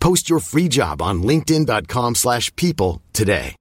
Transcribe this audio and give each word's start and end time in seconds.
Post 0.00 0.28
your 0.30 0.40
free 0.40 0.68
job 0.68 1.02
on 1.02 1.22
linkedin.com/people 1.22 2.14
slash 2.14 2.50
people 2.56 3.00
today. 3.12 3.54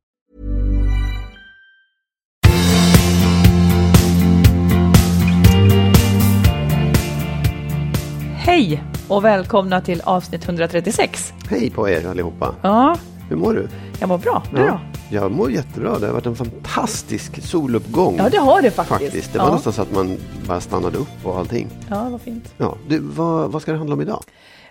Hej 8.37 8.83
och 9.07 9.25
välkomna 9.25 9.81
till 9.81 10.01
avsnitt 10.01 10.45
136. 10.45 11.33
Hej 11.49 11.69
på 11.69 11.89
er 11.89 12.07
allihopa. 12.07 12.55
Ja, 12.61 12.95
Hur 13.29 13.35
mår 13.35 13.53
du? 13.53 13.67
jag 13.99 14.07
mår 14.09 14.17
bra. 14.17 14.43
Du 14.51 14.57
då? 14.57 14.79
Jag 15.11 15.31
mår 15.31 15.51
jättebra. 15.51 15.99
Det 15.99 16.05
har 16.05 16.13
varit 16.13 16.25
en 16.25 16.35
fantastisk 16.35 17.41
soluppgång. 17.43 18.15
Ja, 18.17 18.29
det 18.29 18.37
har 18.37 18.61
det 18.61 18.71
faktiskt. 18.71 19.33
Det 19.33 19.39
var 19.39 19.45
Ja. 19.47 19.53
nästan 19.55 19.73
så 19.73 19.81
att 19.81 19.91
man 19.91 20.17
bara 20.47 20.61
stannade 20.61 20.97
upp 20.97 21.07
och 21.25 21.37
allting. 21.37 21.67
Ja, 21.89 22.09
vad 22.09 22.21
fint. 22.21 22.53
Ja, 22.57 22.75
du, 22.87 22.99
vad, 22.99 23.51
vad 23.51 23.61
ska 23.61 23.71
det 23.71 23.77
handla 23.77 23.93
om 23.95 24.01
idag? 24.01 24.23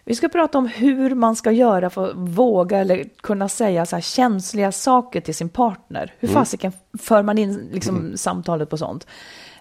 Vi 0.05 0.15
ska 0.15 0.29
prata 0.29 0.59
om 0.59 0.67
hur 0.67 1.15
man 1.15 1.37
ska 1.37 1.51
göra 1.51 1.91
för 1.91 2.11
att 2.11 2.17
våga 2.17 2.79
eller 2.79 3.05
kunna 3.21 3.49
säga 3.49 3.87
så 3.87 3.97
här 3.97 4.01
känsliga 4.01 4.73
saker 4.73 5.21
till 5.21 5.35
sin 5.35 5.49
partner. 5.49 6.15
Hur 6.19 6.29
fasiken 6.29 6.73
för 6.99 7.23
man 7.23 7.39
in 7.39 7.69
liksom 7.73 8.17
samtalet 8.17 8.71
på 8.71 8.77
sånt? 8.77 9.07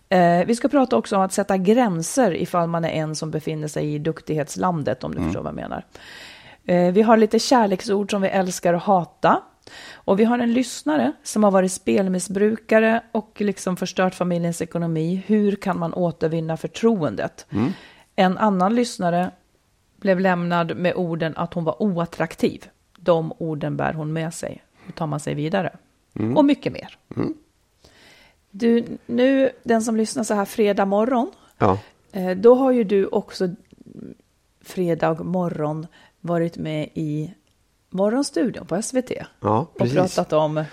Eh, 0.10 0.46
vi 0.46 0.56
ska 0.56 0.68
prata 0.68 0.98
också 0.98 1.16
om 1.16 1.22
att 1.22 1.34
sätta 1.34 1.58
gränser 1.58 2.36
ifall 2.36 2.68
man 2.68 2.86
är 2.86 2.90
en 2.90 3.16
som 3.16 3.32
befinner 3.32 3.68
sig 3.68 3.94
i 3.94 4.00
duktighetslandet, 4.00 5.04
om 5.04 5.16
du 5.16 5.22
förstår 5.22 5.42
vad 5.42 5.50
jag 5.50 5.56
menar. 5.56 5.86
Eh, 6.66 6.92
vi 6.92 7.02
har 7.02 7.18
lite 7.18 7.40
kärleksord 7.40 8.12
som 8.12 8.22
vi 8.22 8.28
älskar 8.28 8.74
och 8.74 8.82
hata. 8.82 9.42
Och 9.94 10.20
vi 10.20 10.24
har 10.24 10.40
en 10.40 10.54
lyssnare 10.54 11.14
som 11.24 11.44
har 11.44 11.52
varit 11.52 11.72
spelmissbrukare 11.72 13.04
och 13.12 13.34
liksom 13.38 13.78
förstört 13.78 14.16
familjens 14.16 14.62
ekonomi. 14.62 15.24
Hur 15.26 15.56
kan 15.56 15.80
man 15.80 15.94
återvinna 15.94 16.58
förtroendet? 16.58 17.46
En 18.16 18.38
annan 18.38 18.76
lyssnare 18.76 19.32
blev 19.98 20.20
lämnad 20.20 20.78
med 20.78 20.96
orden 20.96 21.34
att 21.38 21.54
hon 21.54 21.64
var 21.64 21.84
oattraktiv. 21.84 22.66
De 22.98 23.34
orden 23.38 23.78
bär 23.78 23.94
hon 23.94 24.14
med 24.14 24.34
sig. 24.34 24.64
Hur 24.86 24.94
tar 24.94 25.08
man 25.08 25.20
sig 25.20 25.34
vidare? 25.34 25.76
Och 26.36 26.46
mycket 26.46 26.74
mer. 26.74 26.98
Du, 28.52 28.86
nu, 29.06 29.50
den 29.64 29.82
som 29.82 29.96
lyssnar 29.98 30.24
så 30.24 30.34
här 30.34 30.46
fredag 30.46 30.86
morgon, 30.86 31.32
Ja, 31.58 31.80
eh, 32.12 32.38
då 32.38 32.56
har 32.56 32.72
ju 32.72 32.84
du 32.84 33.06
också 33.06 33.50
fredag 34.62 35.24
morgon 35.24 35.88
varit 36.22 36.58
med 36.58 36.90
i 36.94 37.34
Morgonstudion 37.90 38.66
på 38.66 38.82
SVT 38.82 39.12
ja 39.40 39.68
och 39.74 39.90
pratat 39.90 40.34
om, 40.34 40.64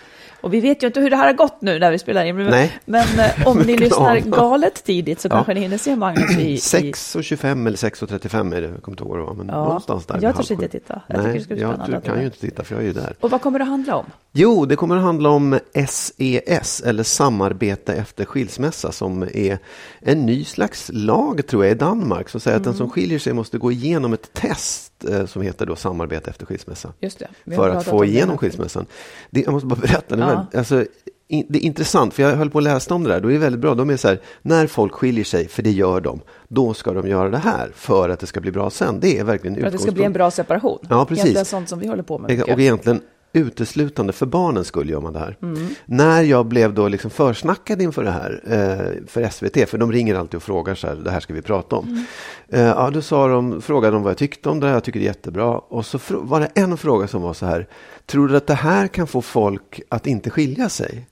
och 0.45 0.55
vi 0.55 0.61
vet 0.61 0.83
ju 0.83 0.87
inte 0.87 1.01
hur 1.01 1.11
det 1.11 1.17
här 1.17 1.27
har 1.27 1.33
gått 1.33 1.61
nu 1.61 1.79
när 1.79 1.91
vi 1.91 1.99
spelar 1.99 2.25
in, 2.25 2.37
Nej. 2.37 2.79
men 2.85 3.19
eh, 3.19 3.47
om 3.49 3.59
ni 3.67 3.77
lyssnar 3.77 4.19
galet 4.19 4.85
tidigt 4.85 5.21
så 5.21 5.29
Ja. 5.29 5.35
kanske 5.35 5.55
ni 5.55 5.61
hinner 5.61 5.79
se 5.79 5.97
Magnus 5.97 6.37
i... 6.39 6.43
i 6.53 6.57
6.25 6.57 7.67
eller 7.67 7.77
6.35 7.77 8.55
är 8.57 8.61
det, 8.61 8.69
jag 8.69 8.83
kommer 8.83 8.93
inte 8.95 9.03
ihåg 9.05 9.11
vad 9.11 9.19
det 9.19 9.25
var, 9.25 9.35
men 9.35 9.49
Ja, 9.49 9.65
någonstans 9.65 10.07
där. 10.07 10.19
jag 10.23 10.37
törs 10.37 10.51
inte 10.51 10.69
titta. 10.69 11.03
Jag 11.09 11.17
tycker 11.17 11.29
Nej, 11.29 11.39
det 11.39 11.45
ska 11.45 11.55
bli 11.55 11.63
jag, 11.63 11.81
att 11.97 12.05
kan 12.05 12.19
ju 12.21 12.25
inte 12.25 12.39
titta 12.41 12.65
för 12.65 12.75
jag 12.75 12.83
är 12.83 12.87
ju 12.87 12.93
där. 12.93 13.15
Och 13.21 13.31
vad 13.31 13.41
kommer 13.43 13.59
det 13.59 13.65
handla 13.65 13.97
om? 13.97 14.05
Jo, 14.33 14.65
det 14.67 14.77
kommer 14.77 14.97
att 14.97 15.03
handla 15.03 15.29
om 15.29 15.59
SES, 15.89 16.81
eller 16.87 17.03
samarbete 17.03 17.95
efter 17.95 18.25
skilsmässa, 18.25 18.93
som 18.93 19.23
är 19.23 19.59
en 20.01 20.27
ny 20.27 20.45
slags 20.45 20.91
lag, 20.93 21.47
tror 21.47 21.65
jag, 21.65 21.73
i 21.73 21.79
Danmark, 21.79 22.29
som 22.29 22.41
säger 22.41 22.57
att 22.57 22.61
Mm. 22.63 22.73
den 22.73 22.79
som 22.79 22.91
skiljer 22.91 23.19
sig 23.19 23.33
måste 23.33 23.59
gå 23.59 23.73
igenom 23.73 24.13
ett 24.13 24.33
test 24.33 24.93
eh, 25.11 25.27
som 25.27 25.43
heter 25.43 25.67
då 25.67 25.77
samarbete 25.77 26.31
efter 26.31 26.47
skilsmässa. 26.47 26.93
Just 27.01 27.19
det. 27.45 27.55
För 27.55 27.71
att 27.71 27.85
få 27.85 27.91
om 27.93 28.01
det 28.01 28.07
igenom 28.07 28.39
skilsmässan. 28.39 28.87
Det, 29.31 29.41
jag 29.41 29.53
måste 29.53 29.67
bara 29.67 29.81
berätta, 29.81 30.17
det, 30.17 30.23
Ja. 30.23 30.34
Väldigt- 30.37 30.55
alltså, 30.55 30.85
in, 31.29 31.47
det 31.49 31.59
är 31.59 31.63
intressant, 31.63 32.15
för 32.15 32.23
jag 32.23 32.37
höll 32.37 32.51
på 32.51 32.59
att 32.59 32.65
läsa 32.65 32.95
om 32.95 33.05
det 33.05 33.11
där, 33.11 33.21
då 33.21 33.29
är 33.29 33.33
det 33.33 33.39
väldigt 33.39 33.61
bra. 33.61 33.75
De 33.75 33.91
är 33.91 33.97
så 33.97 34.09
här, 34.09 34.21
när 34.43 34.67
folk 34.67 34.93
skiljer 34.93 35.25
sig, 35.25 35.49
för 35.49 35.63
det 35.63 35.71
gör 35.71 36.01
de, 36.01 36.21
då 36.49 36.75
ska 36.75 36.93
de 36.93 37.09
göra 37.09 37.29
det 37.31 37.39
här 37.39 37.71
för 37.75 38.09
att 38.09 38.21
det 38.21 38.27
ska 38.27 38.41
bli 38.41 38.51
bra 38.51 38.71
sen. 38.71 39.01
Det 39.01 39.19
är 39.19 39.25
verkligen 39.25 39.57
För 39.57 39.67
att 39.67 39.73
det 39.73 39.79
ska 39.79 39.93
bli 39.93 40.05
en 40.05 40.13
bra 40.13 40.31
separation. 40.31 40.79
Ja, 40.91 41.05
precis. 41.05 41.25
Egentligen 41.25 41.45
sånt 41.45 41.69
som 41.69 41.79
vi 41.79 41.87
håller 41.87 42.03
på 42.03 42.19
med. 42.19 42.31
Mycket. 42.31 42.55
Och 42.55 42.61
egentligen 42.61 43.01
uteslutande 43.35 44.13
för 44.13 44.27
barnens 44.27 44.67
skull 44.67 44.91
gör 44.91 45.01
man 45.01 45.13
det 45.13 45.19
här. 45.19 45.37
Mm. 45.43 45.69
När 45.87 46.23
jag 46.23 46.47
blev 46.47 46.75
då 46.75 46.89
liksom 46.89 47.11
försnackad 47.11 47.83
inför 47.83 48.05
det 48.05 48.11
här 48.11 48.41
eh, 48.47 49.07
för 49.07 49.29
SVT, 49.29 49.71
för 49.71 49.79
de 49.79 49.93
ringer 49.93 50.15
alltid 50.15 50.37
och 50.37 50.43
frågar 50.43 50.75
så 50.75 50.87
här, 50.87 50.95
det 50.95 51.11
här 51.11 51.21
ska 51.21 51.35
vi 51.35 51.43
prata 51.43 51.77
om. 51.77 51.89
Mm. 51.89 52.05
Eh, 52.49 52.61
ja, 52.61 52.91
då 52.91 53.03
sa 53.03 53.29
de, 53.29 53.63
frågade 53.63 53.97
de 53.97 54.03
vad 54.03 54.11
jag 54.11 54.19
tyckte 54.19 54.49
om 54.49 54.61
det, 54.61 54.69
jag 54.69 54.85
tycker 54.85 55.01
det 55.01 55.05
är 55.05 55.09
jättebra. 55.09 55.59
Och 55.59 55.87
så 55.87 55.99
var 56.09 56.41
det 56.41 56.51
en 56.55 56.77
fråga 56.77 57.09
som 57.09 57.23
var 57.23 57.35
så 57.35 57.47
här, 57.47 57.69
tror 58.07 58.29
du 58.29 58.37
att 58.37 58.47
det 58.47 58.55
här 58.55 58.89
kan 58.89 59.07
få 59.07 59.23
folk 59.23 59.81
att 59.89 60.07
inte 60.07 60.31
skilja 60.31 60.69
sig? 60.69 61.07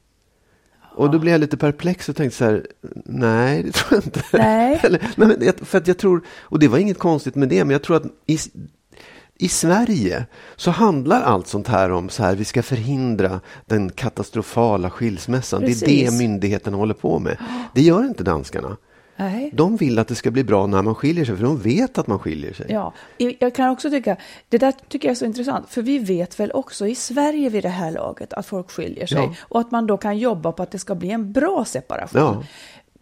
Och 0.94 1.10
då 1.10 1.18
blev 1.18 1.32
jag 1.32 1.40
lite 1.40 1.56
perplex 1.56 2.08
och 2.08 2.16
tänkte 2.16 2.38
så 2.38 2.44
här, 2.44 2.66
nej 3.04 3.62
det 3.62 3.72
tror 3.72 4.00
jag 4.00 4.04
inte. 4.06 4.22
Nej. 4.32 4.80
Eller, 4.84 5.00
nej 5.16 5.52
för 5.62 5.78
att 5.78 5.88
jag 5.88 5.98
tror, 5.98 6.22
och 6.40 6.58
det 6.58 6.68
var 6.68 6.78
inget 6.78 6.98
konstigt 6.98 7.34
med 7.34 7.48
det, 7.48 7.64
men 7.64 7.70
jag 7.70 7.82
tror 7.82 7.96
att 7.96 8.04
i, 8.26 8.38
i 9.38 9.48
Sverige 9.48 10.26
så 10.56 10.70
handlar 10.70 11.22
allt 11.22 11.46
sånt 11.46 11.68
här 11.68 11.90
om 11.92 12.08
så 12.08 12.22
här, 12.22 12.36
vi 12.36 12.44
ska 12.44 12.62
förhindra 12.62 13.40
den 13.66 13.90
katastrofala 13.90 14.90
skilsmässan. 14.90 15.60
Det 15.60 15.66
är 15.66 15.68
Precis. 15.68 16.10
det 16.10 16.18
myndigheterna 16.18 16.76
håller 16.76 16.94
på 16.94 17.18
med. 17.18 17.36
Det 17.74 17.82
gör 17.82 18.04
inte 18.04 18.24
danskarna. 18.24 18.76
Nej. 19.16 19.50
De 19.54 19.76
vill 19.76 19.98
att 19.98 20.08
det 20.08 20.14
ska 20.14 20.30
bli 20.30 20.44
bra 20.44 20.66
när 20.66 20.82
man 20.82 20.94
skiljer 20.94 21.24
sig, 21.24 21.36
för 21.36 21.44
de 21.44 21.58
vet 21.58 21.98
att 21.98 22.06
man 22.06 22.18
skiljer 22.18 22.52
sig. 22.52 22.66
Ja, 22.68 22.92
jag 23.38 23.54
kan 23.54 23.70
också 23.70 23.90
tycka, 23.90 24.16
det 24.48 24.58
där 24.58 24.72
tycker 24.88 25.08
jag 25.08 25.10
är 25.12 25.16
så 25.16 25.24
intressant, 25.24 25.68
för 25.70 25.82
vi 25.82 25.98
vet 25.98 26.40
väl 26.40 26.52
också 26.52 26.86
i 26.86 26.94
Sverige 26.94 27.48
vid 27.48 27.62
det 27.62 27.68
här 27.68 27.90
laget 27.90 28.32
att 28.32 28.46
folk 28.46 28.70
skiljer 28.70 29.06
sig 29.06 29.18
Ja. 29.18 29.34
och 29.40 29.60
att 29.60 29.70
man 29.70 29.86
då 29.86 29.96
kan 29.96 30.18
jobba 30.18 30.52
på 30.52 30.62
att 30.62 30.70
det 30.70 30.78
ska 30.78 30.94
bli 30.94 31.10
en 31.10 31.32
bra 31.32 31.64
separation. 31.64 32.20
Ja. 32.20 32.42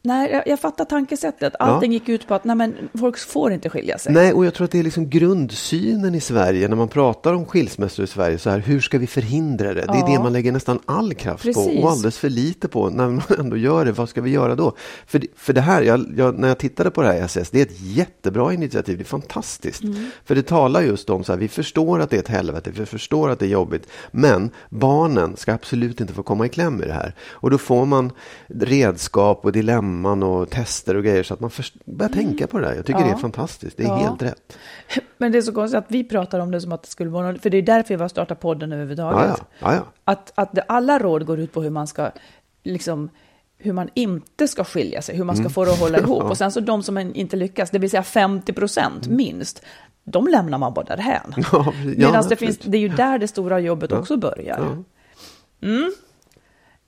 Nej, 0.02 0.31
jag, 0.31 0.43
jag 0.47 0.61
fattar 0.61 0.85
tankesättet. 0.85 1.55
Allting 1.58 1.93
gick 1.93 2.08
ut 2.08 2.29
på 2.29 2.35
att 2.35 2.44
nej, 2.44 2.56
men, 2.56 2.75
folk 3.00 3.19
får 3.19 3.52
inte 3.52 3.70
skilja 3.70 3.99
sig. 3.99 4.12
Nej, 4.12 4.32
och 4.32 4.47
jag 4.47 4.55
tror 4.55 4.64
att 4.64 4.70
det 4.70 4.79
är 4.79 4.82
liksom 4.82 5.11
grundsynen 5.11 6.14
i 6.14 6.20
Sverige 6.20 6.69
när 6.69 6.76
man 6.76 6.88
pratar 6.88 7.32
om 7.32 7.47
skilsmässor 7.47 8.05
i 8.05 8.08
Sverige. 8.08 8.38
Så 8.38 8.50
här, 8.50 8.58
hur 8.58 8.81
ska 8.81 8.99
vi 8.99 9.06
förhindra 9.06 9.75
det? 9.75 9.81
Det 9.81 9.93
är 9.93 9.97
Ja. 9.97 10.06
det 10.06 10.19
man 10.23 10.32
lägger 10.32 10.52
nästan 10.52 10.79
all 10.87 11.14
kraft 11.14 11.44
på 11.44 11.52
Precis. 11.52 11.85
och 11.85 11.91
alldeles 11.91 12.19
för 12.19 12.29
lite 12.29 12.69
på. 12.69 12.91
När 12.91 13.08
man 13.08 13.23
ändå 13.38 13.56
gör 13.56 13.85
det, 13.85 13.93
vad 13.93 14.08
ska 14.08 14.20
vi 14.20 14.31
göra 14.31 14.55
då? 14.55 14.73
För, 15.06 15.23
för 15.37 15.52
det 15.52 15.61
här, 15.61 15.82
jag, 15.82 16.06
jag, 16.17 16.38
när 16.38 16.49
jag 16.49 16.58
tittade 16.58 16.91
på 16.91 17.02
det 17.02 17.08
här 17.08 17.20
SS, 17.25 17.50
det 17.50 17.58
är 17.61 17.67
ett 17.67 17.81
jättebra 17.81 18.52
initiativ. 18.55 18.99
Det 18.99 19.02
är 19.02 19.05
fantastiskt. 19.05 19.82
Mm. 19.82 20.06
För 20.25 20.35
det 20.35 20.43
talar 20.43 20.82
just 20.82 21.11
om 21.11 21.25
så 21.25 21.32
här, 21.32 21.38
vi 21.38 21.49
förstår 21.49 22.00
att 22.00 22.11
det 22.11 22.17
är 22.17 22.20
ett 22.20 22.29
helvete, 22.29 22.70
vi 22.75 22.87
förstår 22.87 23.31
att 23.31 23.38
det 23.38 23.47
är 23.47 23.50
jobbigt. 23.50 23.87
Men 24.11 24.50
barnen 24.69 25.37
ska 25.37 25.52
absolut 25.55 26.00
inte 26.00 26.12
få 26.12 26.23
komma 26.23 26.47
i 26.47 26.49
kläm 26.49 26.82
i 26.82 26.87
det 26.87 26.93
här. 26.93 27.14
Och 27.31 27.50
då 27.50 27.58
får 27.58 27.87
man 27.87 28.12
redskap 28.49 29.44
och 29.44 29.52
dilemma 29.52 29.90
samman 29.91 30.23
och 30.23 30.51
tester 30.51 30.97
och 30.97 31.05
grejer 31.05 31.23
så 31.23 31.35
att 31.35 31.41
man 31.41 31.51
börjar 31.85 32.13
tänka 32.13 32.47
på 32.47 32.59
det 32.59 32.67
där. 32.67 32.75
Jag 32.75 32.87
tycker 32.87 33.01
Ja. 33.01 33.07
det 33.07 33.13
är 33.13 33.17
fantastiskt. 33.17 33.77
Det 33.77 33.83
är 33.83 33.87
Ja. 33.89 33.97
helt 33.97 34.23
rätt. 34.23 34.59
Men 35.19 35.33
det 35.33 35.39
är 35.39 35.43
så 35.43 35.53
konstigt 35.53 35.79
att 35.79 35.85
vi 35.89 36.05
pratar 36.05 36.41
om 36.41 36.51
det 36.51 36.61
som 36.61 36.73
att 36.73 36.83
det 36.83 36.89
skulle 36.89 37.11
vara 37.11 37.33
något, 37.33 37.43
för 37.43 37.51
det 37.51 37.59
är 37.59 37.63
därför 37.63 37.97
vi 37.97 38.03
har 38.03 38.09
startat 38.09 38.41
podden 38.41 38.73
överhuvudtaget. 38.73 39.43
ja, 39.61 39.75
ja. 39.75 39.87
Att, 40.05 40.33
att 40.35 40.59
alla 40.69 40.99
råd 40.99 41.27
går 41.27 41.41
ut 41.41 41.53
på 41.53 41.63
hur 41.63 41.71
man 41.71 41.87
ska, 41.87 42.11
liksom, 42.65 43.11
hur 43.59 43.73
man 43.73 43.89
inte 43.95 44.49
ska 44.49 44.65
skilja 44.65 45.03
sig, 45.03 45.17
hur 45.17 45.25
man 45.25 45.37
ska 45.37 45.41
Mm. 45.43 45.53
få 45.53 45.65
det 45.65 45.73
att 45.73 45.81
hålla 45.81 45.99
ihop. 46.05 46.23
Och 46.23 46.37
sen 46.39 46.53
så 46.53 46.61
de 46.61 46.83
som 46.83 46.99
inte 46.99 47.37
lyckas, 47.37 47.71
det 47.71 47.79
vill 47.79 47.91
säga 47.91 48.03
50 48.03 48.53
procent 48.53 49.09
minst, 49.09 49.63
de 50.05 50.27
lämnar 50.29 50.59
man 50.59 50.75
bara 50.75 50.85
därhän. 50.85 51.35
Mm. 51.53 51.95
Ja, 51.99 52.07
Medan 52.09 52.29
det, 52.29 52.37
finns, 52.37 52.59
det 52.59 52.77
är 52.77 52.81
ju 52.81 52.89
där 52.89 53.19
det 53.19 53.29
stora 53.29 53.61
jobbet 53.61 53.93
också 53.93 54.17
börjar. 54.17 54.85
Mm. 55.63 55.93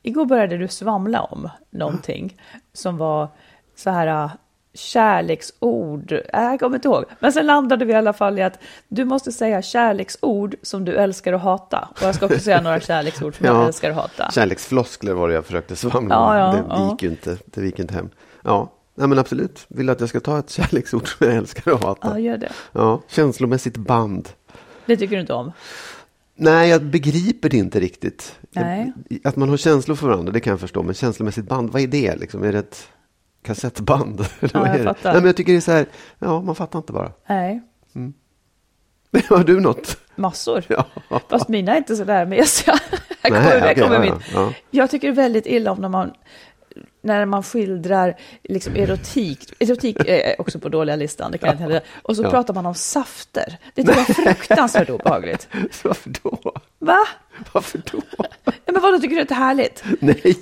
Igår 0.02 0.26
började 0.26 0.58
du 0.58 0.68
svamla 0.68 1.20
om 1.22 1.48
någonting 1.70 2.40
som 2.72 2.96
var 2.96 3.28
så 3.76 3.90
här 3.90 4.06
äh, 4.06 4.30
kärleksord. 4.74 6.12
Äh, 6.12 6.20
jag 6.32 6.60
kommer 6.60 6.76
inte 6.76 6.88
ihåg. 6.88 7.04
Men 7.20 7.32
sen 7.32 7.46
landade 7.46 7.84
vi 7.84 7.92
i 7.92 7.96
alla 7.96 8.12
fall 8.12 8.38
i 8.38 8.42
att 8.42 8.58
du 8.88 9.04
måste 9.04 9.32
säga 9.32 9.62
kärleksord 9.62 10.54
som 10.62 10.84
du 10.84 10.94
älskar 10.96 11.32
att 11.32 11.42
hata. 11.42 11.88
Och 11.96 12.02
jag 12.02 12.14
ska 12.14 12.26
också 12.26 12.38
säga 12.38 12.60
några 12.60 12.80
kärleksord 12.90 13.36
som 13.36 13.46
jag 13.46 13.56
Ja. 13.56 13.66
älskar 13.66 13.90
att 13.90 13.96
hata. 13.96 14.30
Kärleksfloskler 14.30 15.12
var 15.12 15.28
det 15.28 15.34
jag 15.34 15.46
försökte 15.46 15.76
svamla 15.76 16.14
Ja, 16.14 16.38
ja, 16.38 16.46
om. 16.48 16.54
Det 16.68 16.74
ja. 16.74 16.90
gick 16.90 17.02
inte, 17.02 17.36
det 17.44 17.64
gick 17.64 17.78
inte 17.78 17.94
hem. 17.94 18.08
Ja, 18.42 18.72
Nej, 18.94 19.08
men 19.08 19.18
absolut. 19.18 19.64
Vill 19.68 19.86
du 19.86 19.92
att 19.92 20.00
jag 20.00 20.08
ska 20.08 20.20
ta 20.20 20.38
ett 20.38 20.50
kärleksord 20.50 21.08
som 21.18 21.26
jag 21.26 21.36
älskar 21.36 21.72
att 21.72 21.82
hata? 21.84 22.08
Ja, 22.10 22.18
gör 22.18 22.36
det. 22.36 22.52
Ja, 22.72 23.00
känslomässigt 23.08 23.76
band. 23.76 24.28
Det 24.86 24.96
tycker 24.96 25.14
du 25.16 25.20
inte 25.20 25.32
om? 25.34 25.52
Nej, 26.42 26.70
jag 26.70 26.82
begriper 26.84 27.48
det 27.48 27.56
inte 27.56 27.80
riktigt. 27.80 28.38
Nej. 28.50 28.92
Jag, 29.08 29.20
att 29.24 29.36
man 29.36 29.48
har 29.48 29.56
känslor 29.56 29.96
för 29.96 30.06
varandra, 30.06 30.32
det 30.32 30.40
kan 30.40 30.50
jag 30.50 30.60
förstå. 30.60 30.82
Men 30.82 30.94
känslomässigt 30.94 31.44
band, 31.48 31.70
vad 31.70 31.82
är 31.82 31.86
det? 31.86 32.16
Liksom? 32.16 32.42
Är 32.42 32.52
det 32.52 32.58
ett 32.58 32.88
kassettband? 33.42 34.20
Eller 34.40 34.58
vad 34.58 34.68
jag 34.68 34.74
är 34.74 34.78
det? 34.78 34.84
fattar. 34.84 35.12
Nej, 35.12 35.20
men 35.20 35.26
jag 35.26 35.36
tycker 35.36 35.52
det 35.52 35.58
är 35.58 35.60
så 35.60 35.72
här, 35.72 35.86
ja, 36.18 36.40
man 36.42 36.54
fattar 36.54 36.78
inte 36.78 36.92
bara. 36.92 37.12
Nej, 37.28 37.60
Har 39.28 39.44
du 39.44 39.60
något? 39.60 39.98
massor. 40.16 40.64
Ja. 41.08 41.20
Fast 41.30 41.48
mina 41.48 41.72
är 41.72 41.76
inte 41.76 41.96
så 41.96 42.04
där 42.04 42.26
mesiga. 42.26 42.74
Här 43.22 43.30
Nej, 43.30 43.42
kommer, 43.42 43.60
här 43.60 43.74
kommer 43.74 44.06
ja, 44.06 44.18
ja, 44.32 44.40
ja. 44.40 44.52
Jag 44.70 44.90
tycker 44.90 45.12
väldigt 45.12 45.46
illa 45.46 45.72
om 45.72 45.78
när 45.78 45.88
man, 45.88 46.10
när 47.02 47.26
man 47.26 47.42
skildrar 47.42 48.16
liksom 48.42 48.76
erotik. 48.76 49.52
Erotik 49.58 49.96
är 50.06 50.40
också 50.40 50.58
på 50.58 50.68
dåliga 50.68 50.96
listan, 50.96 51.32
det 51.32 51.38
kan 51.38 51.46
jag 51.46 51.54
inte 51.54 51.62
heller. 51.62 51.80
Och 52.02 52.16
så 52.16 52.22
Ja. 52.22 52.30
pratar 52.30 52.54
man 52.54 52.66
om 52.66 52.74
safter. 52.74 53.58
Det 53.74 53.82
tycker 53.82 53.98
jag 53.98 54.10
är 54.10 54.14
fruktansvärt 54.34 54.90
obehagligt. 54.90 55.48
Varför 55.82 56.12
då? 56.22 56.38
Va? 56.78 56.98
Varför 57.52 57.80
då? 57.92 58.02
Ja, 58.44 58.72
men 58.72 58.82
vadå, 58.82 58.98
tycker 58.98 59.16
du 59.16 59.24
det 59.24 59.30
är 59.30 59.34
härligt? 59.34 59.84
Nej. 60.00 60.36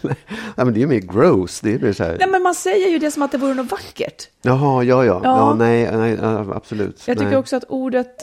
Nej. 0.00 0.16
Men 0.56 0.72
det 0.72 0.78
är 0.78 0.80
ju 0.80 0.86
mer 0.86 0.98
gross. 0.98 1.60
Det 1.60 1.74
är 1.74 1.78
mer 1.78 1.92
så 1.92 2.04
här. 2.04 2.16
Nej, 2.18 2.28
men 2.28 2.42
man 2.42 2.54
säger 2.54 2.88
ju 2.88 2.98
det 2.98 3.10
som 3.10 3.22
att 3.22 3.32
det 3.32 3.38
vore 3.38 3.54
något 3.54 3.70
vackert. 3.70 4.28
Jaha, 4.42 4.82
ja, 4.84 5.04
ja. 5.04 5.20
ja. 5.24 5.36
Ja. 5.38 5.54
nej, 5.54 5.96
nej, 5.96 6.18
ja, 6.22 6.46
absolut. 6.54 7.08
Jag 7.08 7.16
tycker 7.18 7.30
nej. 7.30 7.36
också 7.36 7.56
att 7.56 7.64
ordet 7.64 8.22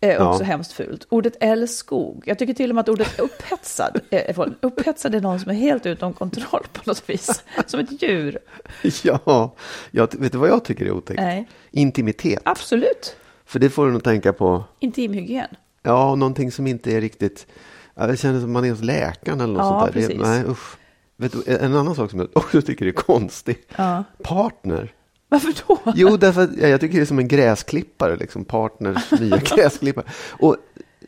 eh, 0.00 0.08
är 0.08 0.14
Ja. 0.14 0.30
också 0.30 0.44
hemskt 0.44 0.72
fult. 0.72 1.06
Ordet 1.08 1.36
älskog. 1.40 2.22
Jag 2.26 2.38
tycker 2.38 2.54
till 2.54 2.70
och 2.70 2.74
med 2.74 2.80
att 2.82 2.88
ordet 2.88 3.20
upphetsad 3.20 4.00
är, 4.10 4.18
är 4.40 4.54
upphetsad 4.60 5.14
är 5.14 5.20
någon 5.20 5.40
som 5.40 5.50
är 5.50 5.54
helt 5.54 5.86
utom 5.86 6.12
kontroll 6.12 6.66
på 6.72 6.80
något 6.84 7.10
vis. 7.10 7.42
Som 7.66 7.80
ett 7.80 8.02
djur. 8.02 8.38
Ja, 9.02 9.54
jag, 9.90 10.08
vet 10.20 10.32
du 10.32 10.38
vad 10.38 10.48
jag 10.48 10.64
tycker 10.64 10.86
är 10.86 10.90
otäckt? 10.92 11.20
Nej. 11.20 11.48
Intimitet. 11.70 12.42
Absolut. 12.44 13.16
För 13.44 13.58
det 13.58 13.70
får 13.70 13.86
du 13.86 13.92
nog 13.92 14.04
tänka 14.04 14.32
på. 14.32 14.64
Intimhygien. 14.80 15.48
Ja, 15.82 16.14
någonting 16.14 16.52
som 16.52 16.66
inte 16.66 16.92
är 16.96 17.00
riktigt... 17.00 17.46
Det 17.94 18.16
känns 18.16 18.42
som 18.42 18.52
man 18.52 18.64
är 18.64 18.70
hos 18.70 18.80
läkaren 18.82 19.40
eller 19.40 19.52
något 19.54 19.62
Ja, 19.62 19.80
sånt 19.80 19.94
där. 19.94 20.00
Det, 20.00 20.06
precis. 20.06 20.22
nej, 20.22 20.44
usch. 20.48 20.76
Vet 21.16 21.32
du, 21.32 21.56
en 21.56 21.74
annan 21.76 21.94
sak 21.94 22.10
som 22.10 22.18
jag 22.20 22.28
också 22.32 22.62
tycker 22.62 22.86
är 22.86 22.92
konstig. 22.92 23.58
Ja. 23.76 24.04
Partner. 24.22 24.92
Varför 25.30 25.54
då? 25.68 25.78
Jo, 25.94 26.16
därför 26.16 26.42
att 26.42 26.50
ja, 26.56 26.68
jag 26.68 26.80
tycker 26.80 26.96
det 26.96 27.02
är 27.04 27.06
som 27.06 27.18
en 27.18 27.28
gräsklippare, 27.28 28.16
liksom 28.16 28.44
partners 28.44 29.10
nya 29.20 29.36
gräsklippare. 29.36 30.04
Och 30.30 30.56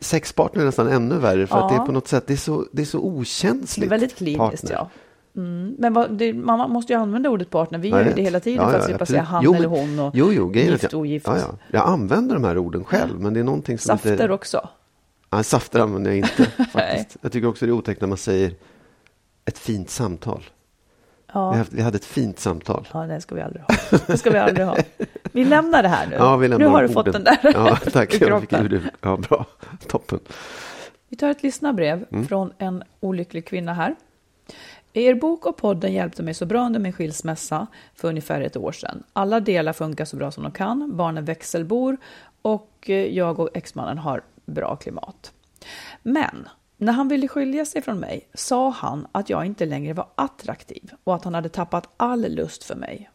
sexpartner 0.01 0.61
är 0.61 0.65
nästan 0.65 0.87
ännu 0.87 1.15
värre, 1.17 1.47
för 1.47 1.57
att 1.57 1.69
det 1.69 1.75
är 1.75 1.79
Ja. 1.79 1.85
på 1.85 1.91
något 1.91 2.07
sätt, 2.07 2.27
det 2.27 2.33
är 2.33 2.37
så, 2.37 2.65
det 2.71 2.81
är 2.81 2.85
så 2.85 2.97
Det 2.97 3.03
är 3.03 3.19
okänsligt. 3.19 3.91
väldigt 3.91 4.15
kliniskt, 4.15 4.69
ja. 4.69 4.89
Mm. 5.35 5.75
Men 5.79 5.93
vad, 5.93 6.11
det, 6.17 6.33
man 6.33 6.71
måste 6.71 6.93
ju 6.93 6.99
använder 6.99 7.29
ordet 7.29 7.49
partner. 7.49 7.79
Vi 7.79 7.87
gör 7.89 8.05
ju 8.05 8.13
det 8.13 8.21
hela 8.21 8.39
tiden 8.39 8.63
Ja, 8.65 8.69
för 8.69 8.77
att 8.77 8.81
ja, 8.81 8.85
slippa 8.85 9.01
absolut. 9.03 9.07
säga 9.17 9.23
han 9.23 9.43
Jo, 9.43 9.55
eller 9.55 9.67
hon 9.67 9.99
och 9.99 10.11
Jo, 10.15 10.31
jo, 10.31 10.53
gift 10.53 10.83
jag, 10.83 10.93
ogift. 10.93 11.27
ja, 11.27 11.37
ja. 11.37 11.57
jag 11.71 11.87
använder 11.87 12.35
de 12.35 12.43
här 12.43 12.57
orden 12.57 12.83
själv, 12.83 13.19
men 13.19 13.33
det 13.33 13.39
är 13.39 13.43
någonting 13.43 13.77
som 13.77 13.97
Safter 13.97 14.11
inte... 14.11 14.33
också. 14.33 14.69
Nej, 15.31 15.43
safter 15.43 15.79
använder 15.79 16.11
jag 16.11 16.17
inte 16.17 16.45
faktiskt. 16.73 17.17
jag 17.21 17.31
tycker 17.31 17.47
också 17.47 17.65
det 17.65 17.69
är 17.69 17.73
otäckt 17.73 18.01
när 18.01 18.07
man 18.07 18.17
säger 18.17 18.53
ett 19.45 19.57
fint 19.57 19.89
samtal. 19.89 20.43
Vi, 21.33 21.39
Ja. 21.39 21.51
hade, 21.51 21.65
vi 21.69 21.81
hade 21.81 21.95
ett 21.95 22.05
fint 22.05 22.39
samtal. 22.39 22.87
ja, 22.93 22.99
det 22.99 23.21
ska 23.21 23.35
vi 23.35 23.41
aldrig 23.41 23.61
ha. 23.63 23.67
Det 24.07 24.17
ska 24.17 24.29
vi 24.29 24.37
aldrig 24.37 24.65
ha. 24.67 24.77
Vi 25.31 25.45
lämnar 25.45 25.83
det 25.83 25.89
här 25.89 26.07
nu. 26.07 26.15
Ja, 26.15 26.37
vi 26.37 26.47
lämnar 26.47 26.65
nu 26.67 26.71
har 26.71 26.81
du 26.83 26.87
orden. 26.89 26.93
fått 26.93 27.13
den 27.13 27.23
där 27.23 27.37
Ja, 27.53 27.75
tack. 27.93 28.21
Jag 28.21 28.41
fick 28.41 28.53
ur 28.53 28.69
det. 28.69 28.81
Ja, 29.01 29.17
bra. 29.17 29.45
Toppen. 29.87 30.19
Vi 31.09 31.17
tar 31.17 31.29
ett 31.29 31.43
lyssnarbrev 31.43 32.05
Mm. 32.11 32.27
från 32.27 32.51
en 32.57 32.83
olycklig 32.99 33.47
kvinna 33.47 33.73
här. 33.73 33.95
Er 34.93 35.15
bok 35.15 35.45
och 35.45 35.57
podden 35.57 35.93
hjälpte 35.93 36.23
mig 36.23 36.33
så 36.33 36.45
bra 36.45 36.65
under 36.65 36.79
min 36.79 36.93
skilsmässa 36.93 37.67
för 37.95 38.07
ungefär 38.09 38.41
ett 38.41 38.57
år 38.57 38.71
sedan. 38.71 39.03
Alla 39.13 39.39
delar 39.39 39.73
funkar 39.73 40.05
så 40.05 40.15
bra 40.15 40.31
som 40.31 40.43
de 40.43 40.51
kan. 40.51 40.97
Barnen 40.97 41.25
växelbor 41.25 41.97
och 42.41 42.69
eh, 42.89 42.95
jag 42.95 43.39
och 43.39 43.49
exmannen 43.53 43.97
har 43.97 44.21
bra 44.45 44.75
klimat. 44.75 45.31
Men 46.03 46.47
när 46.83 46.93
han 46.93 47.07
ville 47.07 47.27
skilja 47.27 47.65
sig 47.65 47.81
från 47.81 47.99
mig 47.99 48.29
sa 48.33 48.69
han 48.69 49.07
att 49.11 49.29
jag 49.29 49.45
inte 49.45 49.65
längre 49.65 49.93
var 49.93 50.07
attraktiv 50.15 50.91
och 51.03 51.15
att 51.15 51.23
han 51.23 51.33
hade 51.33 51.49
tappat 51.49 51.89
all 51.97 52.31
lust 52.31 52.63
för 52.63 52.75
mig. 52.75 53.09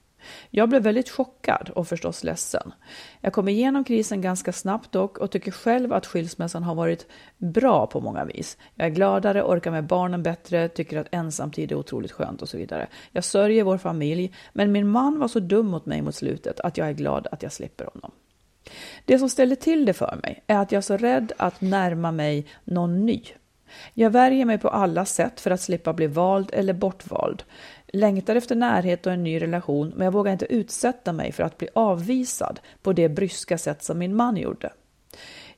Jag 0.50 0.69
blev 0.69 0.82
väldigt 0.82 1.11
chockad 1.11 1.70
och 1.75 1.88
förstås 1.88 2.25
ledsen. 2.25 2.73
Jag 3.20 3.32
kom 3.32 3.49
igenom 3.49 3.85
krisen 3.85 4.20
ganska 4.20 4.53
snabbt 4.53 4.93
dock 4.93 5.19
och 5.19 5.31
tycker 5.31 5.50
själv 5.50 5.93
att 5.93 6.06
skilsmässan 6.06 6.62
har 6.62 6.75
varit 6.75 7.06
bra 7.37 7.87
på 7.87 8.00
många 8.00 8.25
vis. 8.25 8.56
Jag 8.75 8.87
är 8.87 8.91
gladare, 8.91 9.43
orkar 9.43 9.71
med 9.71 9.87
barnen 9.87 10.23
bättre, 10.23 10.69
tycker 10.69 10.99
att 10.99 11.06
ensamtid 11.11 11.73
är 11.73 11.76
otroligt 11.76 12.12
skönt 12.12 12.43
och 12.43 12.49
så 12.49 12.56
vidare. 12.56 12.88
Jag 13.12 13.25
sörjer 13.25 13.64
vår 13.64 13.79
familj, 13.79 14.35
men 14.53 14.73
min 14.73 14.88
man 14.88 15.19
var 15.19 15.29
så 15.29 15.41
dum 15.41 15.67
mot 15.67 15.87
mig 15.87 16.03
mot 16.03 16.14
slutet 16.14 16.61
att 16.61 16.76
jag 16.76 16.88
är 16.88 16.93
glad 16.93 17.26
att 17.31 17.43
jag 17.43 17.53
slipper 17.53 17.85
honom. 17.85 18.11
Det 19.05 19.19
som 19.19 19.29
ställer 19.29 19.56
till 19.56 19.85
det 19.85 19.93
för 19.93 20.19
mig 20.23 20.43
är 20.47 20.59
att 20.59 20.73
jag 20.73 20.79
är 20.79 20.82
så 20.82 20.97
rädd 20.97 21.32
att 21.37 21.61
närma 21.61 22.12
mig 22.12 22.47
någon 22.64 23.06
ny. 23.06 23.23
Jag 23.94 24.11
värjer 24.11 24.44
mig 24.44 24.59
på 24.59 24.69
alla 24.69 25.05
sätt 25.05 25.41
för 25.41 25.50
att 25.50 25.61
slippa 25.61 25.93
bli 25.93 26.06
vald 26.06 26.50
eller 26.53 26.73
bortvald. 26.73 27.43
Längtar 27.87 28.37
efter 28.37 28.56
närhet 28.56 29.06
och 29.06 29.12
en 29.12 29.23
ny 29.23 29.43
relation, 29.43 29.93
men 29.97 30.05
jag 30.05 30.12
vågar 30.12 30.32
inte 30.32 30.55
utsätta 30.55 31.12
mig 31.12 31.32
för 31.32 31.43
att 31.43 31.59
bli 31.59 31.69
avvisad 31.75 32.61
på 32.82 32.93
det 32.93 33.09
bryska 33.09 33.59
sätt 33.59 33.82
som 33.82 33.99
min 33.99 34.17
man 34.17 34.37
gjorde. 34.37 34.73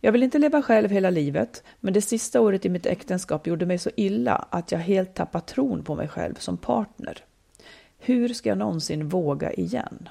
Jag 0.00 0.12
vill 0.12 0.22
inte 0.22 0.38
leva 0.38 0.62
själv 0.62 0.90
hela 0.90 1.10
livet, 1.10 1.64
men 1.80 1.94
det 1.94 2.02
sista 2.02 2.40
året 2.40 2.64
i 2.64 2.68
mitt 2.68 2.86
äktenskap 2.86 3.46
gjorde 3.46 3.66
mig 3.66 3.78
så 3.78 3.90
illa 3.96 4.46
att 4.50 4.72
jag 4.72 4.78
helt 4.78 5.14
tappat 5.14 5.46
tron 5.46 5.84
på 5.84 5.94
mig 5.94 6.08
själv 6.08 6.34
som 6.34 6.56
partner. 6.56 7.24
Hur 7.98 8.28
ska 8.28 8.48
jag 8.48 8.58
någonsin 8.58 9.08
våga 9.08 9.52
igen? 9.52 10.08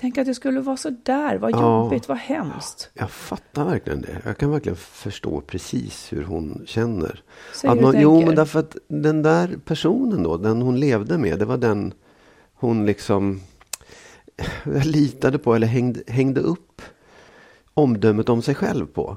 Tänk 0.00 0.18
att 0.18 0.26
det 0.26 0.34
skulle 0.34 0.60
vara 0.60 0.76
så 0.76 0.90
där, 1.02 1.38
vad 1.38 1.50
Ja. 1.52 1.82
jobbigt, 1.84 2.08
vad 2.08 2.18
hemskt. 2.18 2.90
Jag 2.94 3.10
fattar 3.10 3.64
verkligen 3.64 4.00
det. 4.00 4.20
Jag 4.24 4.38
kan 4.38 4.50
verkligen 4.50 4.76
förstå 4.76 5.40
precis 5.40 6.12
hur 6.12 6.24
hon 6.24 6.62
känner. 6.66 7.22
Säg 7.54 7.70
att 7.70 7.76
hur 7.76 7.80
du 7.80 7.86
man, 7.86 8.00
jo, 8.00 8.10
tänker. 8.12 8.26
men 8.26 8.36
därför 8.36 8.60
att 8.60 8.76
den 8.88 9.22
där 9.22 9.58
personen 9.64 10.22
då, 10.22 10.36
den 10.36 10.62
hon 10.62 10.80
levde 10.80 11.18
med, 11.18 11.38
det 11.38 11.44
var 11.44 11.56
den 11.56 11.94
hon 12.54 12.86
liksom 12.86 13.40
litade 14.84 15.38
på 15.38 15.54
eller 15.54 15.66
hängde, 15.66 16.00
hängde 16.06 16.40
upp 16.40 16.82
omdömet 17.74 18.28
om 18.28 18.42
sig 18.42 18.54
själv 18.54 18.86
på. 18.86 19.16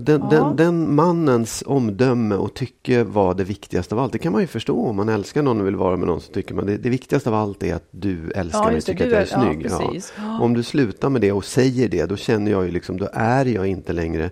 Den, 0.00 0.20
Ja. 0.20 0.28
den, 0.28 0.56
den 0.56 0.94
mannens 0.94 1.62
omdöme 1.66 2.34
och 2.34 2.54
tycke 2.54 3.04
var 3.04 3.34
det 3.34 3.44
viktigaste 3.44 3.94
av 3.94 4.00
allt. 4.00 4.12
Det 4.12 4.18
kan 4.18 4.32
man 4.32 4.40
ju 4.40 4.46
förstå 4.46 4.86
om 4.86 4.96
man 4.96 5.08
älskar 5.08 5.42
någon 5.42 5.60
och 5.60 5.66
vill 5.66 5.76
vara 5.76 5.96
med 5.96 6.06
någon 6.08 6.20
så 6.20 6.32
tycker 6.32 6.54
man 6.54 6.66
det, 6.66 6.76
det 6.76 6.90
viktigaste 6.90 7.28
av 7.28 7.34
allt 7.34 7.62
är 7.62 7.74
att 7.74 7.88
du 7.90 8.30
älskar 8.30 8.58
Ja, 8.58 8.66
mig 8.66 8.76
och 8.76 8.84
tycker 8.84 9.06
Du 9.10 9.16
att 9.16 9.30
jag 9.30 9.40
är 9.42 9.46
är- 9.46 9.48
ja, 9.48 9.52
snygg. 9.52 9.62
precis. 9.90 10.12
Ja. 10.16 10.40
Om 10.40 10.54
du 10.54 10.62
slutar 10.62 11.08
med 11.10 11.20
det 11.20 11.32
och 11.32 11.44
säger 11.44 11.88
det, 11.88 12.04
då 12.06 12.16
känner 12.16 12.50
jag 12.50 12.64
ju 12.64 12.70
liksom, 12.70 12.96
då 12.96 13.08
är 13.12 13.44
jag 13.44 13.66
inte 13.66 13.92
längre 13.92 14.30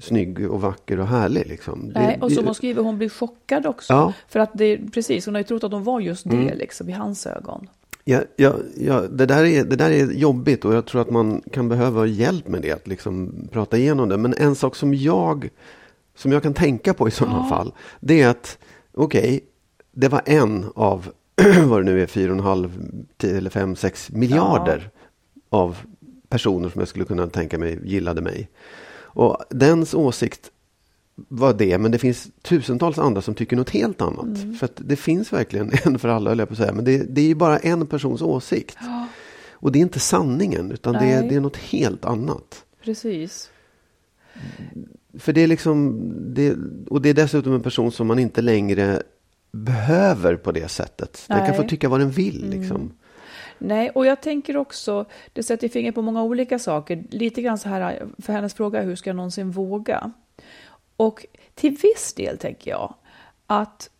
snygg 0.00 0.50
och 0.50 0.60
vacker 0.60 1.00
och 1.00 1.06
härlig. 1.06 1.46
Liksom. 1.46 1.92
Nej, 1.94 2.18
och 2.22 2.32
som 2.32 2.44
hon 2.44 2.54
skriver, 2.54 2.82
hon 2.82 2.98
blir 2.98 3.08
chockad 3.08 3.66
också. 3.66 3.92
Ja. 3.92 4.12
För 4.28 4.40
att 4.40 4.50
det, 4.54 4.78
precis, 4.94 5.26
hon 5.26 5.34
har 5.34 5.40
ju 5.40 5.44
trott 5.44 5.64
att 5.64 5.72
hon 5.72 5.84
var 5.84 6.00
just 6.00 6.24
det 6.30 6.36
Mm. 6.36 6.58
liksom, 6.58 6.88
i 6.88 6.92
hans 6.92 7.26
ögon. 7.26 7.68
Ja, 8.04 8.20
ja, 8.36 8.54
ja, 8.76 9.00
det, 9.00 9.26
där 9.26 9.44
är, 9.44 9.64
det 9.64 9.76
där 9.76 9.90
är 9.90 10.12
jobbigt 10.12 10.64
och 10.64 10.74
jag 10.74 10.86
tror 10.86 11.00
att 11.00 11.10
man 11.10 11.42
kan 11.52 11.68
behöva 11.68 12.06
hjälp 12.06 12.48
med 12.48 12.62
det, 12.62 12.72
att 12.72 12.86
liksom 12.86 13.34
prata 13.52 13.78
igenom 13.78 14.08
det. 14.08 14.16
Men 14.16 14.34
en 14.34 14.54
sak 14.54 14.76
som 14.76 14.94
jag, 14.94 15.48
som 16.14 16.32
jag 16.32 16.42
kan 16.42 16.54
tänka 16.54 16.94
på 16.94 17.08
i 17.08 17.10
sådana 17.10 17.48
fall, 17.48 17.74
det 18.00 18.22
är 18.22 18.28
att 18.28 18.58
okej, 18.94 19.40
det 19.92 20.08
var 20.08 20.22
en 20.24 20.66
av 20.74 21.08
vad 21.66 21.80
det 21.80 21.92
nu 21.92 22.02
är, 22.02 22.06
fyra 22.06 22.30
och 22.32 22.38
en 22.38 22.44
halv, 22.44 22.82
tio 23.16 23.38
eller 23.38 23.50
fem, 23.50 23.76
sex 23.76 24.10
miljarder 24.10 24.90
av 25.50 25.76
personer 26.28 26.68
som 26.68 26.78
jag 26.78 26.88
skulle 26.88 27.04
kunna 27.04 27.26
tänka 27.26 27.58
mig 27.58 27.80
gillade 27.84 28.20
mig. 28.20 28.48
Och 29.14 29.36
dens 29.50 29.94
åsikt 29.94 30.51
vara 31.28 31.52
det, 31.52 31.78
men 31.78 31.90
det 31.90 31.98
finns 31.98 32.28
tusentals 32.42 32.98
andra 32.98 33.22
som 33.22 33.34
tycker 33.34 33.56
något 33.56 33.70
helt 33.70 34.00
annat. 34.00 34.24
Mm. 34.24 34.54
För 34.54 34.68
det 34.76 34.96
finns 34.96 35.32
verkligen 35.32 35.72
en 35.84 35.98
för 35.98 36.08
alla, 36.08 36.30
höll 36.30 36.38
jag 36.38 36.48
på 36.48 36.52
att 36.52 36.58
säga. 36.58 36.72
Men 36.72 36.84
det, 36.84 36.98
det 36.98 37.20
är 37.20 37.26
ju 37.26 37.34
bara 37.34 37.58
en 37.58 37.86
persons 37.86 38.22
åsikt. 38.22 38.78
Och 39.52 39.72
det 39.72 39.78
är 39.78 39.80
inte 39.80 40.00
sanningen, 40.00 40.72
utan 40.72 40.94
det 40.94 41.12
är, 41.12 41.28
det 41.28 41.34
är 41.34 41.40
något 41.40 41.56
helt 41.56 42.04
annat. 42.04 42.64
Precis. 42.84 43.50
För 45.18 45.32
det 45.32 45.40
är 45.40 45.46
liksom, 45.46 46.00
det, 46.34 46.56
och 46.88 47.02
det 47.02 47.08
är 47.08 47.14
dessutom 47.14 47.54
en 47.54 47.62
person 47.62 47.92
som 47.92 48.06
man 48.06 48.18
inte 48.18 48.42
längre 48.42 49.02
behöver 49.52 50.36
på 50.36 50.52
det 50.52 50.68
sättet. 50.68 51.24
Den 51.28 51.38
kan 51.38 51.48
Nej. 51.48 51.56
få 51.56 51.62
tycka 51.62 51.88
vad 51.88 52.00
den 52.00 52.10
vill. 52.10 52.50
Liksom. 52.50 52.92
Nej, 53.58 53.90
och 53.90 54.06
jag 54.06 54.20
tänker 54.20 54.56
också, 54.56 55.04
det 55.32 55.42
sätter 55.42 55.68
fingret 55.68 55.94
på 55.94 56.02
många 56.02 56.22
olika 56.22 56.58
saker. 56.58 57.04
Lite 57.10 57.42
grann 57.42 57.58
så 57.58 57.68
här, 57.68 58.06
för 58.18 58.32
hennes 58.32 58.54
fråga, 58.54 58.82
hur 58.82 58.96
ska 58.96 59.10
jag 59.10 59.16
någonsin 59.16 59.50
våga? 59.50 60.12
Och 60.96 61.26
till 61.54 61.76
viss 61.76 62.14
del 62.14 62.38
tänker 62.38 62.70
jag 62.70 62.94
att 63.46 63.90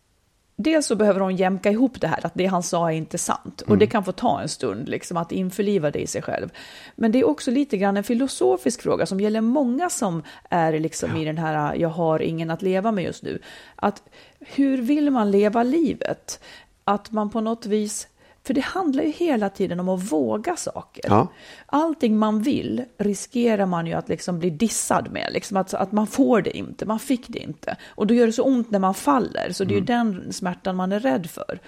dels 0.55 0.85
så 0.85 0.95
behöver 0.95 1.19
hon 1.19 1.35
jämka 1.35 1.71
ihop 1.71 2.01
det 2.01 2.07
här, 2.07 2.25
att 2.25 2.33
det 2.35 2.45
han 2.45 2.63
sa 2.63 2.91
är 2.91 2.95
inte 2.95 3.17
sant. 3.17 3.61
Och 3.61 3.77
det 3.77 3.87
kan 3.87 4.03
få 4.03 4.11
ta 4.11 4.41
en 4.41 4.49
stund, 4.49 4.89
liksom, 4.89 5.17
att 5.17 5.31
införliva 5.31 5.91
det 5.91 5.99
i 5.99 6.07
sig 6.07 6.21
själv. 6.21 6.49
Men 6.95 7.11
det 7.11 7.19
är 7.19 7.27
också 7.27 7.51
lite 7.51 7.77
grann 7.77 7.97
en 7.97 8.03
filosofisk 8.03 8.81
fråga 8.81 9.05
som 9.05 9.19
gäller 9.19 9.41
många 9.41 9.89
som 9.89 10.23
är 10.49 10.79
liksom 10.79 11.15
i 11.15 11.25
den 11.25 11.37
här, 11.37 11.75
jag 11.75 11.89
har 11.89 12.21
ingen 12.21 12.51
att 12.51 12.61
leva 12.61 12.91
med 12.91 13.03
just 13.03 13.23
nu. 13.23 13.41
Att 13.75 14.03
hur 14.39 14.77
vill 14.77 15.11
man 15.11 15.31
leva 15.31 15.63
livet? 15.63 16.39
Att 16.83 17.11
man 17.11 17.29
på 17.29 17.41
något 17.41 17.65
vis 17.65 18.07
för 18.45 18.53
det 18.53 18.61
handlar 18.61 19.03
ju 19.03 19.09
hela 19.09 19.49
tiden 19.49 19.79
om 19.79 19.89
att 19.89 20.11
våga 20.11 20.55
saker. 20.55 21.05
Ja. 21.07 21.27
Allting 21.65 22.17
man 22.17 22.41
vill 22.41 22.85
riskerar 22.97 23.65
man 23.65 23.87
ju 23.87 23.93
att 23.93 24.09
liksom 24.09 24.39
bli 24.39 24.49
dissad 24.49 25.11
med. 25.11 25.29
Liksom 25.33 25.57
att, 25.57 25.73
att 25.73 25.91
man 25.91 26.07
får 26.07 26.41
det 26.41 26.57
inte, 26.57 26.85
man 26.85 26.99
fick 26.99 27.27
det 27.27 27.39
inte. 27.39 27.77
Och 27.85 28.07
då 28.07 28.13
gör 28.13 28.25
det 28.25 28.33
så 28.33 28.43
ont 28.43 28.71
när 28.71 28.79
man 28.79 28.93
faller. 28.93 29.51
Så 29.51 29.63
det 29.63 29.73
är 29.73 29.79
ju 29.79 29.85
den 29.85 30.33
smärtan 30.33 30.75
man 30.75 30.91
är 30.91 30.99
rädd 30.99 31.29
för. 31.29 31.59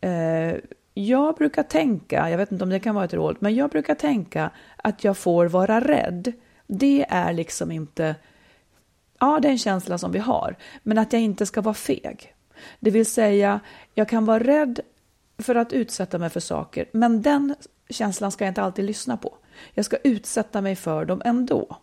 Eh, 0.00 0.54
jag 0.94 1.34
brukar 1.34 1.62
tänka, 1.62 2.30
jag 2.30 2.38
vet 2.38 2.52
inte 2.52 2.64
om 2.64 2.70
det 2.70 2.80
kan 2.80 2.94
vara 2.94 3.04
ett 3.04 3.14
råd, 3.14 3.36
men 3.40 3.54
jag 3.54 3.70
brukar 3.70 3.94
tänka 3.94 4.50
att 4.76 5.04
jag 5.04 5.16
får 5.16 5.46
vara 5.46 5.80
rädd. 5.80 6.32
Det 6.66 7.06
är 7.08 7.32
liksom 7.32 7.72
inte, 7.72 8.14
ja 9.18 9.38
det 9.42 9.48
är 9.48 9.52
en 9.52 9.58
känsla 9.58 9.98
som 9.98 10.12
vi 10.12 10.18
har, 10.18 10.56
men 10.82 10.98
att 10.98 11.12
jag 11.12 11.22
inte 11.22 11.46
ska 11.46 11.60
vara 11.60 11.74
feg. 11.74 12.34
Det 12.80 12.90
vill 12.90 13.06
säga, 13.06 13.60
jag 13.94 14.08
kan 14.08 14.24
vara 14.24 14.38
rädd 14.38 14.80
för 15.38 15.54
att 15.54 15.72
utsätta 15.72 16.18
mig 16.18 16.30
för 16.30 16.40
saker, 16.40 16.88
men 16.92 17.22
den 17.22 17.54
känslan 17.90 18.32
ska 18.32 18.44
jag 18.44 18.50
inte 18.50 18.62
alltid 18.62 18.84
lyssna 18.84 19.16
på. 19.16 19.34
Jag 19.74 19.84
ska 19.84 19.96
utsätta 19.96 20.60
mig 20.60 20.76
för 20.76 21.04
dem 21.04 21.22
ändå. 21.24 21.76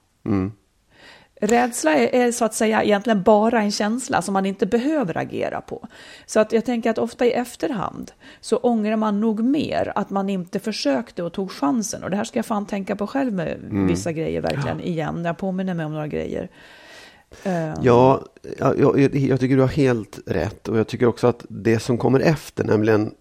Rädsla 1.41 1.93
är, 1.93 2.15
är 2.15 2.31
så 2.31 2.45
att 2.45 2.53
säga 2.53 2.83
egentligen 2.83 3.23
bara 3.23 3.61
en 3.61 3.71
känsla 3.71 4.21
som 4.21 4.33
man 4.33 4.45
inte 4.45 4.65
behöver 4.65 5.17
agera 5.17 5.61
på. 5.61 5.87
Så 6.25 6.39
att 6.39 6.51
jag 6.51 6.65
tänker 6.65 6.89
att 6.89 6.97
ofta 6.97 7.25
i 7.25 7.31
efterhand 7.31 8.11
så 8.41 8.57
ångrar 8.57 8.95
man 8.95 9.19
nog 9.19 9.43
mer 9.43 9.91
att 9.95 10.09
man 10.09 10.29
inte 10.29 10.59
försökte 10.59 11.23
och 11.23 11.33
tog 11.33 11.51
chansen. 11.51 12.03
Och 12.03 12.09
det 12.09 12.17
här 12.17 12.23
ska 12.23 12.39
jag 12.39 12.45
fan 12.45 12.65
tänka 12.65 12.95
på 12.95 13.07
själv 13.07 13.33
med 13.33 13.57
vissa 13.87 14.11
grejer 14.11 14.41
verkligen 14.41 14.81
igen. 14.81 15.25
Jag 15.25 15.37
påminner 15.37 15.73
mig 15.73 15.85
om 15.85 15.93
några 15.93 16.07
grejer. 16.07 16.49
Ja, 17.81 18.21
jag, 18.57 18.99
jag, 19.13 19.39
tycker 19.39 19.55
du 19.55 19.61
har 19.61 19.67
helt 19.67 20.19
rätt. 20.25 20.67
Och 20.67 20.77
jag 20.77 20.87
tycker 20.87 21.05
också 21.05 21.27
att 21.27 21.45
det 21.49 21.79
som 21.79 21.97
kommer 21.97 22.19
efter, 22.19 22.63
nämligen 22.63 23.11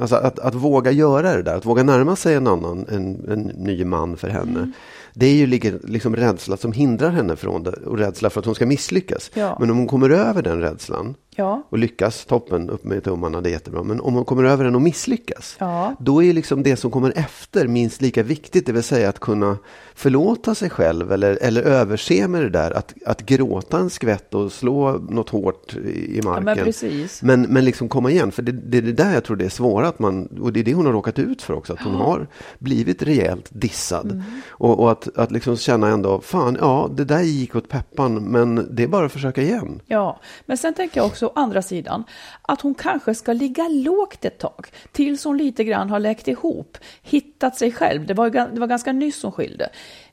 alltså 0.00 0.16
att, 0.16 0.38
att 0.38 0.54
våga 0.54 0.90
göra 0.90 1.36
det 1.36 1.42
där, 1.42 1.56
att 1.56 1.66
våga 1.66 1.82
närma 1.82 2.16
sig 2.16 2.34
en 2.34 2.46
annan, 2.46 2.86
en, 2.88 3.28
en 3.28 3.40
ny 3.40 3.84
man 3.84 4.16
för 4.16 4.28
henne. 4.28 4.58
Mm. 4.58 4.72
Det 5.14 5.26
är 5.26 5.34
ju 5.34 5.46
liksom 5.84 6.16
rädsla 6.16 6.56
som 6.56 6.72
hindrar 6.72 7.10
henne 7.10 7.36
från 7.36 7.62
det 7.62 7.70
och 7.70 7.98
rädsla 7.98 8.30
för 8.30 8.40
att 8.40 8.46
hon 8.46 8.54
ska 8.54 8.66
misslyckas. 8.66 9.30
Ja. 9.34 9.56
Men 9.60 9.70
om 9.70 9.76
hon 9.76 9.86
kommer 9.86 10.10
över 10.10 10.42
den 10.42 10.60
rädslan 10.60 11.14
Ja, 11.36 11.62
och 11.68 11.78
lyckas, 11.78 12.24
toppen, 12.24 12.70
upp 12.70 12.84
med 12.84 13.04
tummarna, 13.04 13.40
det 13.40 13.48
är 13.48 13.52
jättebra. 13.52 13.82
Men 13.82 14.00
om 14.00 14.14
hon 14.14 14.24
kommer 14.24 14.44
över 14.44 14.64
den 14.64 14.74
och 14.74 14.82
misslyckas, 14.82 15.56
Ja. 15.58 15.94
då 15.98 16.22
är 16.22 16.32
liksom 16.32 16.62
det 16.62 16.76
som 16.76 16.90
kommer 16.90 17.12
efter 17.16 17.66
minst 17.68 18.02
lika 18.02 18.22
viktigt. 18.22 18.66
Det 18.66 18.72
vill 18.72 18.82
säga 18.82 19.08
att 19.08 19.20
kunna 19.20 19.58
förlåta 19.94 20.54
sig 20.54 20.70
själv 20.70 21.12
eller, 21.12 21.38
eller 21.40 21.62
överse 21.62 22.28
med 22.28 22.42
det 22.42 22.50
där. 22.50 22.70
Att, 22.70 22.94
att 23.06 23.22
gråta 23.26 23.78
en 23.78 23.90
skvätt 23.90 24.34
och 24.34 24.52
slå 24.52 24.92
något 24.92 25.28
hårt 25.30 25.74
i 25.74 26.04
i 26.04 26.20
ja 26.24 26.30
marken. 26.30 26.72
men. 26.82 27.08
Men, 27.22 27.52
men 27.52 27.64
liksom 27.64 27.88
komma 27.88 28.10
igen, 28.10 28.32
för 28.32 28.42
det, 28.42 28.52
det 28.52 28.78
är 28.78 28.82
det 28.82 28.92
där 28.92 29.14
jag 29.14 29.24
tror 29.24 29.36
det 29.36 29.44
är 29.44 29.48
svåra, 29.48 29.88
att 29.88 29.98
man, 29.98 30.26
och 30.26 30.52
det 30.52 30.60
är 30.60 30.64
det 30.64 30.74
hon 30.74 30.86
har 30.86 30.92
råkat 30.92 31.18
ut 31.18 31.42
för 31.42 31.54
också, 31.54 31.72
att 31.72 31.80
hon 31.82 31.94
har 31.94 32.26
blivit 32.58 33.02
rejält 33.02 33.48
dissad. 33.50 34.10
Mm. 34.10 34.22
Och, 34.48 34.80
och 34.80 34.92
att, 34.92 35.08
att 35.16 35.30
liksom 35.30 35.56
känna 35.56 35.88
ändå, 35.88 36.20
fan, 36.20 36.56
ja, 36.60 36.90
det 36.96 37.04
där 37.04 37.20
gick 37.22 37.56
åt 37.56 37.68
peppan, 37.68 38.14
men 38.24 38.68
det 38.70 38.82
är 38.82 38.86
bara 38.88 39.06
att 39.06 39.12
försöka 39.12 39.42
igen. 39.42 39.80
Ja, 39.86 40.20
men 40.46 40.56
sen 40.56 40.74
tänker 40.74 41.00
jag 41.00 41.06
också 41.06 41.23
å 41.24 41.32
andra 41.34 41.62
sidan 41.62 42.04
att 42.42 42.60
hon 42.60 42.74
kanske 42.74 43.14
ska 43.14 43.32
ligga 43.32 43.68
lågt 43.68 44.24
ett 44.24 44.38
tag 44.38 44.66
tills 44.92 45.24
hon 45.24 45.38
lite 45.38 45.64
grann 45.64 45.90
har 45.90 46.00
läkt 46.00 46.28
ihop, 46.28 46.78
hittat 47.02 47.56
sig 47.56 47.72
själv. 47.72 48.06
Det 48.06 48.14
var, 48.14 48.30
det 48.30 48.60
var 48.60 48.66
ganska 48.66 48.92
nyss 48.92 49.22
hon 49.22 49.32
skilde, 49.32 49.68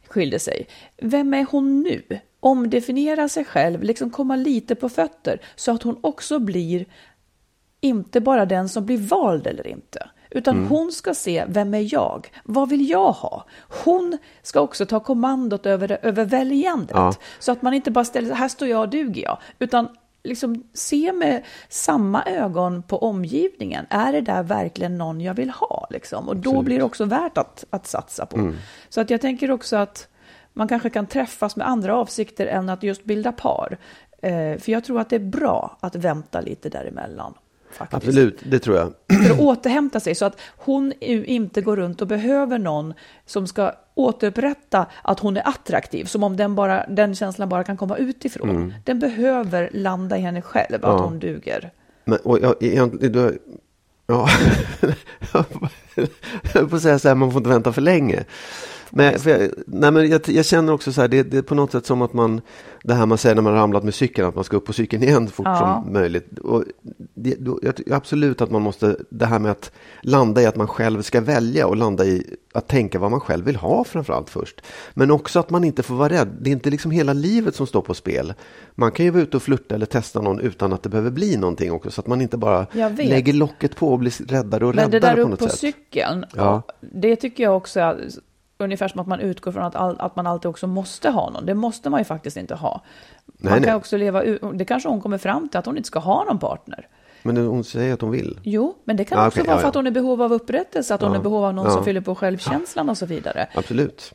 skilde 0.07 0.39
sig. 0.39 0.67
Vem 0.97 1.33
är 1.33 1.45
hon 1.51 1.81
nu? 1.81 2.19
Omdefiniera 2.39 3.29
sig 3.29 3.45
själv, 3.45 3.83
liksom 3.83 4.09
komma 4.09 4.35
lite 4.35 4.75
på 4.75 4.89
fötter 4.89 5.41
så 5.55 5.71
att 5.71 5.83
hon 5.83 5.99
också 6.01 6.39
blir 6.39 6.85
inte 7.81 8.21
bara 8.21 8.45
den 8.45 8.69
som 8.69 8.85
blir 8.85 8.97
vald 8.97 9.47
eller 9.47 9.67
inte. 9.67 10.09
Utan 10.31 10.65
hon 10.65 10.91
ska 10.91 11.13
se, 11.13 11.45
vem 11.47 11.73
är 11.73 11.93
jag? 11.93 12.27
Vad 12.43 12.69
vill 12.69 12.89
jag 12.89 13.11
ha? 13.11 13.45
Hon 13.83 14.17
ska 14.41 14.59
också 14.59 14.85
ta 14.85 14.99
kommandot 14.99 15.65
över, 15.65 15.99
över 16.01 16.25
väljandet. 16.25 16.95
Ja. 16.95 17.13
Så 17.39 17.51
att 17.51 17.61
man 17.61 17.73
inte 17.73 17.91
bara 17.91 18.05
ställer 18.05 18.27
sig, 18.27 18.37
här 18.37 18.47
står 18.47 18.67
jag 18.67 18.81
och 18.81 18.89
duger 18.89 19.23
jag. 19.23 19.37
Utan 19.59 19.87
liksom 20.23 20.63
se 20.73 21.13
med 21.13 21.43
samma 21.69 22.23
ögon 22.25 22.83
på 22.83 22.97
omgivningen. 22.97 23.85
Är 23.89 24.11
det 24.11 24.21
där 24.21 24.43
verkligen 24.43 24.97
någon 24.97 25.21
jag 25.21 25.33
vill 25.33 25.49
ha? 25.49 25.87
Liksom? 25.89 26.29
Och 26.29 26.35
då 26.35 26.61
blir 26.61 26.77
det 26.77 26.83
också 26.83 27.05
värt 27.05 27.37
att, 27.37 27.65
att 27.69 27.87
satsa 27.87 28.25
på. 28.25 28.53
Så 28.89 29.01
att 29.01 29.09
jag 29.09 29.21
tänker 29.21 29.51
också 29.51 29.75
att 29.75 30.07
man 30.53 30.67
kanske 30.67 30.89
kan 30.89 31.07
träffas 31.07 31.55
med 31.55 31.67
andra 31.67 31.95
avsikter 31.95 32.47
än 32.47 32.69
att 32.69 32.83
just 32.83 33.03
bilda 33.03 33.31
par. 33.31 33.77
Eh, 34.21 34.57
för 34.57 34.71
jag 34.71 34.83
tror 34.83 34.99
att 34.99 35.09
det 35.09 35.15
är 35.15 35.19
bra 35.19 35.77
att 35.79 35.95
vänta 35.95 36.41
lite 36.41 36.69
däremellan. 36.69 37.33
Faktiskt. 37.71 38.07
Absolut, 38.07 38.39
det 38.43 38.59
tror 38.59 38.77
jag. 38.77 38.93
För 39.25 39.33
att 39.33 39.39
återhämta 39.39 39.99
sig 39.99 40.15
så 40.15 40.25
att 40.25 40.39
hon 40.57 40.93
inte 41.01 41.61
går 41.61 41.77
runt 41.77 42.01
och 42.01 42.07
behöver 42.07 42.59
någon 42.59 42.93
som 43.25 43.47
ska 43.47 43.71
återupprätta 44.03 44.85
att 45.01 45.19
hon 45.19 45.37
är 45.37 45.47
attraktiv. 45.47 46.05
Som 46.05 46.23
om 46.23 46.37
den, 46.37 46.55
bara, 46.55 46.85
den 46.87 47.15
känslan 47.15 47.49
bara 47.49 47.63
kan 47.63 47.77
komma 47.77 47.97
utifrån. 47.97 48.73
Den 48.85 48.99
behöver 48.99 49.69
landa 49.73 50.17
i 50.17 50.21
henne 50.21 50.41
själv, 50.41 50.75
att 50.75 50.81
Ja. 50.81 50.97
hon 51.03 51.19
duger. 51.19 51.71
Men, 52.05 52.19
och 52.19 52.39
jag, 52.39 52.55
egentligen, 52.63 53.13
du, 53.13 53.39
ja, 54.07 54.27
jag 56.53 56.73
att 56.73 56.81
säga 56.81 56.99
så 56.99 57.07
här, 57.07 57.15
man 57.15 57.31
får 57.31 57.39
inte 57.39 57.49
vänta 57.49 57.73
för 57.73 57.81
länge. 57.81 58.23
Men, 58.91 59.05
jag, 59.25 59.49
nej, 59.67 59.91
men 59.91 60.09
jag, 60.09 60.21
jag 60.29 60.45
känner 60.45 60.73
också 60.73 60.93
så 60.93 61.01
här, 61.01 61.07
det, 61.07 61.23
det 61.23 61.37
är 61.37 61.41
på 61.41 61.55
något 61.55 61.71
sätt 61.71 61.85
som 61.85 62.01
att 62.01 62.13
man, 62.13 62.41
det 62.83 62.93
här 62.93 63.05
man 63.05 63.17
säger 63.17 63.35
när 63.35 63.41
man 63.41 63.53
har 63.53 63.59
ramlat 63.59 63.83
med 63.83 63.93
cykeln, 63.93 64.27
att 64.27 64.35
man 64.35 64.43
ska 64.43 64.57
upp 64.57 64.65
på 64.65 64.73
cykeln 64.73 65.03
igen 65.03 65.27
så 65.27 65.33
fort 65.33 65.45
Ja. 65.45 65.81
som 65.85 65.93
möjligt. 65.93 66.39
Och 66.39 66.63
det, 67.13 67.35
då, 67.39 67.59
jag 67.61 67.75
tycker 67.75 67.93
absolut 67.93 68.41
att 68.41 68.51
man 68.51 68.61
måste, 68.61 68.95
det 69.09 69.25
här 69.25 69.39
med 69.39 69.51
att 69.51 69.71
landa 70.01 70.41
i 70.41 70.45
att 70.45 70.55
man 70.55 70.67
själv 70.67 71.01
ska 71.01 71.21
välja 71.21 71.67
och 71.67 71.75
landa 71.77 72.05
i 72.05 72.35
att 72.53 72.67
tänka 72.67 72.99
vad 72.99 73.11
man 73.11 73.19
själv 73.19 73.45
vill 73.45 73.55
ha 73.55 73.83
framförallt 73.83 74.29
först. 74.29 74.61
Men 74.93 75.11
också 75.11 75.39
att 75.39 75.49
man 75.49 75.63
inte 75.63 75.83
får 75.83 75.95
vara 75.95 76.09
rädd. 76.09 76.27
Det 76.41 76.49
är 76.49 76.51
inte 76.51 76.69
liksom 76.69 76.91
hela 76.91 77.13
livet 77.13 77.55
som 77.55 77.67
står 77.67 77.81
på 77.81 77.93
spel. 77.93 78.33
Man 78.75 78.91
kan 78.91 79.05
ju 79.05 79.11
vara 79.11 79.23
ute 79.23 79.37
och 79.37 79.43
flirta 79.43 79.75
eller 79.75 79.85
testa 79.85 80.21
någon 80.21 80.39
utan 80.39 80.73
att 80.73 80.83
det 80.83 80.89
behöver 80.89 81.11
bli 81.11 81.37
någonting 81.37 81.71
också. 81.71 81.91
Så 81.91 82.01
att 82.01 82.07
man 82.07 82.21
inte 82.21 82.37
bara 82.37 82.67
lägger 82.97 83.33
locket 83.33 83.75
på 83.75 83.91
och 83.91 83.99
blir 83.99 84.27
räddare 84.27 84.65
och 84.65 84.75
Men 84.75 84.91
det 84.91 84.97
räddare 84.97 85.11
där 85.11 85.15
på 85.15 85.21
upp 85.21 85.29
något 85.29 85.39
på 85.39 85.47
sätt. 85.49 85.59
cykeln, 85.59 86.25
Ja. 86.35 86.61
det 86.79 87.15
tycker 87.15 87.43
jag 87.43 87.57
också 87.57 87.79
ungefär 88.63 88.87
som 88.87 88.99
att 89.01 89.07
man 89.07 89.19
utgår 89.19 89.51
från 89.51 89.63
att, 89.63 89.75
all, 89.75 89.95
att 89.99 90.15
man 90.15 90.27
alltid 90.27 90.49
också 90.49 90.67
måste 90.67 91.09
ha 91.09 91.29
någon. 91.29 91.45
Det 91.45 91.53
måste 91.55 91.89
man 91.89 91.99
ju 91.99 92.03
faktiskt 92.03 92.37
inte 92.37 92.55
ha. 92.55 92.81
Man 93.25 93.35
Nej, 93.37 93.53
kan 93.53 93.61
nej. 93.61 93.75
också 93.75 93.97
leva 93.97 94.23
ut, 94.23 94.41
det 94.53 94.65
kanske 94.65 94.89
hon 94.89 95.01
kommer 95.01 95.17
fram 95.17 95.49
till, 95.49 95.57
att 95.59 95.65
hon 95.65 95.77
inte 95.77 95.87
ska 95.87 95.99
ha 95.99 96.23
någon 96.23 96.39
partner. 96.39 96.87
Men 97.23 97.37
hon 97.37 97.63
säger 97.63 97.93
att 97.93 98.01
hon 98.01 98.11
vill. 98.11 98.39
Jo, 98.43 98.75
men 98.83 98.97
det 98.97 99.05
kan 99.05 99.19
Ja, 99.19 99.27
också 99.27 99.39
okej, 99.39 99.47
vara 99.47 99.57
ja, 99.57 99.61
för 99.61 99.67
att 99.67 99.75
hon 99.75 99.87
är 99.87 99.91
i 99.91 99.93
behov 99.93 100.21
av 100.21 100.33
upprättelse, 100.33 100.93
att 100.95 101.01
hon 101.01 101.09
Ja, 101.11 101.15
är 101.15 101.19
i 101.19 101.23
behov 101.23 101.45
av 101.45 101.53
någon 101.53 101.65
ja. 101.65 101.71
som 101.71 101.83
fyller 101.85 102.01
på 102.01 102.15
självkänslan 102.15 102.89
och 102.89 102.97
så 102.97 103.05
vidare. 103.05 103.47
Absolut. 103.55 104.13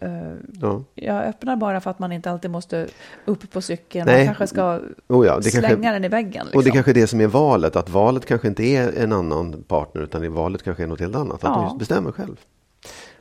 Ja. 0.61 0.83
Jag 0.95 1.25
öppnar 1.25 1.57
bara 1.57 1.81
för 1.81 1.91
att 1.91 1.99
man 1.99 2.13
inte 2.13 2.31
alltid 2.31 2.51
måste 2.51 2.87
upp 3.25 3.53
på 3.53 3.61
cykeln. 3.61 4.07
Nej. 4.07 4.17
Man 4.17 4.27
kanske 4.27 4.47
ska 4.47 4.81
Oh 5.09 5.27
ja, 5.27 5.43
slänga 5.43 5.69
kanske- 5.69 5.91
den 5.93 6.05
i 6.05 6.09
väggen. 6.09 6.45
Liksom. 6.45 6.59
Och 6.59 6.65
det 6.65 6.71
kanske 6.71 6.93
är 6.93 6.95
det 6.95 7.07
som 7.07 7.21
är 7.21 7.27
valet, 7.27 7.77
att 7.77 7.89
valet 7.91 8.27
kanske 8.27 8.49
inte 8.49 8.63
är 8.65 9.03
en 9.03 9.13
annan 9.13 9.63
partner 9.69 10.03
utan 10.03 10.23
det 10.23 10.29
valet 10.29 10.63
kanske 10.63 10.83
är 10.83 10.87
något 10.87 11.01
helt 11.01 11.17
annat. 11.17 11.35
Att 11.35 11.43
Ja. 11.43 11.67
hon 11.69 11.79
bestämmer 11.79 12.13
själv. 12.13 12.37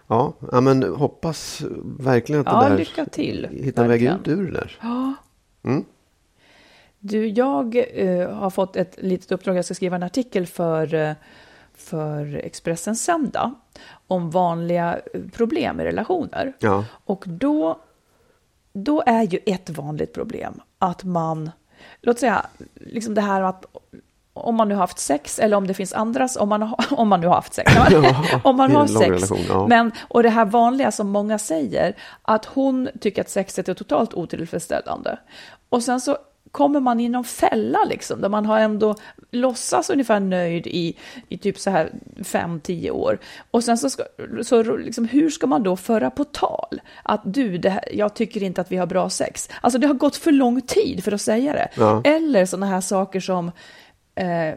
Ja, 0.08 0.34
ja, 0.52 0.62
men 0.62 0.84
hoppas 0.84 1.62
verkligen 2.00 2.42
att 2.42 2.48
Ja, 2.48 2.64
det 2.64 2.70
där 2.70 2.78
lycka 2.78 3.06
till, 3.06 3.48
hittar 3.52 3.84
en 3.84 3.90
väg 3.90 4.04
ut 4.04 4.28
ur 4.28 4.46
det 4.46 4.52
där. 4.52 4.78
Du, 7.08 7.28
jag 7.28 7.76
eh, 7.94 8.30
har 8.30 8.50
fått 8.50 8.76
ett 8.76 8.96
litet 8.98 9.32
uppdrag. 9.32 9.58
Jag 9.58 9.66
ska 9.66 9.74
skriva 9.74 9.96
en 9.96 10.04
artikel 10.04 10.48
för, 10.48 10.94
eh, 10.94 11.14
för 11.74 12.36
Expressen 12.36 12.96
Söndag 12.96 13.54
om 14.08 14.30
vanliga 14.30 15.00
eh, 15.14 15.22
problem 15.34 15.80
i 15.80 15.84
relationer. 15.84 16.54
Ja. 16.60 16.86
Och 17.06 17.24
då, 17.28 17.80
då 18.74 19.04
är 19.06 19.24
ju 19.24 19.40
ett 19.46 19.70
vanligt 19.70 20.14
problem 20.14 20.62
att 20.80 21.04
man 21.04 21.52
låt 22.02 22.20
säga, 22.20 22.46
liksom 22.74 23.14
det 23.14 23.22
här 23.22 23.42
att 23.42 23.66
om 24.36 24.56
man 24.56 24.68
nu 24.68 24.74
har 24.74 24.82
haft 24.82 25.00
sex, 25.00 25.40
eller 25.40 25.58
om 25.58 25.68
det 25.68 25.74
finns 25.74 25.94
andras, 25.94 26.36
om 26.36 26.50
man, 26.50 26.62
har, 26.62 26.86
om 27.00 27.08
man 27.08 27.22
nu 27.22 27.28
har 27.28 27.36
haft 27.36 27.54
sex, 27.54 27.72
om 28.44 28.58
man 28.58 28.72
har 28.72 28.88
sex, 28.88 29.10
relation, 29.10 29.40
ja. 29.50 29.68
men, 29.68 29.92
och 30.08 30.24
det 30.24 30.30
här 30.30 30.46
vanliga 30.46 30.92
som 30.92 31.10
många 31.10 31.38
säger, 31.38 31.96
att 32.22 32.46
hon 32.46 32.90
tycker 33.02 33.22
att 33.22 33.30
sexet 33.30 33.70
är 33.70 33.74
totalt 33.74 34.14
otillfredsställande. 34.14 35.20
Och 35.70 35.84
sen 35.84 36.02
så 36.02 36.18
kommer 36.56 36.80
man 36.80 37.00
i 37.00 37.10
någon 37.10 37.24
fälla 37.24 37.84
liksom, 37.84 38.22
där 38.22 38.30
man 38.30 38.46
har 38.46 38.60
ändå 38.60 38.96
låtsas 39.32 39.90
ungefär 39.90 40.20
nöjd 40.20 40.68
i, 40.68 40.98
i 41.30 41.38
typ 41.38 41.60
så 41.60 41.70
här 41.70 41.92
fem, 42.24 42.60
tio 42.60 42.92
år. 42.92 43.20
Och 43.52 43.64
sen 43.64 43.78
så, 43.78 43.90
ska, 43.90 44.04
så 44.44 44.64
liksom, 44.64 45.06
hur 45.06 45.30
ska 45.30 45.48
man 45.48 45.64
då 45.64 45.76
föra 45.76 46.10
på 46.10 46.24
tal 46.24 46.82
att 47.04 47.22
du, 47.24 47.58
det 47.58 47.70
här, 47.70 47.90
jag 47.94 48.14
tycker 48.14 48.44
inte 48.44 48.62
att 48.62 48.72
vi 48.72 48.78
har 48.78 48.86
bra 48.86 49.10
sex. 49.10 49.50
Alltså 49.62 49.80
det 49.80 49.88
har 49.88 49.94
gått 49.94 50.16
för 50.16 50.32
lång 50.32 50.62
tid 50.62 51.04
för 51.04 51.12
att 51.12 51.22
säga 51.22 51.54
det. 51.54 51.70
Ja. 51.78 52.02
Eller 52.04 52.46
sådana 52.46 52.66
här 52.66 52.82
saker 52.82 53.20
som, 53.20 53.52
eh, 54.16 54.56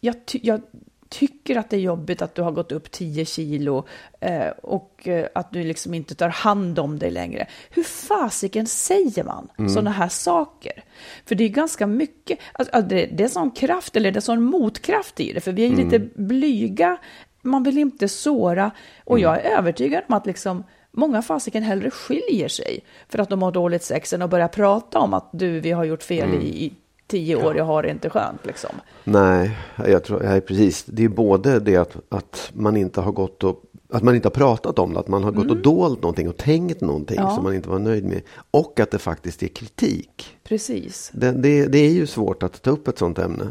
jag, 0.00 0.26
ty, 0.26 0.40
jag 0.42 0.60
tycker 1.08 1.56
att 1.56 1.70
det 1.70 1.76
är 1.76 1.80
jobbigt 1.80 2.22
att 2.22 2.34
du 2.34 2.42
har 2.42 2.52
gått 2.52 2.72
upp 2.72 2.90
10 2.90 3.24
kilo 3.24 3.86
eh, 4.20 4.48
och 4.48 5.08
eh, 5.08 5.28
att 5.34 5.52
du 5.52 5.64
liksom 5.64 5.94
inte 5.94 6.14
tar 6.14 6.28
hand 6.28 6.78
om 6.78 6.98
dig 6.98 7.10
längre. 7.10 7.46
Hur 7.70 7.82
fasiken 7.82 8.66
säger 8.66 9.24
man 9.24 9.48
mm. 9.58 9.70
sådana 9.70 9.90
här 9.90 10.08
saker? 10.08 10.84
För 11.24 11.34
det 11.34 11.44
är 11.44 11.48
ganska 11.48 11.86
mycket, 11.86 12.38
alltså, 12.52 12.82
det, 12.82 13.06
det 13.06 13.24
är 13.24 13.28
sån 13.28 13.50
kraft 13.50 13.96
eller 13.96 14.12
det 14.12 14.18
är 14.18 14.20
sån 14.20 14.42
motkraft 14.42 15.20
i 15.20 15.32
det, 15.32 15.40
för 15.40 15.52
vi 15.52 15.64
är 15.64 15.72
mm. 15.72 15.84
lite 15.84 15.98
blyga, 16.14 16.96
man 17.42 17.62
vill 17.62 17.78
inte 17.78 18.08
såra 18.08 18.70
och 19.04 19.18
jag 19.18 19.40
är 19.40 19.58
övertygad 19.58 20.02
om 20.08 20.14
att 20.14 20.26
liksom 20.26 20.64
Många 20.96 21.22
fasiken 21.22 21.62
hellre 21.62 21.90
skiljer 21.90 22.48
sig 22.48 22.84
för 23.08 23.18
att 23.18 23.28
de 23.28 23.42
har 23.42 23.52
dåligt 23.52 23.82
sex 23.82 24.12
än 24.12 24.22
att 24.22 24.30
börja 24.30 24.48
prata 24.48 24.98
om 24.98 25.14
att 25.14 25.30
du, 25.32 25.60
vi 25.60 25.70
har 25.70 25.84
gjort 25.84 26.02
fel 26.02 26.28
mm. 26.28 26.40
i, 26.40 26.64
i 26.64 26.72
tio 27.06 27.36
år, 27.36 27.56
jag 27.56 27.64
har 27.64 27.82
det 27.82 27.90
inte 27.90 28.10
skönt 28.10 28.46
liksom. 28.46 28.70
Nej, 29.04 29.58
jag 29.76 30.04
tror, 30.04 30.24
ja, 30.24 30.40
precis. 30.40 30.84
Det 30.84 31.04
är 31.04 31.08
både 31.08 31.60
det 31.60 31.76
att, 31.76 31.96
att 32.08 32.50
man 32.54 32.76
inte 32.76 33.00
har 33.00 33.12
gått 33.12 33.44
och 33.44 33.62
att 33.94 34.02
man 34.02 34.14
inte 34.14 34.28
har 34.28 34.30
pratat 34.30 34.78
om 34.78 34.94
det, 34.94 35.00
att 35.00 35.08
man 35.08 35.24
har 35.24 35.32
gått 35.32 35.44
mm. 35.44 35.56
och 35.56 35.62
dolt 35.62 36.02
någonting 36.02 36.28
och 36.28 36.36
tänkt 36.36 36.80
någonting 36.80 37.16
ja. 37.16 37.34
som 37.34 37.44
man 37.44 37.54
inte 37.54 37.68
var 37.68 37.78
nöjd 37.78 38.04
med. 38.04 38.22
Och 38.50 38.80
att 38.80 38.90
det 38.90 38.98
faktiskt 38.98 39.42
är 39.42 39.48
kritik. 39.48 40.36
Precis. 40.44 41.10
Det, 41.14 41.32
det, 41.32 41.66
det 41.66 41.78
är 41.78 41.90
ju 41.90 42.06
svårt 42.06 42.42
att 42.42 42.62
ta 42.62 42.70
upp 42.70 42.88
ett 42.88 42.98
sånt 42.98 43.18
ämne. 43.18 43.50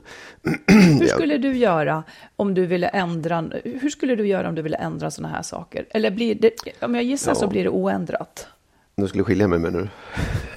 hur 0.67 1.07
skulle 1.07 1.38
du 1.38 1.57
göra 1.57 2.03
om 2.36 2.53
du 2.53 2.65
ville 2.65 2.88
ändra, 2.88 3.45
hur 3.63 3.89
skulle 3.89 4.15
du 4.15 4.27
göra 4.27 4.50
om 4.50 4.55
du 4.55 4.62
ville 4.62 4.77
ändra 4.77 5.12
sådana 5.12 5.36
här 5.36 5.43
saker? 5.43 5.86
Eller 5.89 6.12
blir 6.12 6.36
det, 6.36 6.51
om 6.81 6.95
jag 6.95 7.03
gissar 7.03 7.31
ja. 7.31 7.36
så 7.36 7.48
blir 7.48 7.63
det 7.63 7.69
oändrat. 7.69 8.48
Du 8.95 9.07
skulle 9.07 9.24
skilja 9.24 9.48
mig 9.48 9.60
med 9.60 9.74
nu? 9.74 9.89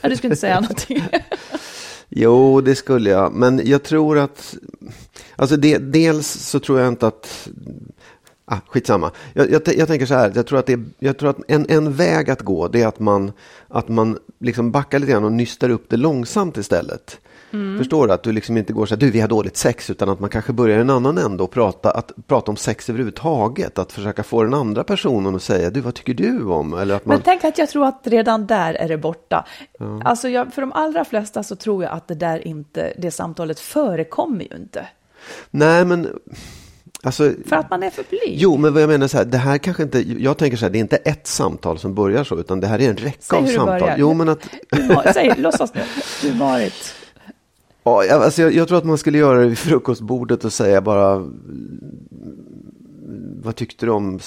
Ja, 0.00 0.08
du 0.08 0.16
skulle 0.16 0.28
inte 0.28 0.40
säga 0.40 0.60
någonting. 0.60 1.02
Jo, 2.08 2.60
det 2.60 2.74
skulle 2.74 3.10
jag. 3.10 3.32
Men 3.32 3.60
jag 3.64 3.82
tror 3.82 4.18
att... 4.18 4.56
Alltså 5.36 5.56
det, 5.56 5.78
dels 5.78 6.26
så 6.26 6.60
tror 6.60 6.80
jag 6.80 6.88
inte 6.88 7.06
att... 7.06 7.48
Ah, 8.44 8.58
skitsamma. 8.68 9.10
Jag, 9.32 9.50
jag, 9.50 9.62
jag 9.76 9.88
tänker 9.88 10.06
så 10.06 10.14
här. 10.14 10.32
Jag 10.34 10.46
tror 10.46 10.58
att, 10.58 10.66
det, 10.66 10.80
jag 10.98 11.18
tror 11.18 11.30
att 11.30 11.38
en, 11.48 11.66
en 11.68 11.92
väg 11.92 12.30
att 12.30 12.42
gå 12.42 12.68
det 12.68 12.82
är 12.82 12.86
att 12.86 12.98
man, 12.98 13.32
att 13.68 13.88
man 13.88 14.18
liksom 14.38 14.70
backar 14.70 14.98
lite 14.98 15.12
grann 15.12 15.24
och 15.24 15.32
nystar 15.32 15.68
upp 15.68 15.84
det 15.88 15.96
långsamt 15.96 16.56
istället. 16.56 17.20
Mm. 17.56 17.78
Förstår 17.78 18.06
du? 18.06 18.12
Att 18.12 18.22
du 18.22 18.32
liksom 18.32 18.56
inte 18.56 18.72
går 18.72 18.86
så 18.86 18.94
här, 18.94 19.00
du 19.00 19.10
vi 19.10 19.20
har 19.20 19.28
dåligt 19.28 19.56
sex, 19.56 19.90
utan 19.90 20.08
att 20.08 20.20
man 20.20 20.30
kanske 20.30 20.52
börjar 20.52 20.78
i 20.78 20.80
en 20.80 20.90
annan 20.90 21.18
ände 21.18 21.42
och 21.42 21.50
prata, 21.50 21.90
att 21.90 22.12
prata 22.26 22.50
om 22.50 22.56
sex 22.56 22.88
överhuvudtaget. 22.88 23.78
Att 23.78 23.92
försöka 23.92 24.22
få 24.22 24.42
den 24.42 24.54
andra 24.54 24.84
personen 24.84 25.34
att 25.34 25.42
säga, 25.42 25.70
du 25.70 25.80
vad 25.80 25.94
tycker 25.94 26.14
du 26.14 26.44
om? 26.44 26.74
Eller 26.74 26.94
att 26.94 27.06
man... 27.06 27.16
Men 27.16 27.22
tänk 27.24 27.44
att 27.44 27.58
jag 27.58 27.68
tror 27.68 27.86
att 27.86 28.00
redan 28.04 28.46
där 28.46 28.74
är 28.74 28.88
det 28.88 28.98
borta. 28.98 29.46
Ja. 29.78 30.02
Alltså 30.04 30.28
jag, 30.28 30.54
för 30.54 30.62
de 30.62 30.72
allra 30.72 31.04
flesta 31.04 31.42
så 31.42 31.56
tror 31.56 31.84
jag 31.84 31.92
att 31.92 32.08
det 32.08 32.14
där 32.14 32.46
inte, 32.46 32.92
det 32.98 33.10
samtalet 33.10 33.60
förekommer 33.60 34.44
ju 34.44 34.56
inte. 34.56 34.86
Nej, 35.50 35.84
men... 35.84 36.08
Alltså, 37.02 37.32
för 37.46 37.56
att 37.56 37.70
man 37.70 37.82
är 37.82 37.90
för 37.90 38.04
blyg? 38.10 38.34
Jo, 38.36 38.56
men 38.56 38.74
vad 38.74 38.82
jag 38.82 38.88
menar 38.88 39.08
så 39.08 39.16
här, 39.16 39.24
det 39.24 39.38
här 39.38 39.58
kanske 39.58 39.82
inte, 39.82 39.98
jag 40.00 40.38
tänker 40.38 40.56
så 40.56 40.64
här, 40.64 40.72
det 40.72 40.78
är 40.78 40.80
inte 40.80 40.96
ett 40.96 41.26
samtal 41.26 41.78
som 41.78 41.94
börjar 41.94 42.24
så, 42.24 42.38
utan 42.38 42.60
det 42.60 42.66
här 42.66 42.80
är 42.80 42.90
en 42.90 42.96
räcka 42.96 43.18
Säg 43.20 43.38
av 43.38 43.46
samtal. 43.46 43.80
Börjar. 43.80 43.96
Jo, 43.98 44.14
men 44.14 44.28
att... 44.28 44.48
Säg, 45.14 45.34
låtsas 45.36 45.74
nu, 45.74 45.80
du 46.22 46.30
varit... 46.30 46.94
Ja, 47.86 48.14
alltså 48.14 48.42
jag, 48.42 48.52
jag, 48.52 48.68
tror 48.68 48.78
att 48.78 48.84
man 48.84 48.98
skulle 48.98 49.18
göra 49.18 49.40
det 49.40 49.46
vid 49.46 49.58
frukostbordet 49.58 50.44
och 50.44 50.52
säga 50.52 50.80
bara 50.80 51.24
vad 53.42 53.56
tyckte 53.56 53.86
du 53.86 53.92
om 53.92 54.20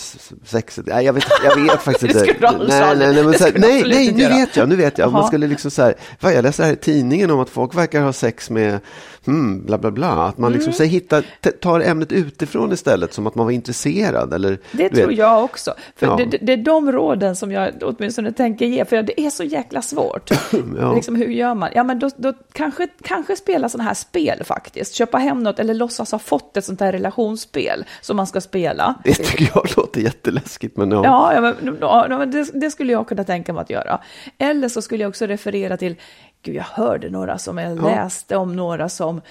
sexet? 0.44 0.86
Nej, 0.88 1.06
jag 1.06 1.14
vet, 1.14 1.26
jag 1.44 1.64
vet 1.64 1.82
faktiskt 1.82 2.16
inte. 2.28 2.36
nej, 2.68 2.98
nej, 2.98 3.14
nej, 3.14 3.24
men 3.24 3.34
så 3.34 3.44
här, 3.44 3.54
nej, 3.56 3.84
nej, 3.88 4.12
nu 4.12 4.28
vet 4.28 4.56
jag, 4.56 4.70
nu 4.70 4.76
vet 4.76 4.98
jag. 4.98 5.12
Man 5.12 5.28
skulle 5.28 5.48
liksom 5.48 5.72
så 5.72 5.82
här, 5.82 5.94
vad 6.20 6.34
jag 6.34 6.44
läser 6.44 6.64
här 6.64 6.74
i 6.74 6.76
tidningen 6.76 7.32
om 7.32 7.40
att 7.40 7.50
folk 7.50 7.76
verkar 7.76 8.02
ha 8.02 8.14
sex 8.14 8.50
med, 8.50 8.80
hmm, 9.26 9.66
bla 9.66 9.78
bla 9.78 9.92
bla. 9.92 10.28
Att 10.28 10.38
man 10.38 10.52
liksom 10.52 10.70
mm. 10.70 10.74
så 10.74 10.84
här, 10.84 10.90
hittar, 10.90 11.24
tar 11.52 11.80
ämnet 11.80 12.12
utifrån 12.12 12.74
istället, 12.74 13.14
som 13.14 13.28
att 13.28 13.36
man 13.36 13.46
var 13.46 13.52
intresserad. 13.52 14.34
Eller, 14.34 14.60
det 14.72 14.90
tror 14.90 15.08
vet. 15.08 15.18
jag 15.18 15.44
också. 15.44 15.74
För 15.96 16.08
ja. 16.08 16.16
det, 16.16 16.38
det, 16.42 16.54
är 16.54 16.58
de 16.58 16.92
råden 16.92 17.36
som 17.36 17.52
jag 17.52 17.74
åtminstone 17.82 18.32
tänker 18.32 18.66
ge, 18.66 18.86
för 18.86 19.04
det 19.04 19.22
är 19.22 19.30
så 19.30 19.44
jäkla 19.44 19.82
svårt. 19.82 20.32
ja. 20.80 20.94
liksom, 20.94 21.16
hur 21.16 21.28
gör 21.28 21.56
man? 21.56 21.70
Ja, 21.76 21.84
men 21.84 22.00
då, 22.00 22.10
då 22.18 22.34
kanske, 22.52 22.88
kanske 23.02 23.36
spela 23.36 23.70
sådana 23.70 23.88
här 23.88 23.94
spel 23.94 24.44
faktiskt. 24.44 24.94
Köpa 24.94 25.18
hem 25.18 25.44
något 25.44 25.60
eller 25.60 25.74
låtsas 25.74 26.12
ha 26.12 26.20
fått 26.20 26.58
ett 26.58 26.66
sånt 26.66 26.80
här 26.80 26.92
relationsspel 26.92 27.86
som 28.02 28.18
man 28.18 28.28
ska 28.28 28.42
spela. 28.42 28.96
Det 29.04 29.14
tycker 29.14 29.52
jag 29.54 29.68
låter 29.78 30.02
jätteläskigt. 30.02 30.78
Men 30.78 30.92
ja, 30.92 31.04
ja, 31.04 31.34
ja, 31.34 31.42
men, 31.42 31.78
ja 31.82 32.26
det, 32.26 32.52
det, 32.54 32.72
skulle 32.72 32.92
jag 32.92 33.08
kunna 33.08 33.24
tänka 33.24 33.54
mig 33.54 33.62
att 33.62 33.70
göra. 33.70 34.00
Eller 34.38 34.70
så 34.70 34.82
skulle 34.82 35.04
jag 35.04 35.10
också 35.10 35.26
referera 35.26 35.78
till, 35.78 35.96
gud 36.42 36.56
jag 36.56 36.64
hörde 36.64 37.10
några 37.10 37.38
som, 37.38 37.58
jag 37.58 37.78
ja. 37.78 37.82
läste 37.82 38.36
om 38.36 38.56
några 38.56 38.90
som, 38.90 39.22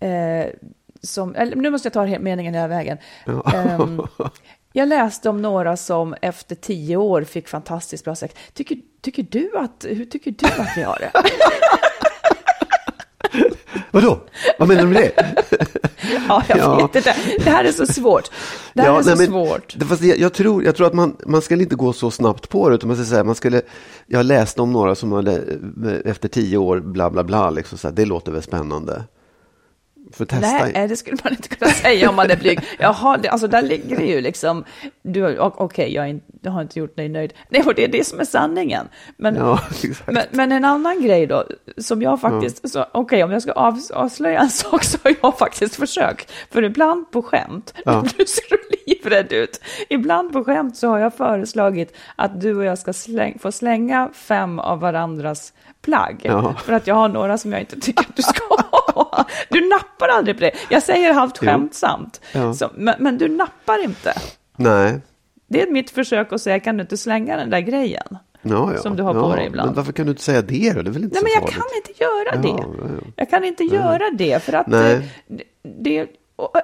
eh, 0.00 0.46
som 1.02 1.34
eller, 1.34 1.56
nu 1.56 1.70
måste 1.70 1.86
jag 1.86 1.92
ta 1.92 2.18
meningen 2.18 2.54
hela 2.54 2.68
vägen. 2.68 2.98
Ja. 3.26 3.42
Um, 3.78 4.06
jag 4.72 4.88
läste 4.88 5.28
om 5.28 5.42
några 5.42 5.76
som 5.76 6.14
efter 6.22 6.54
tio 6.54 6.96
år 6.96 7.24
fick 7.24 7.48
fantastiskt 7.48 8.04
bra 8.04 8.14
sex. 8.14 8.34
Tycker, 8.52 8.78
tycker 9.00 9.26
du 9.30 9.50
att, 9.56 9.86
hur 9.88 10.04
tycker 10.04 10.30
du 10.30 10.46
att 10.46 10.76
vi 10.76 10.82
har 10.82 10.98
det? 10.98 11.10
Vadå? 13.90 14.20
Vad 14.58 14.68
menar 14.68 14.82
du 14.82 14.88
med 14.88 15.02
det? 15.02 15.12
ja, 16.28 16.42
jag 16.48 16.58
ja. 16.58 16.76
vet 16.76 16.96
inte. 16.96 17.16
Det 17.38 17.50
här 17.50 17.64
är 17.64 17.72
så 17.72 17.86
svårt. 17.86 18.30
Det 18.74 18.82
här 18.82 18.88
ja, 18.88 18.98
är 18.98 19.02
så 19.02 19.14
nej, 19.14 19.26
svårt. 19.26 19.74
Det, 19.76 19.84
fast 19.84 20.02
jag, 20.02 20.18
jag, 20.18 20.32
tror, 20.32 20.64
jag 20.64 20.76
tror 20.76 20.86
att 20.86 20.94
man, 20.94 21.16
man 21.26 21.42
ska 21.42 21.54
inte 21.54 21.76
gå 21.76 21.92
så 21.92 22.10
snabbt 22.10 22.48
på 22.48 22.68
det. 22.68 22.74
Utan 22.74 22.88
man 22.88 22.96
ska 22.96 23.06
säga, 23.06 23.24
man 23.24 23.34
skulle, 23.34 23.62
jag 24.06 24.26
läste 24.26 24.62
om 24.62 24.72
några 24.72 24.94
som 24.94 25.12
hade, 25.12 25.42
efter 26.04 26.28
tio 26.28 26.58
år, 26.58 26.80
bla 26.80 27.10
bla 27.10 27.24
bla, 27.24 27.50
liksom, 27.50 27.78
så 27.78 27.88
här, 27.88 27.94
det 27.94 28.04
låter 28.04 28.32
väl 28.32 28.42
spännande. 28.42 29.02
För 30.12 30.24
testa. 30.24 30.66
Nej, 30.66 30.88
det 30.88 30.96
skulle 30.96 31.16
man 31.24 31.32
inte 31.32 31.48
kunna 31.48 31.70
säga 31.70 32.10
om 32.10 32.16
man 32.16 32.30
är 32.30 32.36
blyg. 32.36 32.60
Jaha, 32.78 33.16
det, 33.16 33.28
alltså 33.28 33.48
där 33.48 33.62
ligger 33.62 33.96
det 33.96 34.06
ju 34.06 34.20
liksom, 34.20 34.64
okej, 35.04 35.44
okay, 35.58 35.88
jag, 35.88 36.20
jag, 36.42 36.52
har 36.52 36.62
inte 36.62 36.78
gjort 36.78 36.96
dig 36.96 37.08
nöjd. 37.08 37.32
Nej, 37.48 37.62
och 37.62 37.74
det 37.74 37.84
är 37.84 37.88
det 37.88 38.06
som 38.06 38.20
är 38.20 38.24
sanningen. 38.24 38.88
Men, 39.16 39.36
ja, 39.36 39.60
men, 40.06 40.22
men, 40.30 40.52
en 40.52 40.64
annan 40.64 41.02
grej 41.02 41.26
då, 41.26 41.44
som 41.78 42.02
jag 42.02 42.20
faktiskt, 42.20 42.74
ja. 42.74 42.88
okej, 42.92 43.00
okay, 43.00 43.22
om 43.22 43.30
jag 43.30 43.42
ska 43.42 43.52
av, 43.52 43.80
avslöja 43.94 44.40
en 44.40 44.50
sak 44.50 44.84
så 44.84 44.98
har 45.02 45.16
jag 45.22 45.38
faktiskt 45.38 45.76
försökt. 45.76 46.32
För 46.50 46.62
ibland 46.62 47.10
på 47.10 47.22
skämt, 47.22 47.74
ja. 47.84 48.02
nu 48.18 48.24
ser 48.26 48.50
du 48.50 48.76
livrädd 48.86 49.32
ut, 49.32 49.60
ibland 49.88 50.32
på 50.32 50.44
skämt 50.44 50.76
så 50.76 50.88
har 50.88 50.98
jag 50.98 51.14
föreslagit 51.14 51.96
att 52.16 52.40
du 52.40 52.56
och 52.56 52.64
jag 52.64 52.78
ska 52.78 52.92
släng, 52.92 53.38
få 53.38 53.52
slänga 53.52 54.10
fem 54.14 54.58
av 54.58 54.80
varandras 54.80 55.52
plagg. 55.86 56.20
Ja. 56.24 56.54
För 56.64 56.72
att 56.72 56.86
jag 56.86 56.94
har 56.94 57.08
några 57.08 57.38
som 57.38 57.52
jag 57.52 57.60
inte 57.60 57.80
tycker 57.80 58.04
att 58.04 58.16
du 58.16 58.22
ska 58.22 58.44
ha. 58.94 59.24
Du 59.48 59.68
nappar 59.68 60.08
aldrig 60.08 60.36
på 60.36 60.40
det. 60.40 60.52
Jag 60.70 60.82
säger 60.82 61.12
halvt 61.12 61.38
skämtsamt. 61.38 62.20
Ja. 62.32 62.54
Så, 62.54 62.70
men, 62.74 62.94
men, 62.98 63.18
du 63.18 63.28
nappar 63.28 63.84
inte. 63.84 64.14
Nej. 64.56 65.00
Det 65.48 65.62
är 65.62 65.70
mitt 65.70 65.90
försök 65.90 66.32
att 66.32 66.40
säga, 66.40 66.60
kan 66.60 66.76
du 66.76 66.82
inte 66.82 66.96
slänga 66.96 67.36
den 67.36 67.50
där 67.50 67.60
grejen? 67.60 68.18
Ja, 68.42 68.72
ja. 68.72 68.78
Som 68.78 68.96
du 68.96 69.02
har 69.02 69.14
på 69.14 69.34
dig 69.36 69.46
ibland. 69.46 69.68
Men 69.68 69.76
varför 69.76 69.92
kan 69.92 70.06
du 70.06 70.10
inte 70.10 70.22
säga 70.22 70.42
det 70.42 70.72
då? 70.72 70.82
Det 70.82 70.90
är 70.90 70.92
väl 70.92 71.04
inte 71.04 71.20
Nej, 71.20 71.20
så 71.20 71.24
men 71.24 71.32
jag 71.32 71.42
farligt. 71.42 71.54
kan 71.54 71.76
inte 71.76 72.04
göra 72.04 72.56
det. 72.56 73.12
Jag 73.16 73.30
kan 73.30 73.44
inte 73.44 73.64
göra 73.64 74.10
det, 74.18 74.42
för 74.42 74.52
att 74.52 74.70
det, 74.70 75.02
det 75.62 76.06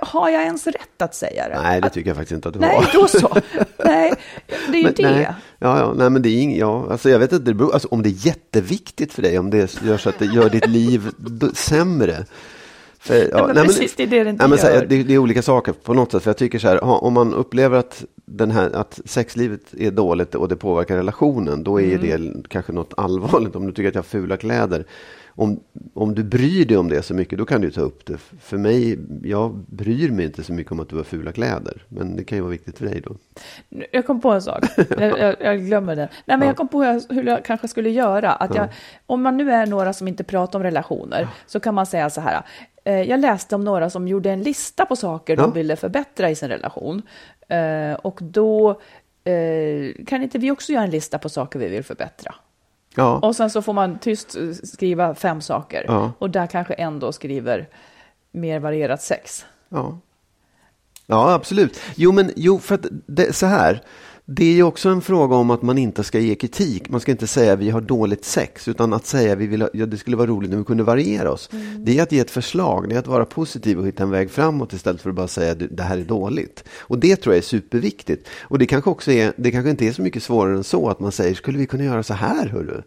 har 0.01 0.31
jag 0.31 0.43
ens 0.43 0.67
rätt 0.67 1.03
att 1.03 1.15
säga 1.15 1.49
det? 1.49 1.63
Nej, 1.63 1.81
det 1.81 1.91
tycker 1.91 2.11
jag 2.11 2.17
faktiskt 2.17 2.35
inte 2.35 2.49
att 2.49 2.55
du 2.55 2.61
nej, 2.61 2.75
har. 2.75 2.83
Nej, 2.83 2.91
då 2.93 3.09
så. 3.09 3.37
Nej, 3.85 4.13
det 4.69 4.73
är 4.73 4.79
ju 4.79 4.83
men, 4.83 4.95
det. 4.97 5.11
Nej. 5.11 5.29
Ja, 5.59 5.79
ja, 5.79 5.95
nej, 5.97 6.11
men 6.11 6.23
det 6.23 6.29
är 6.29 6.43
inget, 6.43 6.59
ja, 6.59 6.87
alltså 6.91 7.11
jag 7.11 7.19
vet 7.19 7.33
inte, 7.33 7.65
alltså, 7.73 7.89
om 7.91 8.03
det 8.03 8.09
är 8.09 8.27
jätteviktigt 8.27 9.13
för 9.13 9.23
dig, 9.23 9.39
om 9.39 9.51
det 9.51 9.83
gör 9.83 9.97
så 9.97 10.09
att 10.09 10.19
det 10.19 10.27
gör 10.27 10.51
ditt 10.51 10.69
liv 10.69 11.11
sämre. 11.55 12.25
För, 12.99 13.15
ja, 13.15 13.29
ja, 13.33 13.47
men 13.47 13.57
nej, 13.57 13.67
precis, 13.67 13.95
det 13.97 14.03
är 14.03 14.07
det 14.07 14.25
det 14.25 14.31
inte 14.31 14.49
nej, 14.49 14.59
men, 14.59 14.59
gör. 14.59 14.79
Här, 14.79 14.87
det, 14.87 15.03
det, 15.03 15.15
är 15.15 15.19
olika 15.19 15.43
saker 15.43 15.73
på 15.73 15.95
något 15.95 16.13
sätt. 16.13 16.23
För 16.23 16.31
jag 16.31 16.37
tycker 16.37 16.59
så 16.59 16.69
här, 16.69 16.85
om 16.85 17.13
man 17.13 17.35
upplever 17.35 17.79
att, 17.79 18.05
den 18.15 18.51
här, 18.51 18.71
att 18.71 19.01
sexlivet 19.05 19.61
är 19.79 19.91
dåligt 19.91 20.35
och 20.35 20.49
det 20.49 20.57
påverkar 20.57 20.97
relationen, 20.97 21.65
då 21.65 21.81
är 21.81 21.95
mm. 21.95 22.33
det 22.33 22.49
kanske 22.49 22.73
något 22.73 22.95
allvarligt. 22.97 23.57
Om 23.57 23.67
du 23.67 23.73
tycker 23.73 23.89
att 23.89 23.95
jag 23.95 24.03
har 24.03 24.09
fula 24.09 24.37
kläder 24.37 24.85
om, 25.35 25.61
om 25.95 26.15
du 26.15 26.23
bryr 26.25 26.65
dig 26.65 26.77
om 26.77 26.89
det 26.89 27.03
så 27.03 27.15
mycket, 27.15 27.39
då 27.39 27.45
kan 27.45 27.61
du 27.61 27.71
ta 27.71 27.81
upp 27.81 28.07
det. 28.07 28.17
För 28.41 28.57
mig, 28.57 28.99
jag 29.23 29.55
bryr 29.55 30.11
mig 30.11 30.25
inte 30.25 30.43
så 30.45 30.53
mycket 30.53 30.73
om 30.73 30.81
att 30.81 30.89
du 30.89 30.97
har 30.97 31.05
fula 31.05 31.33
kläder. 31.33 31.83
Men 31.89 32.17
det 32.17 32.25
kan 32.25 32.39
ju 32.39 32.43
vara 32.43 32.51
viktigt 32.51 32.79
för 32.79 32.87
dig 32.87 33.01
då. 33.01 33.17
Jag 33.93 34.07
kom 34.07 34.21
på 34.21 34.31
en 34.33 34.43
sak, 34.43 34.65
jag, 34.99 35.19
jag, 35.19 35.37
jag 35.41 35.61
glömmer 35.61 35.97
den. 35.97 36.09
Nej, 36.25 36.37
men 36.37 36.41
Ja. 36.41 36.47
jag 36.47 36.57
kom 36.57 36.69
på 36.69 36.83
hur 37.11 37.23
jag 37.27 37.45
kanske 37.45 37.69
skulle 37.69 37.91
göra. 37.91 38.33
Att 38.33 38.55
jag, 38.55 38.69
om 39.07 39.23
man 39.23 39.37
nu 39.37 39.51
är 39.53 39.67
några 39.67 39.93
som 39.93 40.09
inte 40.09 40.25
pratar 40.25 40.59
om 40.59 40.63
relationer, 40.63 41.29
så 41.47 41.61
kan 41.61 41.75
man 41.75 41.87
säga 41.87 42.11
så 42.11 42.21
här. 42.21 42.43
eh, 42.85 43.03
Jag 43.03 43.21
läste 43.21 43.55
om 43.55 43.65
några 43.65 43.91
som 43.91 44.09
gjorde 44.09 44.31
en 44.31 44.43
lista 44.43 44.87
på 44.87 44.97
saker 44.97 45.37
Ja. 45.37 45.43
de 45.43 45.53
ville 45.53 45.77
förbättra 45.77 46.31
i 46.31 46.35
sin 46.35 46.49
relation. 46.49 47.03
Eh, 47.49 47.93
Och 47.95 48.19
då 48.23 48.71
eh, 49.25 50.05
kan 50.07 50.23
inte 50.23 50.39
vi 50.39 50.51
också 50.51 50.73
göra 50.73 50.85
en 50.85 50.91
lista 50.91 51.19
på 51.19 51.29
saker 51.29 51.59
vi 51.59 51.69
vill 51.69 51.85
förbättra? 51.85 52.35
Ja, 52.97 53.19
Och 53.19 53.37
sen 53.37 53.51
så 53.51 53.63
får 53.63 53.73
man 53.73 53.99
tyst 53.99 54.37
skriva 54.65 55.15
fem 55.15 55.41
saker. 55.41 55.85
Ja. 55.89 56.13
Och 56.19 56.31
där 56.31 56.47
kanske 56.47 56.75
en 56.75 56.99
då 56.99 57.13
skriver 57.13 57.69
mer 58.33 58.59
varierat 58.59 59.03
sex. 59.03 59.47
ja. 59.69 59.99
ja 61.07 61.33
absolut. 61.33 61.81
Jo, 61.95 62.13
men 62.13 62.33
jo, 62.37 62.59
för 62.59 62.75
att 62.75 62.87
det, 63.07 63.37
så 63.37 63.47
här. 63.47 63.83
Det 64.35 64.45
är 64.45 64.55
ju 64.55 64.63
också 64.63 64.89
en 64.89 65.01
fråga 65.01 65.37
om 65.37 65.51
att 65.51 65.63
man 65.63 65.79
inte 65.79 66.05
ska 66.05 66.19
ge 66.19 66.35
kritik. 66.35 66.89
Man 66.89 67.01
ska 67.01 67.13
inte 67.13 67.27
säga 67.27 67.57
vi 67.57 67.71
har 67.71 67.81
dåligt 67.81 68.25
sex, 68.25 68.69
utan 68.69 68.93
att 68.93 69.07
säga 69.07 69.35
vi 69.35 69.47
vill 69.47 69.63
ha, 69.63 69.69
ja, 69.73 69.87
det 69.87 69.97
skulle 69.97 70.17
vara 70.17 70.27
roligt 70.27 70.53
om 70.53 70.59
vi 70.59 70.65
kunde 70.65 70.83
variera 70.83 71.31
oss. 71.31 71.51
Det 71.77 71.99
är 71.99 72.03
att 72.03 72.13
ge 72.13 72.19
ett 72.19 72.31
förslag, 72.31 72.89
det 72.89 72.95
är 72.95 72.99
att 72.99 73.07
vara 73.07 73.25
positiv 73.25 73.79
och 73.79 73.87
hitta 73.87 74.03
en 74.03 74.11
väg 74.11 74.31
framåt 74.31 74.73
istället 74.73 75.01
för 75.01 75.11
att 75.11 75.17
bara 75.17 75.29
säga 75.29 75.55
"Du, 75.55 75.67
det 75.67 75.83
här 75.83 75.99
är 75.99 76.05
dåligt. 76.05 76.65
Och 76.81 76.99
det 76.99 77.17
tror 77.17 77.35
jag 77.35 77.39
är 77.39 77.43
superviktigt. 77.43 78.29
Och 78.43 78.59
det 78.59 78.67
kanske 78.67 78.91
också 78.91 79.13
är, 79.13 79.33
det 79.37 79.51
kanske 79.51 79.71
inte 79.71 79.87
är 79.87 79.93
så 79.93 80.03
mycket 80.03 80.23
svårare 80.23 80.57
än 80.57 80.65
så 80.65 80.89
att 80.89 81.01
man 81.01 81.13
säger, 81.13 81.35
skulle 81.35 81.59
vi 81.59 81.67
kunna 81.67 81.85
göra 81.85 82.03
så 82.03 82.15
här, 82.15 82.47
hörru? 82.47 82.83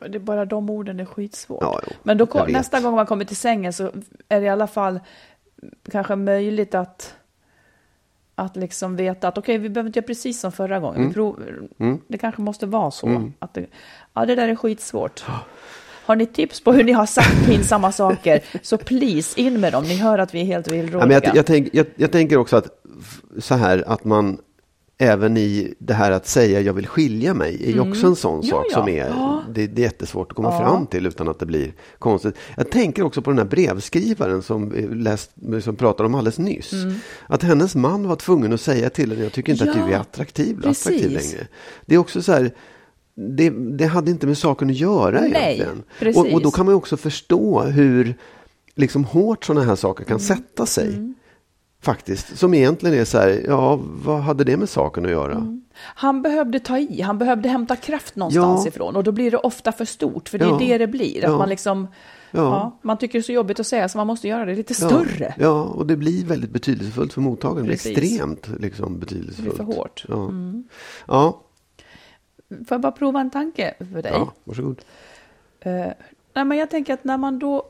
Det 0.00 0.14
är 0.14 0.18
bara 0.18 0.44
de 0.44 0.70
orden 0.70 1.00
är 1.00 1.04
skitsvårt. 1.04 1.62
Ja, 1.62 1.80
jo, 1.86 1.92
Men 2.02 2.18
då 2.18 2.46
nästa 2.48 2.80
gång 2.80 2.94
man 2.94 3.06
kommer 3.06 3.24
till 3.24 3.36
sängen 3.36 3.72
så 3.72 3.90
är 4.28 4.40
det 4.40 4.46
i 4.46 4.48
alla 4.48 4.66
fall 4.66 5.00
kanske 5.92 6.16
möjligt 6.16 6.74
att, 6.74 7.14
att 8.38 8.56
liksom 8.56 8.96
veta 8.96 9.28
att 9.28 9.38
okej, 9.38 9.58
vi 9.58 9.68
behöver 9.68 9.88
inte 9.88 9.98
göra 9.98 10.06
precis 10.06 10.40
som 10.40 10.52
förra 10.52 10.78
gången. 10.80 10.96
Mm. 10.96 11.08
Vi 11.08 11.14
prov, 11.14 11.42
Det 12.08 12.18
kanske 12.18 12.42
måste 12.42 12.66
vara 12.66 12.90
så. 12.90 13.30
Att 13.38 13.54
det, 13.54 13.66
ja, 14.14 14.26
det 14.26 14.34
där 14.34 14.48
är 14.48 14.54
skitsvårt. 14.56 15.24
Har 16.04 16.16
ni 16.16 16.26
tips 16.26 16.60
på 16.60 16.72
hur 16.72 16.84
ni 16.84 16.92
har 16.92 17.06
sagt 17.06 17.46
pinsamma 17.46 17.92
saker, 17.92 18.40
så 18.62 18.78
please, 18.78 19.40
in 19.40 19.60
med 19.60 19.72
dem. 19.72 19.84
Ni 19.84 19.96
hör 19.96 20.18
att 20.18 20.34
vi 20.34 20.40
är 20.40 20.44
helt 20.44 20.66
Ja, 20.66 20.72
villrådiga. 20.72 21.06
men 21.06 21.20
jag, 21.24 21.36
jag, 21.36 21.46
tänk, 21.46 21.68
jag, 21.72 21.86
jag 21.96 22.12
tänker 22.12 22.36
också 22.38 22.56
att 22.56 22.66
så 23.38 23.54
här 23.54 23.84
att 23.86 24.04
man 24.04 24.38
även 25.00 25.36
i 25.36 25.74
det 25.78 25.94
här 25.94 26.10
att 26.10 26.26
säga 26.26 26.60
jag 26.60 26.72
vill 26.72 26.86
skilja 26.86 27.34
mig 27.34 27.64
är 27.68 27.72
ju 27.72 27.80
också 27.90 28.06
en 28.06 28.16
sån 28.16 28.34
Mm. 28.34 28.46
Ja, 28.48 28.56
sak 28.56 28.66
ja. 28.70 28.74
som 28.74 28.88
är, 28.88 29.06
Ja. 29.08 29.42
det, 29.54 29.66
det 29.66 29.82
är 29.82 29.84
jättesvårt 29.84 30.30
att 30.30 30.36
komma 30.36 30.58
fram 30.58 30.86
till 30.86 31.06
utan 31.06 31.28
att 31.28 31.38
det 31.38 31.46
blir 31.46 31.72
konstigt. 31.98 32.34
Jag 32.56 32.70
tänker 32.70 33.02
också 33.02 33.22
på 33.22 33.30
den 33.30 33.38
här 33.38 33.44
brevskrivaren 33.44 34.42
som, 34.42 34.72
eh, 34.74 34.90
läst, 34.90 35.30
som 35.62 35.76
pratade 35.76 36.06
om 36.06 36.14
alldeles 36.14 36.38
nyss. 36.38 36.72
Att 37.26 37.42
hennes 37.42 37.74
man 37.74 38.08
var 38.08 38.16
tvungen 38.16 38.52
att 38.52 38.60
säga 38.60 38.90
till 38.90 39.10
henne, 39.10 39.22
jag 39.22 39.32
tycker 39.32 39.52
inte 39.52 39.64
att 39.70 39.76
Mm. 39.76 39.88
Du 39.88 39.94
är 39.94 39.98
attraktiv, 39.98 40.56
attraktiv 40.58 41.10
längre. 41.10 41.46
Det 41.86 41.94
är 41.94 41.98
också 41.98 42.22
så 42.22 42.32
här, 42.32 42.50
det, 43.14 43.50
det 43.50 43.86
hade 43.86 44.10
inte 44.10 44.26
med 44.26 44.38
saken 44.38 44.70
att 44.70 44.76
göra 44.76 45.20
Nej, 45.20 45.30
egentligen. 45.34 45.82
precis. 45.98 46.16
Och, 46.22 46.32
och 46.32 46.42
då 46.42 46.50
kan 46.50 46.66
man 46.66 46.74
också 46.74 46.96
förstå 46.96 47.60
hur 47.62 48.14
liksom 48.74 49.04
hårt 49.04 49.44
sådana 49.44 49.66
här 49.66 49.76
saker 49.76 50.02
Mm. 50.04 50.08
kan 50.08 50.20
sätta 50.20 50.66
sig. 50.66 51.14
Faktiskt. 51.80 52.38
Som 52.38 52.54
egentligen 52.54 52.98
är 53.00 53.04
så 53.04 53.18
här, 53.18 53.42
ja, 53.46 53.78
vad 53.82 54.20
hade 54.20 54.44
det 54.44 54.56
med 54.56 54.68
saken 54.68 55.04
att 55.04 55.10
göra? 55.10 55.32
Mm. 55.32 55.62
Han 55.80 56.22
behövde 56.22 56.60
ta 56.60 56.78
i, 56.78 57.00
han 57.00 57.18
behövde 57.18 57.48
hämta 57.48 57.76
kraft 57.76 58.16
någonstans 58.16 58.64
Ja. 58.64 58.68
ifrån 58.68 58.96
och 58.96 59.04
då 59.04 59.12
blir 59.12 59.30
det 59.30 59.36
ofta 59.36 59.72
för 59.72 59.84
stort, 59.84 60.28
för 60.28 60.38
det 60.38 60.44
är 60.44 60.48
Ja. 60.48 60.58
det 60.58 60.78
det 60.78 60.86
blir. 60.86 61.16
Att 61.24 61.30
Ja. 61.30 61.38
man 61.38 61.48
liksom, 61.48 61.88
Ja. 62.30 62.40
ja. 62.40 62.78
man 62.82 62.98
tycker 62.98 63.12
det 63.18 63.20
är 63.20 63.22
så 63.22 63.32
jobbigt 63.32 63.60
att 63.60 63.66
säga 63.66 63.88
så 63.88 63.98
man 63.98 64.06
måste 64.06 64.28
göra 64.28 64.44
det 64.44 64.54
lite 64.54 64.74
Ja, 64.80 64.88
större. 64.88 65.34
Ja, 65.38 65.62
och 65.62 65.86
det 65.86 65.96
blir 65.96 66.24
väldigt 66.24 66.50
betydelsefullt 66.50 67.12
för 67.12 67.20
mottagaren. 67.20 67.66
Precis. 67.66 67.98
extremt 67.98 68.48
liksom, 68.60 68.98
betydelsefullt. 68.98 69.58
Det 69.58 69.64
blir 69.64 69.74
för 69.74 69.80
hårt. 69.80 70.04
Mm. 70.08 70.68
Ja. 71.06 71.14
Ja, 71.14 71.42
Får 72.68 72.74
jag 72.74 72.80
bara 72.80 72.92
prova 72.92 73.20
en 73.20 73.30
tanke 73.30 73.74
för 73.78 74.02
dig? 74.02 74.12
ja, 74.14 74.32
varsågod. 74.44 74.80
Eh, 75.60 75.72
nej, 76.34 76.44
men 76.44 76.58
jag 76.58 76.70
tänker 76.70 76.94
att 76.94 77.04
när 77.04 77.16
man 77.18 77.38
då, 77.38 77.62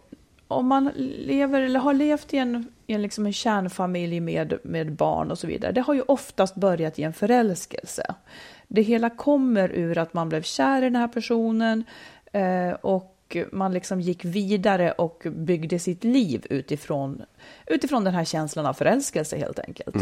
om 0.48 0.66
man 0.66 0.90
lever 1.18 1.62
eller 1.62 1.80
har 1.80 1.94
levt 1.94 2.34
i 2.34 2.36
en, 2.36 2.66
en, 2.94 3.02
liksom 3.02 3.26
en 3.26 3.32
kärnfamilj 3.32 4.20
med, 4.20 4.58
med 4.62 4.92
barn 4.92 5.30
och 5.30 5.38
så 5.38 5.46
vidare, 5.46 5.72
det 5.72 5.80
har 5.80 5.94
ju 5.94 6.02
oftast 6.02 6.54
börjat 6.54 6.98
i 6.98 7.02
en 7.02 7.12
förälskelse. 7.12 8.14
Det 8.68 8.82
hela 8.82 9.10
kommer 9.10 9.68
ur 9.72 9.98
att 9.98 10.14
man 10.14 10.28
blev 10.28 10.42
kär 10.42 10.78
i 10.78 10.84
den 10.84 10.96
här 10.96 11.08
personen 11.08 11.84
eh, 12.32 12.70
och 12.70 13.14
man 13.52 13.72
liksom 13.72 14.00
gick 14.00 14.24
vidare 14.24 14.92
och 14.92 15.26
byggde 15.30 15.78
sitt 15.78 16.04
liv 16.04 16.46
utifrån, 16.50 17.22
utifrån 17.66 18.04
den 18.04 18.14
här 18.14 18.24
känslan 18.24 18.66
av 18.66 18.74
förälskelse 18.74 19.38
helt 19.38 19.58
enkelt. 19.58 19.96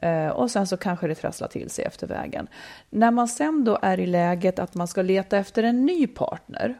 Eh, 0.00 0.28
och 0.28 0.50
sen 0.50 0.66
så 0.66 0.76
kanske 0.76 1.06
det 1.06 1.14
trasslar 1.14 1.48
till 1.48 1.70
sig 1.70 1.84
efter 1.84 2.06
vägen. 2.06 2.46
När 2.90 3.10
man 3.10 3.28
sen 3.28 3.64
då 3.64 3.78
är 3.82 4.00
i 4.00 4.06
läget 4.06 4.58
att 4.58 4.74
man 4.74 4.88
ska 4.88 5.02
leta 5.02 5.38
efter 5.38 5.62
en 5.62 5.86
ny 5.86 6.06
partner 6.06 6.78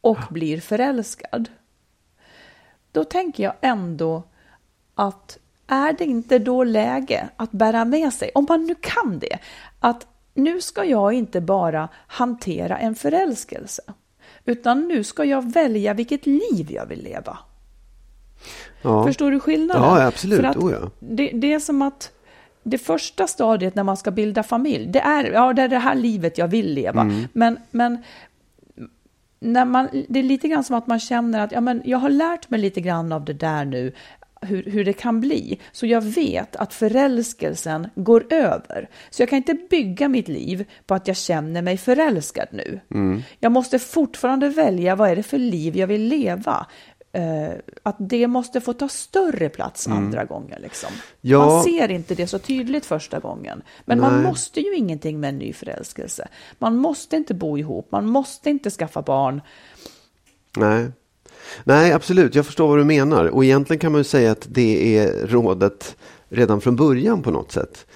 och 0.00 0.18
blir 0.30 0.60
förälskad, 0.60 1.48
då 2.92 3.04
tänker 3.04 3.42
jag 3.42 3.54
ändå 3.60 4.22
att 4.94 5.38
är 5.66 5.92
det 5.92 6.04
inte 6.04 6.38
då 6.38 6.64
läge 6.64 7.28
att 7.36 7.52
bära 7.52 7.84
med 7.84 8.12
sig, 8.12 8.30
om 8.34 8.46
man 8.48 8.66
nu 8.66 8.74
kan 8.80 9.18
det, 9.18 9.38
att 9.80 10.06
nu 10.34 10.60
ska 10.60 10.84
jag 10.84 11.12
inte 11.12 11.40
bara 11.40 11.88
hantera 12.06 12.78
en 12.78 12.94
förälskelse, 12.94 13.82
utan 14.44 14.88
nu 14.88 15.04
ska 15.04 15.24
jag 15.24 15.52
välja 15.52 15.94
vilket 15.94 16.26
liv 16.26 16.70
jag 16.70 16.86
vill 16.86 17.04
leva. 17.04 17.38
Ja. 18.82 19.06
Förstår 19.06 19.30
du 19.30 19.40
skillnaden? 19.40 19.82
Ja, 19.82 20.06
absolut. 20.06 20.40
För 20.40 20.46
att 20.46 20.56
Oh, 20.56 20.72
ja. 20.72 20.90
det, 20.98 21.30
det 21.34 21.52
är 21.52 21.58
som 21.58 21.82
att 21.82 22.10
det 22.62 22.78
första 22.78 23.26
stadiet 23.26 23.74
när 23.74 23.82
man 23.82 23.96
ska 23.96 24.10
bilda 24.10 24.42
familj, 24.42 24.86
det 24.86 25.00
är, 25.00 25.32
ja, 25.32 25.52
det, 25.52 25.62
är 25.62 25.68
det 25.68 25.78
här 25.78 25.94
livet 25.94 26.38
jag 26.38 26.48
vill 26.48 26.74
leva. 26.74 27.00
Mm. 27.00 27.28
Men, 27.32 27.58
men 27.70 27.98
när 29.40 29.64
man, 29.64 29.88
det 30.08 30.18
är 30.18 30.22
lite 30.22 30.48
grann 30.48 30.64
som 30.64 30.76
att 30.76 30.86
man 30.86 31.00
känner 31.00 31.40
att 31.40 31.52
ja, 31.52 31.60
men 31.60 31.82
jag 31.84 31.98
har 31.98 32.10
lärt 32.10 32.50
mig 32.50 32.60
lite 32.60 32.80
grann 32.80 33.12
av 33.12 33.24
det 33.24 33.32
där 33.32 33.64
nu, 33.64 33.92
hur, 34.44 34.62
hur 34.62 34.84
det 34.84 34.92
kan 34.92 35.20
bli. 35.20 35.60
Så 35.72 35.86
jag 35.86 36.00
vet 36.00 36.56
att 36.56 36.74
förälskelsen 36.74 37.88
går 37.94 38.26
över. 38.30 38.88
Så 39.10 39.22
jag 39.22 39.28
kan 39.28 39.36
inte 39.36 39.54
bygga 39.70 40.08
mitt 40.08 40.28
liv 40.28 40.64
på 40.86 40.94
att 40.94 41.08
jag 41.08 41.16
känner 41.16 41.62
mig 41.62 41.76
förälskad 41.76 42.48
nu. 42.50 42.80
Mm. 42.90 43.22
Jag 43.40 43.52
måste 43.52 43.78
fortfarande 43.78 44.48
välja 44.48 44.96
vad 44.96 45.10
är 45.10 45.16
det 45.16 45.22
för 45.22 45.38
liv 45.38 45.76
jag 45.76 45.86
vill 45.86 46.02
leva. 46.02 46.66
Eh, 47.12 47.54
att 47.82 47.96
det 47.98 48.26
måste 48.26 48.60
få 48.60 48.72
ta 48.72 48.88
större 48.88 49.48
plats 49.48 49.88
andra 49.88 50.24
gånger. 50.24 50.58
Liksom. 50.58 50.88
Mm. 50.88 51.00
Ja. 51.20 51.46
Man 51.46 51.62
ser 51.62 51.90
inte 51.90 52.14
det 52.14 52.26
så 52.26 52.38
tydligt 52.38 52.86
första 52.86 53.18
gången. 53.18 53.62
Men 53.84 54.00
man 54.00 54.14
Nej. 54.14 54.22
måste 54.22 54.60
ju 54.60 54.76
ingenting 54.76 55.20
med 55.20 55.28
en 55.28 55.38
ny 55.38 55.52
förälskelse. 55.52 56.28
Man 56.58 56.76
måste 56.76 57.16
inte 57.16 57.34
bo 57.34 57.58
ihop, 57.58 57.92
man 57.92 58.06
måste 58.06 58.50
inte 58.50 58.70
skaffa 58.70 59.02
barn. 59.02 59.40
Nej. 60.56 60.90
Nej, 61.64 61.92
absolut. 61.92 62.34
Jag 62.34 62.46
förstår 62.46 62.68
vad 62.68 62.78
du 62.78 62.84
menar. 62.84 63.24
Och 63.24 63.44
egentligen 63.44 63.80
kan 63.80 63.92
man 63.92 64.00
ju 64.00 64.04
säga 64.04 64.32
att 64.32 64.46
det 64.48 64.98
är 64.98 65.26
rådet 65.26 65.96
redan 66.28 66.60
från 66.60 66.76
början 66.76 67.22
på 67.22 67.30
något 67.30 67.52
sätt. 67.52 67.86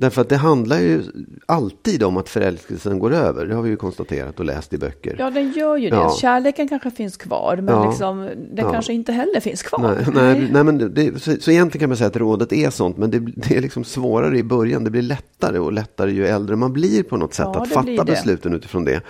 Därför 0.00 0.20
att 0.20 0.28
det 0.28 0.36
handlar 0.36 0.78
ju 0.78 1.02
alltid 1.46 2.02
om 2.02 2.16
att 2.16 2.28
förälskelsen 2.28 2.98
går 2.98 3.12
över. 3.14 3.46
Det 3.46 3.54
har 3.54 3.62
vi 3.62 3.70
ju 3.70 3.76
konstaterat 3.76 4.38
och 4.40 4.44
läst 4.46 4.72
i 4.72 4.78
böcker. 4.78 5.16
Ja, 5.18 5.30
den 5.30 5.52
gör 5.52 5.76
ju 5.76 5.90
det. 5.90 5.96
Ja. 5.96 6.16
Kärleken 6.20 6.68
kanske 6.68 6.90
finns 6.90 7.16
kvar, 7.16 7.56
men 7.56 7.74
Ja. 7.74 7.88
liksom, 7.90 8.20
den 8.52 8.64
Ja. 8.66 8.72
kanske 8.72 8.92
inte 8.92 9.12
heller 9.12 9.40
finns 9.40 9.62
kvar. 9.62 9.80
Nej, 9.80 10.06
nej, 10.14 10.48
nej, 10.52 10.64
men 10.64 10.94
det, 10.94 11.22
så, 11.22 11.32
så 11.40 11.50
egentligen 11.50 11.80
kan 11.82 11.88
man 11.90 11.96
säga 11.96 12.08
att 12.08 12.16
rådet 12.16 12.52
är 12.52 12.70
sånt, 12.70 12.96
men 12.96 13.10
det, 13.10 13.18
det 13.18 13.56
är 13.56 13.60
liksom 13.60 13.84
svårare 13.84 14.38
i 14.38 14.42
början. 14.42 14.84
Det 14.84 14.90
blir 14.90 15.02
lättare 15.02 15.58
och 15.58 15.72
lättare 15.72 16.10
ju 16.12 16.26
äldre 16.26 16.56
man 16.56 16.72
blir 16.72 17.02
på 17.02 17.16
något 17.16 17.34
sätt 17.34 17.46
att 17.46 17.68
fatta 17.68 18.04
besluten 18.04 18.54
utifrån 18.54 18.84
det. 18.84 19.00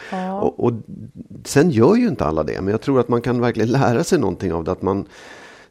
Och, 0.41 0.65
och 0.65 0.73
sen 1.45 1.71
gör 1.71 1.95
ju 1.97 2.09
inte 2.09 2.25
alla 2.25 2.43
det, 2.43 2.61
men 2.61 2.71
jag 2.71 2.81
tror 2.81 3.01
att 3.01 3.09
man 3.09 3.23
kan 3.23 3.41
verkligen 3.41 3.71
lära 3.71 4.05
sig 4.05 4.19
någonting 4.19 4.53
av 4.53 4.65
det. 4.65 4.73
Att 4.73 4.83
man, 4.83 5.05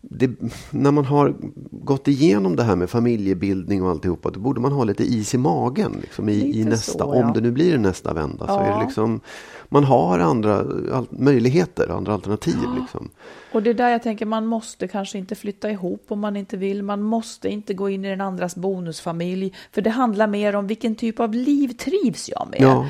det, 0.02 0.30
när 0.72 0.92
man 0.92 1.06
har 1.06 1.36
gått 1.72 2.08
igenom 2.08 2.56
det 2.56 2.64
här 2.64 2.76
med 2.76 2.90
familjebildning 2.90 3.84
och 3.84 3.90
alltihopa, 3.90 4.30
då 4.30 4.40
borde 4.40 4.62
man 4.62 4.72
ha 4.72 4.84
lite 4.84 5.04
is 5.04 5.34
i 5.34 5.38
magen 5.38 5.98
liksom, 6.02 6.30
i, 6.30 6.60
i 6.60 6.66
nästa, 6.66 6.92
så, 6.92 7.00
ja. 7.16 7.24
om 7.24 7.34
det 7.34 7.42
nu 7.42 7.52
blir 7.52 7.78
nästa 7.78 8.14
vända. 8.14 8.48
Så 8.48 8.60
är 8.60 8.70
Ja. 8.70 8.78
det 8.78 8.84
liksom, 8.84 9.22
man 9.70 9.84
har 9.84 10.20
andra 10.20 10.66
möjligheter, 11.10 11.90
andra 11.90 12.14
alternativ. 12.14 12.58
Liksom. 12.80 13.10
Och 13.54 13.64
det 13.64 13.70
är 13.70 13.74
där 13.74 13.90
jag 13.90 14.04
tänker, 14.04 14.26
man 14.26 14.46
måste 14.46 14.88
kanske 14.88 15.18
inte 15.18 15.36
flytta 15.36 15.72
ihop 15.72 16.06
om 16.08 16.20
man 16.20 16.36
inte 16.36 16.58
vill. 16.58 16.84
Man 16.84 17.02
måste 17.02 17.50
inte 17.50 17.74
gå 17.74 17.90
in 17.90 18.06
i 18.06 18.10
den 18.10 18.22
andras 18.22 18.56
bonusfamilj. 18.56 19.54
För 19.72 19.82
det 19.82 19.90
handlar 19.90 20.28
mer 20.28 20.56
om 20.56 20.68
vilken 20.68 20.96
typ 20.96 21.20
av 21.20 21.34
liv 21.34 21.68
trivs 21.68 22.30
jag 22.30 22.48
med. 22.52 22.62
Ja, 22.62 22.86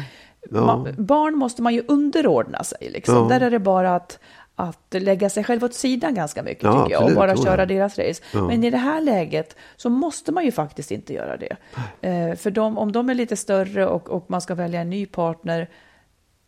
ja. 0.50 0.66
Man, 0.66 0.88
barn 0.98 1.38
måste 1.38 1.62
man 1.62 1.74
ju 1.74 1.84
underordna 1.88 2.64
sig. 2.64 2.90
Liksom. 2.94 3.16
Ja. 3.16 3.28
Där 3.30 3.42
är 3.42 3.52
det 3.52 3.60
bara 3.60 3.96
att, 3.96 4.20
att 4.60 4.94
lägga 4.94 5.30
sig 5.30 5.44
själv 5.44 5.64
åt 5.64 5.74
sidan 5.74 6.14
ganska 6.14 6.44
mycket 6.44 6.64
Ja, 6.64 6.84
tycker 6.84 6.92
jag. 6.92 7.10
Och 7.10 7.16
bara 7.16 7.38
köra 7.38 7.66
deras 7.66 8.00
race. 8.00 8.24
Ja. 8.34 8.48
Men 8.48 8.64
i 8.64 8.70
det 8.70 8.78
här 8.78 9.02
läget 9.02 9.56
så 9.76 9.90
måste 9.90 10.32
man 10.32 10.46
ju 10.46 10.52
faktiskt 10.52 10.92
inte 10.92 11.14
göra 11.14 11.38
det. 11.38 11.58
Eh, 12.02 12.36
för 12.36 12.52
de, 12.52 12.78
om 12.78 12.92
de 12.92 13.10
är 13.10 13.14
lite 13.14 13.36
större 13.36 13.88
och, 13.88 14.10
och 14.10 14.26
man 14.28 14.42
ska 14.42 14.56
välja 14.56 14.82
en 14.82 14.90
ny 14.90 15.06
partner 15.06 15.70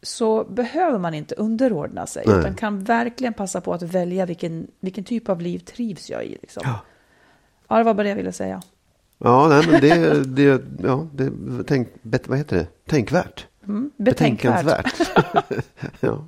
så 0.02 0.43
behöver 0.43 1.00
man 1.00 1.13
inte 1.13 1.36
underordna 1.36 2.08
sig, 2.08 2.24
Nej. 2.28 2.39
utan 2.39 2.56
kan 2.56 2.84
verkligen 2.84 3.34
passa 3.34 3.62
på 3.62 3.74
att 3.74 3.82
välja 3.82 4.26
vilken, 4.26 4.67
vilken 4.80 5.04
typ 5.04 5.30
av 5.30 5.41
liv 5.41 5.60
trivs 5.60 6.10
jag 6.10 6.26
i. 6.26 6.38
Liksom. 6.41 6.63
Ja. 6.65 6.80
Ja, 7.67 7.78
det 7.78 7.84
var 7.84 7.93
bara 7.93 8.04
det 8.04 8.10
jag 8.10 8.15
ville 8.15 8.32
säga. 8.32 8.62
Ja, 9.17 9.47
nej, 9.47 9.67
men 9.71 9.82
det, 9.82 10.24
det, 10.24 10.62
ja, 10.84 11.08
det 11.13 11.32
tänk, 11.67 11.88
bet- 12.02 12.28
vad 12.28 12.38
heter 12.38 12.56
det? 12.56 12.67
Tänkvärt. 12.89 13.47
Mm, 13.67 13.91
betänkvärt. 13.97 14.65
Betänkansvärt. 14.65 15.65
ja. 16.00 16.28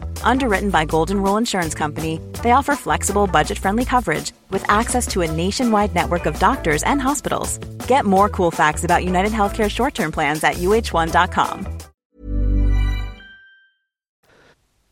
Underwritten 0.23 0.69
by 0.69 0.85
Golden 0.85 1.17
Rule 1.21 1.37
Insurance 1.37 1.77
Company, 1.77 2.19
they 2.43 2.51
offer 2.51 2.75
flexible, 2.75 3.27
budget 3.27 3.59
friendly 3.59 3.85
coverage 3.85 4.31
with 4.49 4.65
access 4.69 5.07
to 5.07 5.21
a 5.21 5.31
nationwide 5.31 5.93
network 5.93 6.25
of 6.25 6.39
doctors 6.39 6.83
and 6.83 7.01
hospitals. 7.01 7.59
Get 7.87 8.05
more 8.05 8.29
cool 8.29 8.51
facts 8.51 8.85
about 8.85 9.03
United 9.03 9.31
Healthcare 9.31 9.69
short 9.69 9.93
term 9.93 10.11
plans 10.11 10.43
at 10.43 10.53
uh1.com. 10.53 11.65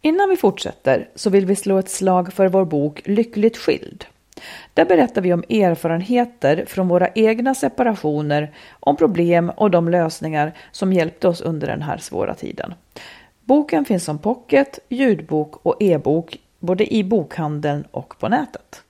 Innan 0.02 0.30
vi 0.30 0.38
fortsätter 0.38 1.10
så 1.16 1.30
vill 1.30 1.46
vi 1.46 1.56
slå 1.56 1.80
ett 1.80 1.90
slag 1.90 2.34
för 2.34 2.48
vår 2.48 2.66
bok 2.66 3.02
Lyckligt 3.06 3.58
skild. 3.58 4.06
Där 4.74 4.86
berättar 4.86 5.22
vi 5.22 5.34
om 5.34 5.44
erfarenheter 5.50 6.66
från 6.68 6.88
våra 6.88 7.08
egna 7.16 7.56
separationer, 7.56 8.54
om 8.80 8.98
problem 8.98 9.50
och 9.50 9.72
de 9.72 9.90
lösningar 9.90 10.54
som 10.72 10.94
hjälpte 10.94 11.28
oss 11.28 11.42
under 11.42 11.68
den 11.68 11.82
här 11.82 11.98
svåra 11.98 12.34
tiden. 12.34 12.74
Boken 13.50 13.86
finns 13.86 14.04
som 14.04 14.18
pocket, 14.20 14.80
ljudbok 14.90 15.56
och 15.66 15.76
e-bok 15.80 16.38
både 16.60 16.94
i 16.94 17.04
bokhandeln 17.04 17.84
och 17.92 18.20
på 18.20 18.30
nätet. 18.30 18.84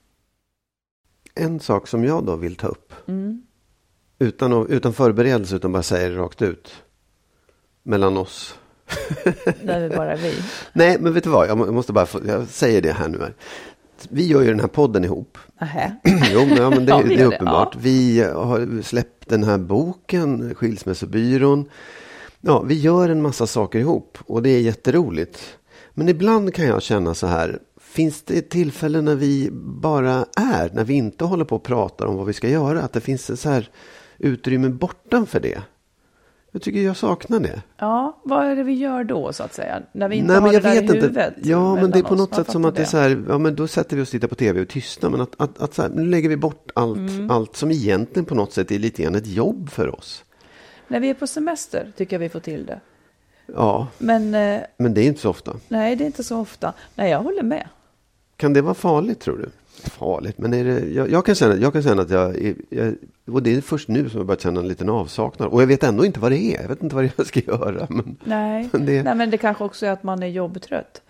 En 1.35 1.59
sak 1.59 1.87
som 1.87 2.03
jag 2.03 2.25
då 2.25 2.35
vill 2.35 2.55
ta 2.55 2.67
upp. 2.67 2.93
Mm. 3.07 3.41
Utan, 4.19 4.67
utan 4.67 4.93
förberedelse, 4.93 5.55
utan 5.55 5.71
bara 5.71 5.83
säga 5.83 6.09
det 6.09 6.15
rakt 6.15 6.41
ut. 6.41 6.83
Mellan 7.83 8.17
oss. 8.17 8.55
När 9.63 9.89
vi 9.89 9.95
bara 9.95 10.15
vi. 10.15 10.33
Nej, 10.73 10.97
men 10.99 11.13
vet 11.13 11.23
du 11.23 11.29
vad? 11.29 11.47
Jag 11.47 11.57
må- 11.57 11.65
jag 11.65 11.73
måste 11.73 11.93
bara 11.93 12.05
få, 12.05 12.19
jag 12.27 12.47
säger 12.47 12.81
det 12.81 12.91
här 12.91 13.07
nu. 13.07 13.17
Här. 13.19 13.33
Vi 14.09 14.27
gör 14.27 14.41
ju 14.41 14.47
den 14.47 14.59
här 14.59 14.67
podden 14.67 15.03
ihop. 15.05 15.37
Nähä. 15.59 15.95
Jo, 16.33 16.45
men, 16.45 16.57
ja, 16.57 16.69
men 16.69 16.85
det, 16.85 16.91
Ja, 16.91 17.01
det 17.03 17.13
är 17.13 17.17
gör 17.17 17.29
det, 17.29 17.35
uppenbart. 17.35 17.69
ja. 17.75 17.79
Vi 17.83 18.21
har 18.21 18.81
släppt 18.81 19.29
den 19.29 19.43
här 19.43 19.57
boken, 19.57 20.55
Skilsmässobyrån. 20.55 21.69
Ja, 22.41 22.61
vi 22.61 22.79
gör 22.79 23.09
en 23.09 23.21
massa 23.21 23.47
saker 23.47 23.79
ihop 23.79 24.17
och 24.25 24.41
det 24.43 24.49
är 24.49 24.59
jätteroligt. 24.61 25.57
Men 25.93 26.09
ibland 26.09 26.53
kan 26.53 26.65
jag 26.65 26.81
känna 26.81 27.13
så 27.13 27.27
här, 27.27 27.59
finns 27.81 28.21
det 28.23 28.41
tillfällen 28.49 29.05
när 29.05 29.15
vi 29.15 29.49
bara 29.81 30.25
är, 30.37 30.69
när 30.73 30.83
vi 30.83 30.93
inte 30.93 31.25
håller 31.25 31.45
på 31.45 31.55
och 31.55 31.63
pratar 31.63 32.05
om 32.05 32.15
vad 32.15 32.25
vi 32.27 32.33
ska 32.33 32.49
göra, 32.49 32.81
att 32.81 32.93
det 32.93 33.01
finns 33.01 33.41
så 33.41 33.49
här 33.49 33.69
utrymme 34.17 34.69
bortanför 34.69 35.39
det? 35.39 35.61
Jag 36.51 36.61
tycker 36.61 36.79
jag 36.81 36.97
saknar 36.97 37.39
det. 37.39 37.61
Ja, 37.77 38.21
vad 38.23 38.45
är 38.45 38.55
det 38.55 38.63
vi 38.63 38.73
gör 38.73 39.03
då 39.03 39.33
så 39.33 39.43
att 39.43 39.53
säga? 39.53 39.81
När 39.93 40.09
vi 40.09 40.15
inte 40.15 40.33
Nej, 40.33 40.41
har 40.41 40.51
det 40.51 40.59
där 40.59 40.69
vet 40.73 40.81
i 40.81 40.85
inte. 40.85 40.93
huvudet. 40.93 41.33
Ja, 41.43 41.75
men 41.75 41.91
det 41.91 41.99
är 41.99 42.03
på 42.03 42.15
något 42.15 42.35
sätt 42.35 42.51
som 42.51 42.65
att 42.65 42.75
det 42.75 42.81
är 42.81 42.85
så 42.85 42.97
här, 42.97 43.23
ja 43.29 43.37
men 43.37 43.55
då 43.55 43.67
sätter 43.67 43.95
vi 43.95 44.01
oss 44.01 44.07
och 44.07 44.11
tittar 44.11 44.27
på 44.27 44.35
tv 44.35 44.61
och 44.61 44.67
tystnar. 44.67 45.09
Men 45.09 45.21
att, 45.21 45.35
att, 45.37 45.59
att 45.61 45.73
så 45.73 45.81
här, 45.81 45.89
nu 45.89 46.05
lägger 46.05 46.29
vi 46.29 46.37
bort 46.37 46.71
allt, 46.75 46.97
Mm. 46.97 47.31
allt 47.31 47.55
som 47.55 47.71
egentligen 47.71 48.25
på 48.25 48.35
något 48.35 48.53
sätt 48.53 48.71
är 48.71 48.79
lite 48.79 49.03
grann 49.03 49.15
ett 49.15 49.27
jobb 49.27 49.69
för 49.69 49.95
oss. 49.95 50.23
När 50.89 50.99
vi 50.99 51.09
är 51.09 51.13
på 51.13 51.27
semester 51.27 51.91
tycker 51.97 52.15
jag 52.15 52.19
vi 52.19 52.29
får 52.29 52.39
till 52.39 52.65
det. 52.65 52.79
Ja, 53.55 53.87
Men 53.97 54.35
eh, 54.35 54.61
men 54.77 54.93
det 54.93 55.01
är 55.01 55.05
inte 55.05 55.21
så 55.21 55.29
ofta. 55.29 55.55
nej, 55.67 55.95
det 55.95 56.03
är 56.03 56.05
inte 56.05 56.23
så 56.23 56.37
ofta. 56.39 56.73
Nej, 56.95 57.11
jag 57.11 57.19
håller 57.19 57.43
med. 57.43 57.67
Kan 58.37 58.53
det 58.53 58.61
vara 58.61 58.73
farligt 58.73 59.19
tror 59.19 59.37
du? 59.37 59.49
Farligt, 59.89 60.37
men 60.37 60.53
är 60.53 60.63
det, 60.63 60.79
jag, 60.89 61.11
jag, 61.11 61.25
kan 61.25 61.35
känna, 61.35 61.55
jag 61.55 61.73
kan 61.73 61.83
känna 61.83 62.01
att 62.01 62.09
jag, 62.09 62.55
jag, 62.69 62.95
och 63.31 63.43
det 63.43 63.55
är 63.55 63.61
först 63.61 63.87
nu 63.87 64.09
som 64.09 64.17
jag 64.19 64.27
börjat 64.27 64.41
känna 64.41 64.59
en 64.59 64.67
liten 64.67 64.89
avsaknad. 64.89 65.47
Och 65.49 65.61
jag 65.61 65.67
vet 65.67 65.83
ändå 65.83 66.05
inte 66.05 66.19
vad 66.19 66.31
det 66.31 66.37
är. 66.55 66.61
Jag 66.61 66.69
vet 66.69 66.83
inte 66.83 66.95
vad 66.95 67.09
jag 67.17 67.27
ska 67.27 67.39
göra. 67.39 67.87
Men, 67.89 68.17
Nej, 68.23 68.69
Men 68.71 68.85
det- 68.85 69.03
nej 69.03 69.15
men 69.15 69.29
det 69.29 69.37
kanske 69.37 69.63
också 69.63 69.85
är 69.85 69.91
att 69.91 70.03
man 70.03 70.23
är 70.23 70.27
jobbtrött. 70.27 71.01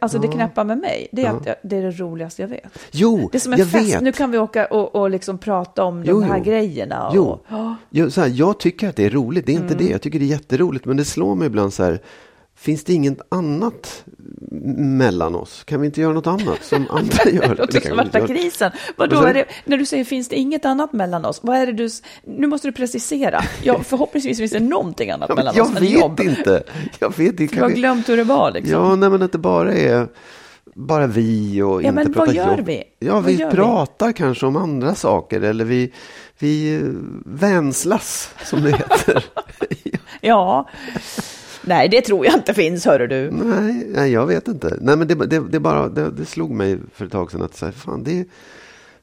Alltså 0.00 0.18
det 0.18 0.28
knäppa 0.28 0.64
med 0.64 0.78
mig, 0.78 1.08
det 1.12 1.24
är 1.24 1.30
att 1.30 1.46
jag, 1.46 1.54
det 1.62 1.76
är 1.76 1.82
det 1.82 1.90
roligaste 1.90 2.42
jag 2.42 2.48
vet. 2.48 2.78
jo, 2.90 3.28
Det 3.32 3.38
är 3.38 3.40
som 3.40 3.52
en 3.52 3.58
jag 3.58 3.68
fest, 3.70 3.94
vet. 3.94 4.00
nu 4.02 4.12
kan 4.12 4.30
vi 4.30 4.38
åka 4.38 4.66
och, 4.66 4.94
och 4.96 5.10
liksom 5.10 5.38
prata 5.38 5.84
om 5.84 6.04
Jo, 6.06 6.20
de 6.20 6.26
här 6.30 6.38
jo. 6.38 6.44
grejerna. 6.44 7.08
Och, 7.08 7.14
Jo, 7.16 7.40
Ja. 7.48 7.76
jag, 7.90 8.12
så 8.12 8.20
här, 8.20 8.28
jag 8.28 8.58
tycker 8.60 8.88
att 8.88 8.96
det 8.96 9.04
är 9.06 9.10
roligt, 9.10 9.46
det 9.46 9.52
är 9.52 9.56
Mm. 9.56 9.68
inte 9.68 9.84
det. 9.84 9.90
Jag 9.90 10.00
tycker 10.02 10.18
det 10.18 10.24
är 10.24 10.26
jätteroligt, 10.28 10.84
men 10.84 10.96
det 10.96 11.04
slår 11.04 11.34
mig 11.34 11.46
ibland 11.46 11.72
så 11.72 11.82
här. 11.84 12.00
Finns 12.60 12.84
det 12.84 12.92
inget 12.92 13.18
annat 13.28 14.04
mellan 14.76 15.34
oss? 15.34 15.64
Kan 15.64 15.80
vi 15.80 15.86
inte 15.86 16.00
göra 16.00 16.12
något 16.12 16.26
annat 16.26 16.58
som 16.64 16.86
andra 16.90 17.24
gör? 17.32 17.48
Det 17.48 17.54
låter 17.54 17.80
som 17.80 17.96
värsta 17.96 18.26
krisen. 18.26 18.72
Vadå, 18.96 19.16
sen- 19.16 19.26
är 19.28 19.34
det, 19.34 19.44
när 19.64 19.76
du 19.76 19.86
säger 19.86 20.04
finns 20.04 20.28
det 20.28 20.36
inget 20.36 20.64
annat 20.64 20.92
mellan 20.92 21.24
oss, 21.24 21.40
vad 21.42 21.56
är 21.56 21.66
det 21.66 21.72
du... 21.72 21.88
Nu 22.24 22.46
måste 22.46 22.68
du 22.68 22.72
precisera. 22.72 23.42
Ja, 23.62 23.80
förhoppningsvis 23.84 24.38
finns 24.38 24.52
det 24.52 24.60
någonting 24.60 25.10
annat 25.10 25.28
Ja, 25.28 25.34
mellan 25.34 25.54
jag 25.56 25.66
oss 25.66 25.76
än 25.76 25.82
vet 25.82 25.90
jobb. 25.92 26.20
inte. 26.20 26.62
Jag 26.98 27.16
vet 27.18 27.40
inte. 27.40 27.54
Du 27.56 27.60
har 27.62 27.68
vi... 27.68 27.74
glömt 27.74 28.08
hur 28.08 28.16
det 28.16 28.24
var 28.24 28.50
liksom. 28.52 28.72
Ja, 28.72 28.96
nej, 28.96 29.10
men 29.10 29.22
att 29.22 29.32
det 29.32 29.38
bara 29.38 29.74
är 29.74 30.08
bara 30.74 31.06
vi 31.06 31.62
och 31.62 31.82
Ja, 31.82 31.88
inte 31.88 31.92
men 31.92 32.12
prata 32.12 32.26
vad 32.26 32.34
gör 32.34 32.56
jobb. 32.56 32.66
vi? 32.66 32.82
Ja, 32.98 33.20
vi 33.20 33.32
gör 33.36 33.50
vi? 33.50 33.56
pratar 33.56 34.12
kanske 34.12 34.46
om 34.46 34.56
andra 34.56 34.94
saker 34.94 35.40
eller 35.40 35.64
vi, 35.64 35.92
vi 36.38 36.74
eh, 36.76 36.80
vänslas 37.24 38.30
som 38.44 38.62
det 38.62 38.70
heter. 38.76 39.24
Ja. 40.20 40.68
Nej, 41.64 41.88
det 41.88 42.00
tror 42.00 42.26
jag 42.26 42.34
inte 42.34 42.54
finns, 42.54 42.84
hörru 42.84 43.06
du. 43.06 43.30
nej, 43.30 43.86
nej, 43.88 44.12
jag 44.12 44.26
vet 44.26 44.48
inte. 44.48 44.78
Nej, 44.80 44.96
men 44.96 45.08
det, 45.08 45.14
det, 45.14 45.40
det, 45.50 45.60
bara, 45.60 45.88
det, 45.88 46.10
det 46.10 46.24
slog 46.24 46.50
mig 46.50 46.78
för 46.94 47.04
ett 47.06 47.12
tag 47.12 47.30
sedan 47.32 47.42
att 47.42 47.56
så 47.56 47.64
här, 47.64 47.72
fan, 47.72 48.04
det, 48.04 48.28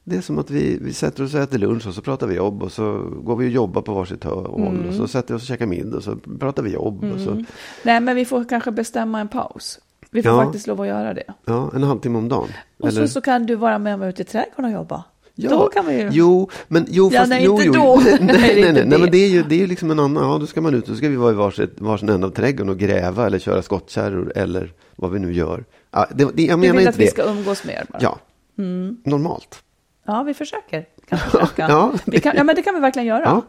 det 0.04 0.16
är 0.16 0.20
som 0.20 0.38
att 0.38 0.50
vi, 0.50 0.78
vi 0.82 0.92
sätter 0.92 1.24
oss 1.24 1.34
och 1.34 1.40
äter 1.40 1.58
lunch 1.58 1.86
och 1.86 1.94
så 1.94 2.02
pratar 2.02 2.26
vi 2.26 2.34
jobb 2.34 2.62
och 2.62 2.72
så 2.72 2.98
går 3.22 3.36
vi 3.36 3.46
och 3.46 3.50
jobbar 3.50 3.82
på 3.82 3.94
varsitt 3.94 4.24
hå- 4.24 4.30
håll 4.48 4.60
och 4.60 4.68
Mm. 4.84 4.96
så 4.98 5.08
sätter 5.08 5.34
vi 5.34 5.38
oss 5.38 5.42
och 5.42 5.46
käkar 5.48 5.66
middag 5.66 5.96
och 5.96 6.02
så 6.02 6.16
pratar 6.40 6.62
vi 6.62 6.70
jobb. 6.72 7.04
Och 7.14 7.20
så. 7.20 7.44
Nej, 7.82 8.00
men 8.00 8.16
vi 8.16 8.24
får 8.24 8.44
kanske 8.44 8.70
bestämma 8.70 9.20
en 9.20 9.28
paus. 9.28 9.78
Vi 10.10 10.22
får 10.22 10.32
Ja. 10.32 10.44
faktiskt 10.44 10.66
lov 10.66 10.80
att 10.80 10.86
göra 10.86 11.14
det. 11.14 11.24
Ja, 11.44 11.70
en 11.74 11.82
halvtimme 11.82 12.18
om 12.18 12.28
dagen. 12.28 12.48
Och 12.80 12.88
Eller- 12.88 13.06
så, 13.06 13.12
så 13.12 13.20
kan 13.20 13.46
du 13.46 13.54
vara 13.54 13.78
med 13.78 13.98
mig 13.98 14.08
ute 14.08 14.22
i 14.22 14.24
trädgården 14.24 14.64
och 14.64 14.70
jobba. 14.70 15.04
Ja, 15.40 15.50
Då 15.50 15.68
kan 15.68 15.86
vi 15.86 16.00
ju... 16.02 16.08
Jo, 16.12 16.50
men 16.68 16.86
jo, 16.88 17.10
Ja, 17.12 17.18
fast, 17.20 17.30
nej, 17.30 17.44
jo, 17.44 17.52
inte 17.52 17.64
jo. 17.66 17.72
då. 17.72 18.00
Nej, 18.04 18.18
Nej, 18.20 18.36
det 18.36 18.36
nej, 18.36 18.62
nej, 18.62 18.72
nej, 18.72 18.84
det. 18.84 18.98
men 18.98 19.10
det 19.10 19.18
är 19.18 19.28
ju 19.28 19.42
det 19.42 19.54
är 19.54 19.58
ju 19.58 19.66
liksom 19.66 19.90
en 19.90 19.98
annan, 20.00 20.24
ja 20.30 20.38
då 20.38 20.46
ska 20.46 20.60
man 20.60 20.74
ut 20.74 20.82
och 20.82 20.88
så 20.88 20.94
ska 20.96 21.08
vi 21.08 21.16
vara 21.16 21.30
i 21.30 21.34
varsin, 21.34 21.70
varsin 21.76 22.08
ända 22.08 22.26
av 22.26 22.30
trädgården 22.30 22.68
och 22.68 22.78
gräva 22.78 23.26
eller 23.26 23.38
köra 23.38 23.62
skottkärror 23.62 24.32
eller 24.36 24.72
vad 24.96 25.10
vi 25.10 25.18
nu 25.18 25.32
gör. 25.32 25.64
Ja, 25.90 26.06
det, 26.14 26.24
det, 26.34 26.42
jag 26.42 26.58
Du 26.58 26.60
menar 26.60 26.72
vill 26.72 26.80
inte 26.80 26.88
att 26.90 26.96
vi 26.98 27.04
det. 27.04 27.10
ska 27.10 27.22
umgås 27.22 27.64
mer 27.64 27.86
bara. 27.88 27.98
Ja, 28.02 28.18
normalt. 29.04 29.62
Ja, 30.06 30.22
vi 30.22 30.34
försöker. 30.34 30.86
Kan 31.08 31.18
försöka. 31.30 31.66
Ja. 31.68 31.92
Vi 32.06 32.20
kan, 32.20 32.32
ja, 32.36 32.44
men 32.44 32.56
det 32.56 32.62
kan 32.62 32.74
vi 32.74 32.80
verkligen 32.80 33.06
göra. 33.06 33.22
Ja, 33.24 33.42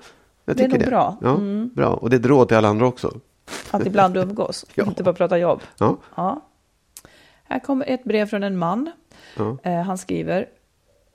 jag 0.45 0.55
Det 0.55 0.63
är 0.63 0.67
tycker 0.67 0.79
nog 0.79 0.87
bra. 0.89 1.17
Mm. 1.35 1.69
Ja, 1.75 1.81
bra. 1.81 1.93
Och 1.93 2.09
det 2.09 2.15
är 2.15 2.19
ett 2.19 2.25
råd 2.25 2.47
till 2.47 2.57
alla 2.57 2.67
andra 2.67 2.87
också. 2.87 3.19
Att 3.71 3.85
ibland 3.85 4.17
umgås, 4.17 4.65
Ja. 4.75 4.83
inte 4.87 5.03
bara 5.03 5.13
prata 5.15 5.37
jobb. 5.37 5.61
Ja, 5.79 5.97
Ja. 6.15 6.45
Här 7.43 7.59
kommer 7.59 7.85
ett 7.89 8.03
brev 8.03 8.25
från 8.25 8.43
en 8.43 8.57
man. 8.57 8.91
ja. 9.37 9.57
Eh, 9.63 9.81
han 9.81 9.97
skriver, 9.97 10.45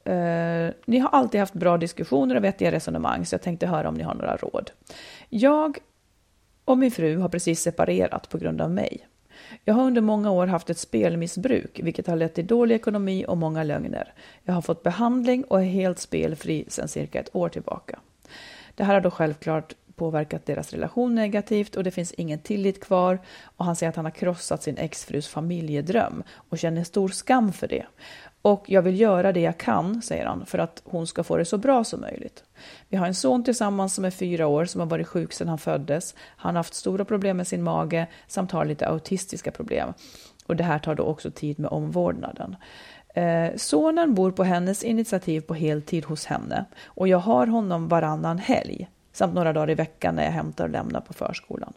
eh, 0.04 0.74
ni 0.86 0.98
har 0.98 1.08
alltid 1.08 1.40
haft 1.40 1.54
bra 1.54 1.78
diskussioner 1.78 2.36
och 2.36 2.44
vettiga 2.44 2.72
resonemang, 2.72 3.26
så 3.26 3.34
jag 3.34 3.42
tänkte 3.42 3.66
höra 3.66 3.88
om 3.88 3.94
ni 3.94 4.02
har 4.02 4.14
några 4.14 4.36
råd. 4.36 4.70
Jag 5.28 5.78
och 6.64 6.78
min 6.78 6.90
fru 6.90 7.18
har 7.18 7.28
precis 7.28 7.60
separerat 7.60 8.28
på 8.28 8.38
grund 8.38 8.60
av 8.60 8.70
mig. 8.70 9.08
Jag 9.64 9.74
har 9.74 9.84
under 9.84 10.00
många 10.00 10.30
år 10.30 10.46
haft 10.46 10.70
ett 10.70 10.78
spelmissbruk, 10.78 11.80
vilket 11.82 12.06
har 12.06 12.16
lett 12.16 12.34
till 12.34 12.46
dålig 12.46 12.74
ekonomi 12.74 13.24
och 13.28 13.36
många 13.36 13.62
lögner. 13.62 14.12
Jag 14.42 14.54
har 14.54 14.62
fått 14.62 14.82
behandling 14.82 15.44
och 15.44 15.60
är 15.60 15.64
helt 15.64 15.98
spelfri 15.98 16.64
sedan 16.68 16.88
cirka 16.88 17.20
ett 17.20 17.36
år 17.36 17.48
tillbaka. 17.48 17.98
Det 18.74 18.84
här 18.84 18.94
har 18.94 19.00
då 19.00 19.10
självklart 19.10 19.74
påverkat 19.96 20.46
deras 20.46 20.72
relation 20.72 21.14
negativt 21.14 21.76
och 21.76 21.84
det 21.84 21.90
finns 21.90 22.12
ingen 22.12 22.38
tillit 22.38 22.84
kvar 22.84 23.18
och 23.56 23.64
han 23.64 23.76
säger 23.76 23.90
att 23.90 23.96
han 23.96 24.04
har 24.04 24.12
krossat 24.12 24.62
sin 24.62 24.76
exfrus 24.76 25.28
familjedröm 25.28 26.22
och 26.30 26.58
känner 26.58 26.84
stor 26.84 27.08
skam 27.08 27.52
för 27.52 27.68
det. 27.68 27.86
Och 28.44 28.64
jag 28.70 28.82
vill 28.82 29.00
göra 29.00 29.32
det 29.32 29.40
jag 29.40 29.58
kan, 29.58 30.02
säger 30.02 30.26
han, 30.26 30.46
för 30.46 30.58
att 30.58 30.82
hon 30.84 31.06
ska 31.06 31.24
få 31.24 31.36
det 31.36 31.44
så 31.44 31.58
bra 31.58 31.84
som 31.84 32.00
möjligt. 32.00 32.44
Vi 32.88 32.96
har 32.96 33.06
en 33.06 33.14
son 33.14 33.44
tillsammans 33.44 33.94
som 33.94 34.04
är 34.04 34.10
fyra 34.10 34.46
år 34.46 34.64
som 34.64 34.80
har 34.80 34.88
varit 34.88 35.06
sjuk 35.06 35.32
sedan 35.32 35.48
han 35.48 35.58
föddes. 35.58 36.14
Han 36.18 36.54
har 36.54 36.58
haft 36.58 36.74
stora 36.74 37.04
problem 37.04 37.36
med 37.36 37.46
sin 37.46 37.62
mage 37.62 38.06
samt 38.26 38.52
har 38.52 38.64
lite 38.64 38.86
autistiska 38.86 39.50
problem. 39.50 39.92
Och 40.46 40.56
det 40.56 40.64
här 40.64 40.78
tar 40.78 40.94
då 40.94 41.02
också 41.02 41.30
tid 41.30 41.58
med 41.58 41.70
omvårdnaden. 41.70 42.56
Eh, 43.14 43.56
sonen 43.56 44.14
bor 44.14 44.30
på 44.30 44.44
hennes 44.44 44.82
initiativ 44.82 45.40
på 45.40 45.54
heltid 45.54 46.04
hos 46.04 46.26
henne 46.26 46.64
och 46.84 47.08
jag 47.08 47.18
har 47.18 47.46
honom 47.46 47.88
varannan 47.88 48.38
helg 48.38 48.88
samt 49.12 49.34
några 49.34 49.52
dagar 49.52 49.70
i 49.70 49.74
veckan 49.74 50.14
när 50.14 50.24
jag 50.24 50.32
hämtar 50.32 50.64
och 50.64 50.70
lämnar 50.70 51.00
på 51.00 51.12
förskolan. 51.12 51.72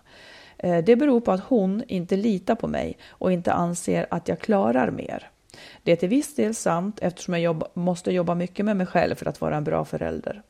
Eh, 0.58 0.84
det 0.84 0.96
beror 0.96 1.22
på 1.22 1.32
att 1.32 1.44
hon 1.44 1.84
inte 1.88 2.16
litar 2.16 2.56
på 2.56 2.68
mig 2.68 2.98
och 3.10 3.32
inte 3.32 3.54
anser 3.54 4.08
att 4.10 4.28
jag 4.28 4.40
klarar 4.40 4.92
mer. 4.92 5.32
Det 5.84 5.92
är 5.92 5.96
till 5.96 6.10
viss 6.10 6.36
del 6.36 6.56
sant 6.56 7.00
eftersom 7.02 7.34
jag 7.34 7.42
jobb, 7.42 7.64
måste 7.74 8.12
jobba 8.12 8.36
mycket 8.36 8.66
med 8.66 8.78
mig 8.78 8.88
själv 8.88 9.16
för 9.16 9.26
att 9.26 9.42
vara 9.42 9.56
en 9.56 9.64
bra 9.64 9.86
förälder. 9.86 10.42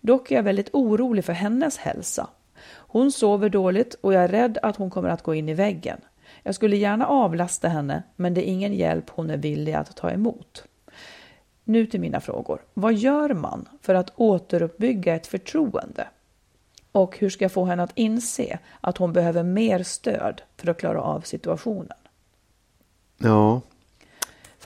Dock 0.00 0.30
är 0.30 0.36
jag 0.36 0.42
väldigt 0.42 0.70
orolig 0.72 1.24
för 1.24 1.32
hennes 1.32 1.76
hälsa. 1.78 2.28
Hon 2.68 3.12
sover 3.12 3.48
dåligt 3.48 3.94
och 4.00 4.14
jag 4.14 4.24
är 4.24 4.28
rädd 4.28 4.58
att 4.62 4.76
hon 4.76 4.90
kommer 4.90 5.08
att 5.08 5.22
gå 5.22 5.34
in 5.34 5.48
i 5.48 5.54
väggen. 5.54 6.00
Jag 6.42 6.54
skulle 6.54 6.76
gärna 6.76 7.06
avlasta 7.06 7.68
henne, 7.68 8.02
men 8.16 8.34
det 8.34 8.48
är 8.48 8.52
ingen 8.52 8.74
hjälp 8.74 9.10
hon 9.10 9.30
är 9.30 9.36
villig 9.36 9.72
att 9.72 9.96
ta 9.96 10.10
emot. 10.10 10.64
Nu 11.64 11.86
till 11.86 12.00
mina 12.00 12.20
frågor. 12.20 12.60
Vad 12.74 12.94
gör 12.94 13.34
man 13.34 13.68
för 13.82 13.94
att 13.94 14.12
återuppbygga 14.16 15.14
ett 15.14 15.26
förtroende? 15.26 16.08
Och 16.92 17.18
hur 17.18 17.30
ska 17.30 17.44
jag 17.44 17.52
få 17.52 17.64
henne 17.64 17.82
att 17.82 17.92
inse 17.94 18.58
att 18.80 18.98
hon 18.98 19.12
behöver 19.12 19.42
mer 19.42 19.82
stöd 19.82 20.42
för 20.56 20.68
att 20.68 20.78
klara 20.78 21.00
av 21.00 21.20
situationen? 21.20 21.98
ja. 23.18 23.60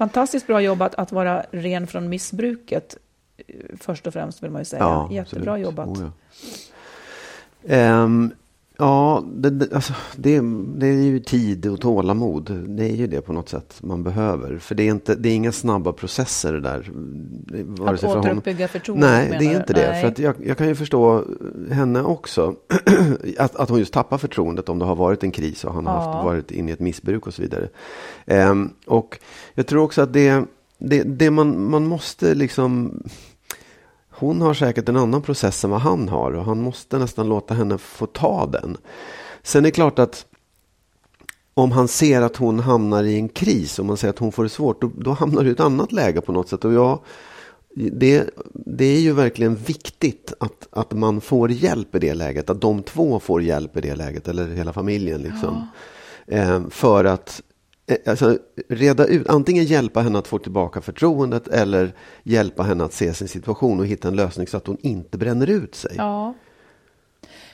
Fantastiskt 0.00 0.46
bra 0.46 0.60
jobbat 0.60 0.94
att 0.94 1.12
vara 1.12 1.44
ren 1.50 1.86
från 1.86 2.08
missbruket. 2.08 2.96
eh, 3.36 3.54
Först 3.80 4.06
och 4.06 4.12
främst 4.12 4.42
vill 4.42 4.50
man 4.50 4.60
ju 4.60 4.64
säga. 4.64 4.80
Ja, 4.82 5.08
Jättebra 5.12 5.52
absolut. 5.52 5.64
jobbat. 5.66 5.88
Oh, 5.88 6.10
ja. 7.62 7.74
Ehm, 7.74 8.32
ja, 8.80 9.24
det, 9.34 9.50
det, 9.50 9.74
alltså, 9.74 9.92
det, 10.16 10.40
det 10.76 10.86
är 10.86 11.02
ju 11.02 11.20
tid 11.20 11.66
och 11.66 11.80
tålamod. 11.80 12.66
Det 12.68 12.84
är 12.84 12.94
ju 12.96 13.06
det 13.06 13.20
på 13.20 13.32
något 13.32 13.48
sätt 13.48 13.78
man 13.80 14.02
behöver. 14.02 14.58
För 14.58 14.74
det 14.74 14.82
är, 14.82 14.90
inte, 14.90 15.14
det 15.14 15.28
är 15.28 15.34
inga 15.34 15.52
snabba 15.52 15.92
processer 15.92 16.52
det 16.52 16.60
där. 16.60 16.90
Vare 17.64 17.94
Att 17.94 18.04
återuppbygga 18.04 18.68
förtroendet 18.68 19.10
Nej, 19.10 19.36
det 19.38 19.46
är 19.46 19.56
inte 19.56 19.72
det. 19.72 19.90
Nej. 19.90 20.00
För 20.00 20.08
att 20.08 20.18
jag, 20.18 20.34
jag 20.44 20.58
kan 20.58 20.68
ju 20.68 20.74
förstå 20.74 21.24
henne 21.70 22.02
också. 22.02 22.54
att, 23.38 23.56
att 23.56 23.68
hon 23.68 23.78
just 23.78 23.92
tappar 23.92 24.18
förtroendet 24.18 24.68
om 24.68 24.78
det 24.78 24.84
har 24.84 24.96
varit 24.96 25.24
en 25.24 25.30
kris 25.30 25.64
och 25.64 25.74
han 25.74 25.86
har 25.86 25.94
Ja. 25.94 26.12
haft, 26.12 26.24
varit 26.24 26.50
inne 26.50 26.70
i 26.70 26.72
ett 26.72 26.80
missbruk 26.80 27.26
och 27.26 27.34
så 27.34 27.42
vidare. 27.42 27.68
Ehm, 28.26 28.70
och 28.86 29.18
jag 29.54 29.66
tror 29.66 29.82
också 29.82 30.02
att 30.02 30.12
det, 30.12 30.44
det, 30.78 31.02
det 31.02 31.30
man, 31.30 31.70
man 31.70 31.86
måste 31.86 32.34
liksom... 32.34 33.02
Hon 34.20 34.40
har 34.40 34.54
säkert 34.54 34.88
en 34.88 34.96
annan 34.96 35.22
process 35.22 35.64
än 35.64 35.70
vad 35.70 35.80
han 35.80 36.08
har 36.08 36.32
och 36.32 36.44
han 36.44 36.60
måste 36.60 36.98
nästan 36.98 37.28
låta 37.28 37.54
henne 37.54 37.78
få 37.78 38.06
ta 38.06 38.46
den. 38.46 38.76
Sen 39.42 39.64
är 39.64 39.68
det 39.68 39.70
klart 39.70 39.98
att 39.98 40.26
om 41.54 41.72
han 41.72 41.88
ser 41.88 42.22
att 42.22 42.36
hon 42.36 42.60
hamnar 42.60 43.04
i 43.04 43.14
en 43.16 43.28
kris, 43.28 43.78
om 43.78 43.86
man 43.86 43.96
ser 43.96 44.08
att 44.08 44.18
hon 44.18 44.32
får 44.32 44.42
det 44.42 44.48
svårt, 44.48 44.80
då, 44.80 44.90
då 44.96 45.12
hamnar 45.12 45.42
du 45.42 45.48
i 45.48 45.52
ett 45.52 45.60
annat 45.60 45.92
läge 45.92 46.20
på 46.20 46.32
något 46.32 46.48
sätt. 46.48 46.64
Och 46.64 46.72
jag, 46.72 47.00
det, 47.74 48.30
det 48.52 48.84
är 48.84 49.00
ju 49.00 49.12
verkligen 49.12 49.56
viktigt 49.56 50.32
att, 50.40 50.68
att 50.70 50.92
man 50.92 51.20
får 51.20 51.50
hjälp 51.50 51.94
i 51.94 51.98
det 51.98 52.14
läget, 52.14 52.50
att 52.50 52.60
de 52.60 52.82
två 52.82 53.20
får 53.20 53.42
hjälp 53.42 53.76
i 53.76 53.80
det 53.80 53.94
läget, 53.94 54.28
eller 54.28 54.48
hela 54.48 54.72
familjen. 54.72 55.22
Liksom. 55.22 55.68
Eh, 56.26 56.60
för 56.70 57.04
att 57.04 57.42
alltså, 58.06 58.38
reda 58.68 59.06
ut, 59.06 59.28
antingen 59.28 59.64
hjälpa 59.64 60.00
henne 60.00 60.18
att 60.18 60.28
få 60.28 60.38
tillbaka 60.38 60.80
förtroendet 60.80 61.48
eller 61.48 61.92
hjälpa 62.22 62.62
henne 62.62 62.84
att 62.84 62.92
se 62.92 63.14
sin 63.14 63.28
situation 63.28 63.80
och 63.80 63.86
hitta 63.86 64.08
en 64.08 64.16
lösning 64.16 64.46
så 64.46 64.56
att 64.56 64.66
hon 64.66 64.76
inte 64.80 65.18
bränner 65.18 65.50
ut 65.50 65.74
sig. 65.74 65.94
Ja. 65.96 66.34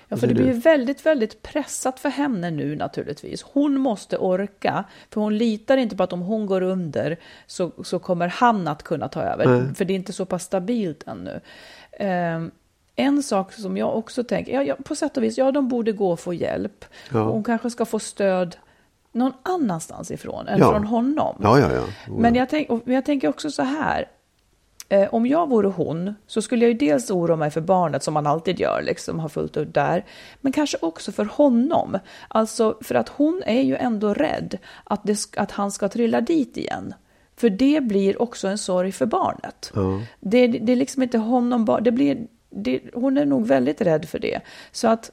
Ja, 0.09 0.17
för 0.17 0.27
det 0.27 0.35
blir 0.35 0.47
ju 0.47 0.53
väldigt, 0.53 1.07
väldigt 1.07 1.43
pressat 1.43 2.01
för 2.01 2.09
henne 2.09 2.51
nu 2.51 2.77
naturligtvis. 2.77 3.43
Hon 3.43 3.79
måste 3.81 4.19
orka, 4.19 4.85
för 5.11 5.21
hon 5.21 5.39
litar 5.39 5.77
inte 5.77 5.97
på 5.97 6.03
att 6.03 6.13
om 6.13 6.21
hon 6.21 6.47
går 6.47 6.63
under 6.63 7.17
så, 7.47 7.73
så 7.85 7.99
kommer 7.99 8.29
han 8.29 8.69
att 8.69 8.83
kunna 8.83 9.09
ta 9.09 9.23
över, 9.23 9.47
Nej. 9.47 9.75
för 9.75 9.85
det 9.85 9.93
är 9.93 9.95
inte 9.95 10.13
så 10.13 10.25
pass 10.25 10.45
stabilt 10.45 11.05
ännu. 11.07 11.41
Ehm, 11.93 12.51
en 12.97 13.23
sak 13.23 13.53
som 13.53 13.77
jag 13.77 13.97
också 13.97 14.25
tänker, 14.25 14.53
ja, 14.53 14.63
ja, 14.63 14.77
på 14.85 14.95
sätt 14.95 15.17
och 15.17 15.23
vis, 15.23 15.39
ja 15.39 15.53
de 15.53 15.69
borde 15.69 15.93
gå 15.93 16.13
och 16.13 16.21
få 16.21 16.35
hjälp. 16.35 16.85
Ja. 17.13 17.23
Hon 17.23 17.45
kanske 17.45 17.71
ska 17.71 17.85
få 17.85 17.99
stöd 17.99 18.57
någon 19.17 19.33
annanstans 19.43 20.11
ifrån 20.11 20.49
än 20.49 20.59
Ja. 20.59 20.71
från 20.71 20.85
honom. 20.85 21.37
Ja, 21.43 21.59
ja, 21.59 21.73
ja. 21.73 21.81
Oh, 21.81 22.21
Men 22.21 22.35
ja. 22.35 22.41
jag, 22.41 22.49
tänk, 22.49 22.69
men 22.69 22.95
jag 22.95 23.05
tänker 23.05 23.29
också 23.29 23.51
så 23.51 23.63
här. 23.63 24.09
Eh, 24.89 25.15
om 25.15 25.27
jag 25.27 25.49
vore 25.49 25.69
hon 25.69 26.15
så 26.27 26.43
skulle 26.43 26.65
jag 26.65 26.73
ju 26.73 26.79
dels 26.79 27.11
oroa 27.11 27.37
mig 27.37 27.51
för 27.51 27.61
barnet 27.61 28.03
som 28.03 28.15
man 28.15 28.27
alltid 28.27 28.61
gör, 28.61 28.83
liksom 28.83 29.21
har 29.21 29.29
fullt 29.29 29.57
upp 29.57 29.75
där. 29.75 30.05
Men 30.41 30.53
kanske 30.53 30.77
också 30.81 31.13
för 31.13 31.25
honom. 31.25 31.99
Alltså 32.29 32.79
för 32.81 32.95
att 32.95 33.09
hon 33.09 33.43
är 33.47 33.63
ju 33.63 33.77
ändå 33.77 34.15
rädd 34.15 34.59
att, 34.85 35.01
det, 35.05 35.19
att 35.37 35.51
han 35.51 35.73
ska 35.73 35.89
trilla 35.89 36.21
dit 36.21 36.57
igen. 36.57 36.95
För 37.37 37.51
det 37.51 37.83
blir 37.83 38.23
också 38.23 38.49
en 38.49 38.59
sorg 38.59 38.93
för 38.93 39.07
barnet. 39.07 39.73
Ja. 39.75 40.01
Det, 40.21 40.47
det 40.47 40.73
är 40.73 40.77
liksom 40.77 41.03
inte 41.03 41.19
honom 41.19 41.79
det 41.83 41.93
blir, 41.93 42.27
det, 42.51 42.81
hon 42.95 43.19
är 43.19 43.27
nog 43.27 43.47
väldigt 43.47 43.81
rädd 43.81 44.09
för 44.09 44.19
det. 44.19 44.41
Så 44.73 44.89
att 44.89 45.11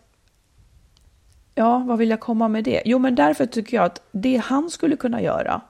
Ja, 1.56 1.84
vad 1.88 1.98
vill 1.98 2.10
jag 2.10 2.20
komma 2.20 2.48
med 2.48 2.64
det? 2.64 2.82
Jo, 2.86 3.00
men 3.00 3.16
därför 3.16 3.46
tycker 3.46 3.78
jag 3.78 3.86
att 3.86 4.02
det 4.12 4.38
han 4.38 4.70
skulle 4.70 4.96
kunna 4.96 5.22
göra, 5.22 5.62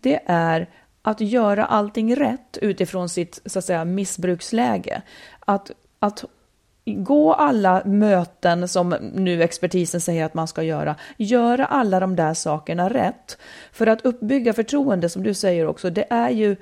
det 0.00 0.20
är 0.26 0.68
att 1.02 1.20
göra 1.20 1.64
allting 1.64 2.16
rätt 2.16 2.58
utifrån 2.62 3.08
sitt 3.08 3.40
så 3.46 3.58
att 3.58 3.64
säga, 3.64 3.84
missbruksläge. 3.84 5.02
Att, 5.40 5.70
att 5.98 6.24
gå 6.84 7.32
alla 7.32 7.82
möten 7.84 8.68
som 8.68 8.88
nu 9.14 9.42
expertisen 9.42 10.00
säger 10.00 10.24
att 10.24 10.34
man 10.34 10.48
ska 10.48 10.62
göra, 10.62 10.96
göra 11.16 11.66
alla 11.66 12.00
de 12.00 12.16
där 12.16 12.34
sakerna 12.34 12.88
rätt. 12.88 13.38
För 13.72 13.86
att 13.86 14.06
uppbygga 14.06 14.52
förtroende, 14.52 15.08
som 15.08 15.22
du 15.22 15.34
säger 15.34 15.66
också, 15.66 15.90
det 15.90 16.06
är 16.10 16.30
ju 16.30 16.56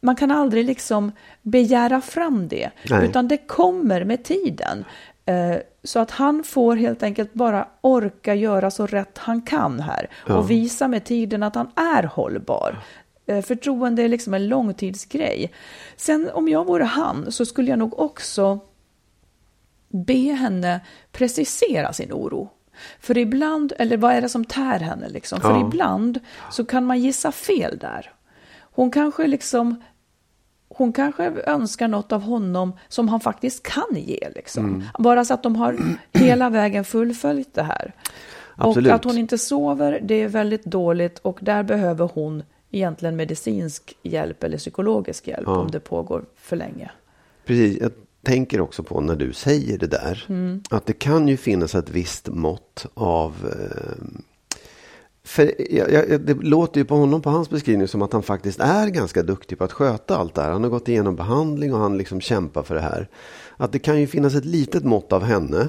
man 0.00 0.16
kan 0.16 0.30
aldrig 0.30 0.64
liksom 0.64 1.12
begära 1.42 2.00
fram 2.00 2.48
det, 2.48 2.70
Nej. 2.90 3.04
utan 3.08 3.28
det 3.28 3.36
kommer 3.36 4.04
med 4.04 4.24
tiden. 4.24 4.84
Så 5.88 5.98
att 5.98 6.10
han 6.10 6.44
får 6.44 6.76
helt 6.76 7.02
enkelt 7.02 7.34
bara 7.34 7.68
orka 7.80 8.34
göra 8.34 8.70
så 8.70 8.86
rätt 8.86 9.18
han 9.18 9.42
kan 9.42 9.80
här 9.80 10.10
och 10.28 10.50
visa 10.50 10.88
med 10.88 11.04
tiden 11.04 11.42
att 11.42 11.54
han 11.54 11.70
är 11.76 12.02
hållbar. 12.02 12.78
Eh, 13.26 13.42
Förtroende 13.42 14.02
är 14.02 14.08
liksom 14.08 14.34
en 14.34 14.48
långtidsgrej. 14.48 15.52
Sen 15.96 16.30
om 16.34 16.48
jag 16.48 16.64
vore 16.66 16.84
han 16.84 17.32
så 17.32 17.46
skulle 17.46 17.70
jag 17.70 17.78
nog 17.78 17.98
också 17.98 18.58
be 19.88 20.32
henne 20.32 20.80
precisera 21.12 21.92
sin 21.92 22.12
oro. 22.12 22.50
För 23.00 23.18
ibland, 23.18 23.72
eller 23.78 23.96
vad 23.96 24.12
är 24.12 24.20
det 24.20 24.28
som 24.28 24.44
tär 24.44 24.78
henne 24.78 25.08
liksom? 25.08 25.40
För 25.40 25.50
Ja. 25.50 25.66
ibland 25.66 26.20
så 26.50 26.64
kan 26.64 26.86
man 26.86 26.98
gissa 27.00 27.32
fel 27.32 27.78
där. 27.78 28.12
Hon 28.60 28.90
kanske 28.90 29.26
liksom 29.26 29.82
hon 30.78 30.92
kanske 30.92 31.24
önskar 31.46 31.88
något 31.88 32.12
av 32.12 32.22
honom 32.22 32.72
som 32.88 33.08
han 33.08 33.20
faktiskt 33.20 33.62
kan 33.62 33.94
ge. 33.94 34.28
Liksom. 34.34 34.84
Bara 34.98 35.24
så 35.24 35.34
att 35.34 35.42
de 35.42 35.56
har 35.56 35.78
hela 36.12 36.50
vägen 36.50 36.84
fullföljt 36.84 37.54
det 37.54 37.62
här. 37.62 37.92
Absolut. 38.56 38.90
Och 38.90 38.94
att 38.94 39.04
hon 39.04 39.18
inte 39.18 39.38
sover, 39.38 40.00
det 40.02 40.14
är 40.14 40.28
väldigt 40.28 40.64
dåligt 40.64 41.18
och 41.18 41.38
där 41.42 41.62
behöver 41.62 42.10
hon 42.14 42.42
egentligen 42.70 43.16
medicinsk 43.16 43.96
hjälp 44.02 44.44
eller 44.44 44.58
psykologisk 44.58 45.28
hjälp 45.28 45.46
Ja. 45.46 45.58
om 45.58 45.70
det 45.70 45.80
pågår 45.80 46.24
för 46.36 46.56
länge. 46.56 46.90
Precis, 47.44 47.78
jag 47.80 47.92
tänker 48.22 48.60
också 48.60 48.82
på 48.82 49.00
när 49.00 49.16
du 49.16 49.32
säger 49.32 49.78
det 49.78 49.86
där. 49.86 50.24
Mm. 50.28 50.62
Att 50.70 50.86
det 50.86 50.92
kan 50.92 51.28
ju 51.28 51.36
finnas 51.36 51.74
ett 51.74 51.90
visst 51.90 52.28
mått 52.28 52.86
av... 52.94 53.34
Eh, 53.52 54.04
för 55.28 55.54
jag, 55.74 55.92
jag, 55.92 56.20
det 56.20 56.34
låter 56.34 56.80
ju 56.80 56.84
på 56.84 56.94
honom, 56.96 57.22
på 57.22 57.30
hans 57.30 57.50
beskrivning, 57.50 57.88
som 57.88 58.02
att 58.02 58.12
han 58.12 58.22
faktiskt 58.22 58.60
är 58.60 58.86
ganska 58.88 59.22
duktig 59.22 59.58
på 59.58 59.64
att 59.64 59.72
sköta 59.72 60.16
allt 60.16 60.34
det 60.34 60.42
här. 60.42 60.50
Han 60.50 60.62
har 60.62 60.70
gått 60.70 60.88
igenom 60.88 61.16
behandling 61.16 61.74
och 61.74 61.80
han 61.80 61.98
liksom 61.98 62.20
kämpar 62.20 62.62
för 62.62 62.74
det 62.74 62.80
här. 62.80 63.08
Att 63.56 63.72
det 63.72 63.78
kan 63.78 64.00
ju 64.00 64.06
finnas 64.06 64.34
ett 64.34 64.44
litet 64.44 64.84
mått 64.84 65.12
av 65.12 65.22
henne 65.22 65.68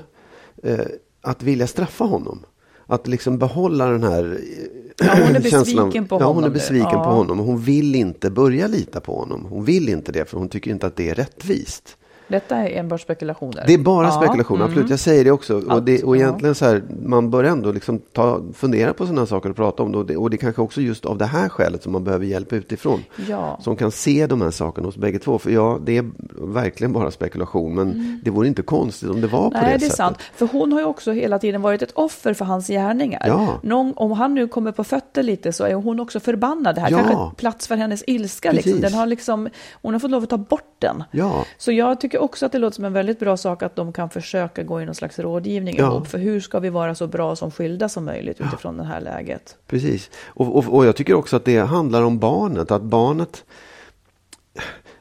eh, 0.63 0.79
att 1.21 1.43
vilja 1.43 1.67
straffa 1.67 2.03
honom. 2.03 2.39
Att 2.85 3.07
liksom 3.07 3.37
behålla 3.37 3.87
den 3.87 4.03
här 4.03 4.39
eh, 4.41 5.05
Ja, 5.07 5.13
hon 5.27 5.35
är 5.35 5.41
känslan- 5.41 5.85
besviken 5.89 6.07
på 6.07 6.15
ja, 6.15 6.25
hon 6.25 6.31
är 6.31 6.35
honom 6.35 6.53
besviken 6.53 6.89
Ja. 6.91 7.03
på 7.03 7.09
honom. 7.09 7.39
och 7.39 7.45
Hon 7.45 7.59
vill 7.61 7.95
inte 7.95 8.29
börja 8.29 8.67
lita 8.67 8.99
på 8.99 9.15
honom. 9.19 9.45
Hon 9.45 9.65
vill 9.65 9.89
inte 9.89 10.11
det 10.11 10.29
för 10.29 10.37
hon 10.37 10.49
tycker 10.49 10.71
inte 10.71 10.87
att 10.87 10.95
det 10.95 11.09
är 11.09 11.15
rättvist. 11.15 11.97
Detta 12.29 12.55
är 12.55 12.79
enbart 12.79 13.01
spekulationer. 13.01 13.63
Det 13.67 13.73
är 13.73 13.77
bara 13.77 14.07
Ja, 14.07 14.11
spekulation, 14.11 14.57
mm. 14.57 14.67
absolut. 14.69 14.89
Jag 14.89 14.99
säger 14.99 15.23
det 15.23 15.31
också. 15.31 15.61
Och, 15.61 15.83
det, 15.83 16.03
och 16.03 16.15
egentligen 16.17 16.55
så 16.55 16.65
här, 16.65 16.83
man 17.05 17.29
bör 17.31 17.43
ändå 17.43 17.71
liksom 17.71 17.99
ta, 18.13 18.41
fundera 18.53 18.93
på 18.93 19.05
sådana 19.05 19.25
saker 19.25 19.49
och 19.49 19.55
prata 19.55 19.83
om 19.83 19.91
det. 19.91 19.97
Och, 19.97 20.05
det. 20.05 20.17
och 20.17 20.29
det 20.29 20.35
är 20.35 20.37
kanske 20.37 20.61
också 20.61 20.81
just 20.81 21.05
av 21.05 21.17
det 21.17 21.25
här 21.25 21.49
skälet 21.49 21.83
som 21.83 21.91
man 21.91 22.03
behöver 22.03 22.25
hjälp 22.25 22.53
utifrån. 22.53 23.03
Ja. 23.27 23.59
Som 23.61 23.75
kan 23.75 23.91
se 23.91 24.27
de 24.27 24.41
här 24.41 24.51
sakerna 24.51 24.87
hos 24.87 24.97
bägge 24.97 25.19
två. 25.19 25.37
För 25.39 25.51
ja, 25.51 25.79
det 25.85 25.97
är 25.97 26.09
verkligen 26.41 26.93
bara 26.93 27.11
spekulation. 27.11 27.75
Men 27.75 28.19
det 28.23 28.29
vore 28.31 28.47
inte 28.47 28.61
konstigt 28.61 29.09
om 29.09 29.21
det 29.21 29.27
var 29.27 29.49
på 29.49 29.57
Mm. 29.59 29.61
Nej, 29.63 29.73
det, 29.73 29.77
det 29.79 29.85
är 29.85 29.89
sättet. 29.89 29.97
sant. 29.97 30.17
För 30.35 30.47
hon 30.51 30.71
har 30.71 30.79
ju 30.79 30.85
också 30.85 31.11
hela 31.11 31.39
tiden 31.39 31.61
varit 31.61 31.81
ett 31.81 31.91
offer 31.93 32.33
för 32.33 32.45
hans 32.45 32.67
gärningar. 32.67 33.23
Ja. 33.27 33.59
Någon, 33.63 33.93
om 33.95 34.11
han 34.11 34.33
nu 34.35 34.47
kommer 34.47 34.71
på 34.71 34.83
fötter 34.83 35.23
lite 35.23 35.53
så 35.53 35.63
är 35.63 35.73
hon 35.73 35.99
också 35.99 36.19
förbannad. 36.19 36.75
Det 36.75 36.81
här 36.81 36.91
Ja. 36.91 36.97
kanske 36.97 37.35
plats 37.35 37.67
för 37.67 37.75
hennes 37.75 38.03
ilska. 38.07 38.51
Liksom. 38.51 38.81
Den 38.81 38.93
har 38.93 39.05
liksom, 39.05 39.49
hon 39.81 39.93
har 39.93 39.99
fått 39.99 40.11
lov 40.11 40.23
att 40.23 40.29
ta 40.29 40.37
bort 40.37 40.75
den. 40.79 41.03
Ja. 41.11 41.45
Så 41.57 41.71
jag 41.71 42.01
tycker 42.01 42.18
också 42.19 42.45
att 42.45 42.51
det 42.51 42.57
låter 42.57 42.75
som 42.75 42.85
en 42.85 42.93
väldigt 42.93 43.19
bra 43.19 43.37
sak 43.37 43.63
att 43.63 43.75
de 43.75 43.93
kan 43.93 44.09
försöka 44.09 44.63
gå 44.63 44.81
i 44.81 44.85
någon 44.85 44.95
slags 44.95 45.19
rådgivning 45.19 45.75
Ja. 45.77 45.85
ihop. 45.85 46.07
För 46.07 46.17
hur 46.17 46.39
ska 46.39 46.59
vi 46.59 46.69
vara 46.69 46.95
så 46.95 47.07
bra 47.07 47.35
som 47.35 47.51
skilda 47.51 47.89
som 47.89 48.05
möjligt 48.05 48.41
utifrån 48.41 48.77
det 48.77 48.83
här 48.83 49.01
läget? 49.01 49.57
Precis. 49.67 50.09
Och, 50.25 50.55
och, 50.57 50.75
och 50.75 50.85
jag 50.85 50.95
tycker 50.95 51.13
också 51.13 51.35
att 51.35 51.45
det 51.45 51.57
handlar 51.57 52.03
om 52.03 52.19
barnet. 52.19 52.71
Att 52.71 52.81
barnet 52.81 53.43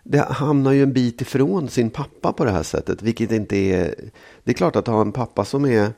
det 0.02 0.18
hamnar 0.18 0.72
ju 0.72 0.82
en 0.82 0.92
bit 0.92 1.20
ifrån 1.20 1.68
sin 1.68 1.90
pappa 1.90 2.32
på 2.32 2.44
det 2.44 2.50
här 2.50 2.62
sättet. 2.62 3.02
Vilket 3.02 3.32
inte 3.32 3.56
är... 3.56 3.94
Det 4.44 4.50
är 4.50 4.54
klart 4.54 4.76
att 4.76 4.86
ha 4.86 5.00
en 5.00 5.12
pappa 5.12 5.44
som 5.44 5.64
är 5.64 5.92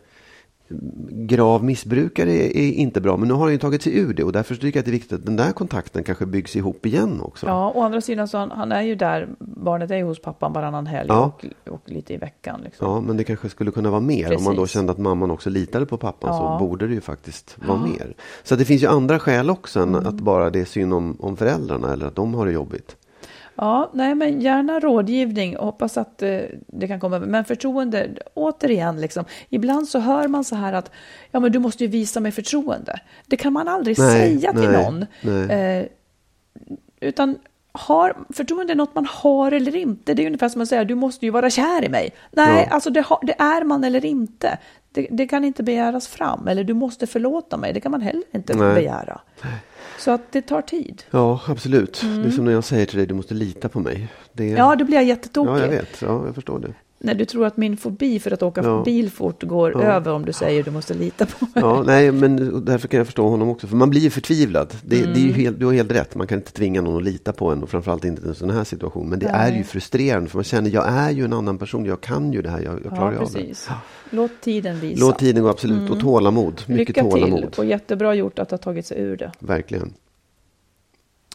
grav 1.10 1.64
missbrukare 1.64 2.32
är, 2.32 2.72
inte 2.72 3.00
bra. 3.00 3.16
Men 3.16 3.28
nu 3.28 3.34
har 3.34 3.40
han 3.42 3.52
ju 3.52 3.58
tagit 3.58 3.82
sig 3.82 3.98
ur 3.98 4.14
det. 4.14 4.24
Och 4.24 4.32
därför 4.32 4.54
tycker 4.54 4.66
jag 4.66 4.78
att 4.78 4.84
det 4.84 4.90
är 4.90 4.92
viktigt 4.92 5.12
att 5.12 5.26
den 5.26 5.36
där 5.36 5.52
kontakten 5.52 6.04
kanske 6.04 6.26
byggs 6.26 6.56
ihop 6.56 6.86
igen 6.86 7.20
också. 7.20 7.46
Ja, 7.46 7.72
å 7.74 7.82
andra 7.82 8.00
sidan 8.00 8.28
så 8.28 8.38
han, 8.38 8.50
han 8.50 8.72
är 8.72 8.82
ju 8.82 8.94
där, 8.94 9.28
barnet 9.38 9.90
är 9.90 9.96
ju 9.96 10.04
hos 10.04 10.22
pappan 10.22 10.52
varannan 10.52 10.86
helg 10.86 11.06
Ja. 11.08 11.20
och, 11.24 11.46
och 11.72 11.82
lite 11.84 12.14
i 12.14 12.16
veckan. 12.16 12.60
Liksom. 12.64 12.86
Ja, 12.88 13.00
men 13.00 13.16
det 13.16 13.24
kanske 13.24 13.48
skulle 13.48 13.70
kunna 13.70 13.90
vara 13.90 14.00
mer. 14.00 14.36
Om 14.36 14.44
man 14.44 14.54
då 14.56 14.62
Precis. 14.62 14.74
kände 14.74 14.92
att 14.92 14.98
mamman 14.98 15.30
också 15.30 15.50
litade 15.50 15.86
på 15.86 15.96
pappan 15.96 16.30
Ja. 16.34 16.58
så 16.58 16.66
borde 16.66 16.86
det 16.86 16.94
ju 16.94 17.00
faktiskt 17.00 17.56
vara 17.68 17.78
mer. 17.78 18.14
Så 18.42 18.56
det 18.56 18.64
finns 18.64 18.82
ju 18.82 18.86
andra 18.86 19.18
skäl 19.18 19.50
också 19.50 19.80
än 19.80 19.88
Mm. 19.94 20.06
att 20.06 20.14
bara 20.14 20.50
det 20.50 20.60
är 20.60 20.64
synd 20.64 20.94
om, 20.94 21.16
om 21.20 21.36
föräldrarna 21.36 21.92
eller 21.92 22.06
att 22.06 22.16
de 22.16 22.34
har 22.34 22.46
det 22.46 22.52
jobbigt. 22.52 22.96
Ja, 23.62 23.90
nej 23.94 24.14
men 24.14 24.40
gärna 24.40 24.80
rådgivning 24.80 25.56
och 25.58 25.64
hoppas 25.66 25.96
att 25.96 26.22
eh, 26.22 26.38
det 26.66 26.88
kan 26.88 27.00
komma. 27.00 27.18
Men 27.18 27.44
förtroende, 27.44 28.08
återigen, 28.34 29.00
liksom, 29.00 29.24
ibland 29.48 29.88
så 29.88 29.98
hör 29.98 30.28
man 30.28 30.44
så 30.44 30.56
här 30.56 30.72
att 30.72 30.90
ja, 31.30 31.40
men 31.40 31.52
du 31.52 31.58
måste 31.58 31.84
ju 31.84 31.90
visa 31.90 32.20
mig 32.20 32.32
förtroende. 32.32 33.00
Det 33.26 33.36
kan 33.36 33.52
man 33.52 33.68
aldrig 33.68 33.98
Nej, 33.98 34.11
säga 34.38 34.52
till 34.52 34.70
nej, 34.70 34.82
någon. 34.84 35.06
nej. 35.20 35.78
Eh, 35.80 35.86
utan 37.00 37.38
har, 37.72 38.16
förtroende 38.34 38.72
är 38.72 38.76
något 38.76 38.94
man 38.94 39.06
har 39.11 39.52
eller 39.52 39.76
inte. 39.76 40.14
Det 40.14 40.22
är 40.22 40.26
ungefär 40.26 40.48
som 40.48 40.61
att 40.61 40.68
säga 40.68 40.84
du 40.84 40.94
måste 40.94 41.26
ju 41.26 41.30
vara 41.30 41.50
kär 41.50 41.84
i 41.84 41.88
mig. 41.88 42.11
Nej, 42.30 42.66
Ja. 42.68 42.74
alltså 42.74 42.90
det, 42.90 43.00
har, 43.00 43.18
det 43.22 43.34
är 43.38 43.64
man 43.64 43.84
eller 43.84 44.04
inte. 44.04 44.58
Det, 44.92 45.08
det 45.11 45.26
kan 45.28 45.44
inte 45.44 45.62
begäras 45.62 46.08
fram. 46.08 46.48
Eller 46.48 46.64
du 46.64 46.74
måste 46.74 47.06
förlåta 47.06 47.56
mig. 47.56 47.72
Det 47.72 47.80
kan 47.80 47.92
man 47.92 48.00
heller 48.00 48.22
inte 48.32 48.54
begära. 48.54 49.20
Så 50.01 50.11
att 50.11 50.32
det 50.32 50.42
tar 50.42 50.62
tid. 50.62 51.03
Ja, 51.11 51.40
absolut. 51.46 52.01
Det 52.22 52.28
är 52.28 52.30
som 52.30 52.44
när 52.44 52.53
jag 52.53 52.64
säger 52.64 52.86
till 52.86 52.96
dig, 52.98 53.07
du 53.07 53.14
måste 53.14 53.34
lita 53.34 53.68
på 53.68 53.80
mig. 53.80 54.09
Det. 54.32 54.44
Mm. 54.44 54.57
Ja, 54.57 54.76
då 54.76 54.84
blir 54.84 54.96
jag 54.96 55.05
jättetokig. 55.05 55.51
ja, 55.51 55.61
jag 55.61 55.68
vet. 55.68 56.03
Ja, 56.03 56.26
jag 56.26 56.34
förstår 56.34 56.59
det. 56.59 56.74
När 57.03 57.14
du 57.14 57.24
tror 57.24 57.46
att 57.46 57.57
min 57.57 57.76
fobi 57.76 58.18
för 58.20 58.30
att 58.30 58.42
åka 58.42 58.62
Ja. 58.64 58.82
bil 58.84 59.11
fort 59.11 59.42
går 59.42 59.72
Ja. 59.72 59.82
över 59.82 60.12
om 60.12 60.24
du 60.24 60.32
säger 60.32 60.62
du 60.62 60.70
måste 60.70 60.94
lita 60.94 61.26
på 61.26 61.44
mig. 61.44 61.53
Ja, 61.55 61.82
nej, 61.86 62.12
men 62.12 62.64
därför 62.64 62.88
kan 62.88 62.98
jag 62.98 63.07
förstå 63.07 63.28
honom 63.28 63.48
också. 63.48 63.66
För 63.66 63.76
man 63.76 63.90
blir 63.90 64.01
ju 64.01 64.11
förtvivlad. 64.11 64.74
Det, 64.82 64.96
det 64.96 65.03
är 65.03 65.07
Mm. 65.07 65.18
ju 65.26 65.32
helt, 65.32 65.59
du 65.61 65.66
har 65.66 65.72
helt 65.72 65.92
rätt. 65.92 66.14
Man 66.14 66.26
kan 66.26 66.38
inte 66.38 66.53
tvinga 66.53 66.80
någon 66.82 66.96
att 66.96 67.03
lita 67.05 67.32
på 67.32 67.51
en. 67.51 67.62
Och 67.62 67.70
framförallt 67.70 68.05
inte 68.05 68.22
i 68.22 68.28
en 68.28 68.34
sån 68.34 68.51
här 68.51 68.64
situation. 68.64 69.09
Men 69.09 69.18
det 69.18 69.32
Nej. 69.32 69.53
är 69.53 69.57
ju 69.57 69.64
frustrerande. 69.64 70.30
För 70.30 70.36
man 70.38 70.44
känner, 70.44 70.70
jag 70.70 70.88
är 70.88 71.11
ju 71.11 71.24
en 71.24 71.32
annan 71.32 71.59
person. 71.59 71.84
Jag 71.84 72.01
kan 72.01 72.32
ju 72.32 72.42
det 72.42 72.51
här. 72.51 72.61
Jag, 72.61 72.74
jag 72.84 72.92
klarar 72.92 73.07
Ja, 73.07 73.12
ju 73.12 73.18
av 73.18 73.32
det. 73.32 73.38
precis. 73.38 73.68
Låt 74.11 74.40
tiden 74.40 74.80
visa. 74.80 75.07
Låt 75.07 75.18
tiden 75.18 75.42
gå, 75.42 75.48
absolut. 75.48 75.90
Och 75.90 76.01
tålamod. 76.01 76.62
Mycket 76.66 76.88
Lycka 76.88 77.03
tålamod. 77.03 77.53
till 77.53 77.61
och 77.61 77.66
jättebra 77.66 78.14
gjort 78.14 78.38
att 78.38 78.51
ha 78.51 78.59
tagit 78.59 78.86
sig 78.86 79.01
ur 79.01 79.16
det. 79.16 79.32
Verkligen. 79.38 79.92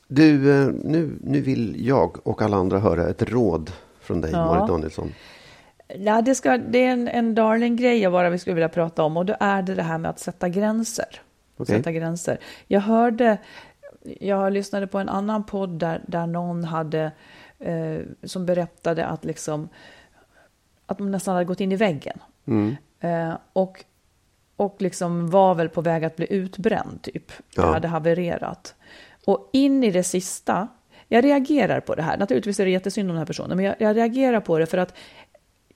Du, 0.07 0.61
eh, 0.61 0.67
nu, 0.83 1.09
nu 1.23 1.41
vill 1.41 1.75
jag 1.87 2.27
och 2.27 2.41
alla 2.41 2.57
andra 2.57 2.79
höra 2.79 3.09
ett 3.09 3.21
råd 3.31 3.71
från 4.01 4.21
dig, 4.21 4.31
Ja. 4.31 4.45
Marit 4.45 4.67
Danielsson. 4.67 5.11
Ja, 5.99 6.21
det, 6.21 6.35
ska, 6.35 6.57
det 6.57 6.85
är 6.85 6.91
en, 6.91 7.07
en 7.07 7.35
darling-grej 7.35 8.09
bara 8.09 8.29
vi 8.29 8.39
skulle 8.39 8.53
vilja 8.53 8.69
prata 8.69 9.03
om 9.03 9.17
och 9.17 9.25
då 9.25 9.35
är 9.39 9.61
det 9.61 9.75
det 9.75 9.83
här 9.83 9.97
med 9.97 10.09
att 10.09 10.19
sätta 10.19 10.49
gränser. 10.49 11.21
Okej. 11.57 11.77
Sätta 11.77 11.91
gränser. 11.91 12.37
Jag 12.67 12.81
hörde, 12.81 13.37
jag 14.19 14.53
lyssnade 14.53 14.87
på 14.87 14.99
en 14.99 15.09
annan 15.09 15.43
podd 15.43 15.69
där, 15.69 16.01
där 16.07 16.27
någon 16.27 16.63
hade, 16.63 17.11
eh, 17.59 17.99
som 18.23 18.45
berättade 18.45 19.05
att 19.05 19.25
liksom, 19.25 19.69
att 20.85 20.97
de 20.97 21.11
nästan 21.11 21.33
hade 21.33 21.45
gått 21.45 21.61
in 21.61 21.71
i 21.71 21.75
väggen. 21.75 22.19
Mm. 22.45 22.75
Eh, 22.99 23.37
och, 23.53 23.85
och 24.55 24.75
liksom 24.79 25.29
var 25.29 25.55
väl 25.55 25.69
på 25.69 25.81
väg 25.81 26.05
att 26.05 26.15
bli 26.15 26.33
utbränd, 26.33 27.01
typ. 27.01 27.31
Ja. 27.55 27.73
hade 27.73 27.87
havererat. 27.87 28.75
Och 29.25 29.49
in 29.53 29.83
i 29.83 29.91
det 29.91 30.03
sista, 30.03 30.67
jag 31.07 31.23
reagerar 31.23 31.79
på 31.79 31.95
det 31.95 32.01
här. 32.01 32.17
Naturligtvis 32.17 32.59
är 32.59 32.65
det 32.65 32.71
jättesynd 32.71 33.09
om 33.09 33.15
den 33.15 33.19
här 33.19 33.25
personen, 33.25 33.57
men 33.57 33.65
jag, 33.65 33.75
jag 33.79 33.95
reagerar 33.95 34.39
på 34.39 34.59
det 34.59 34.65
för 34.65 34.77
att 34.77 34.93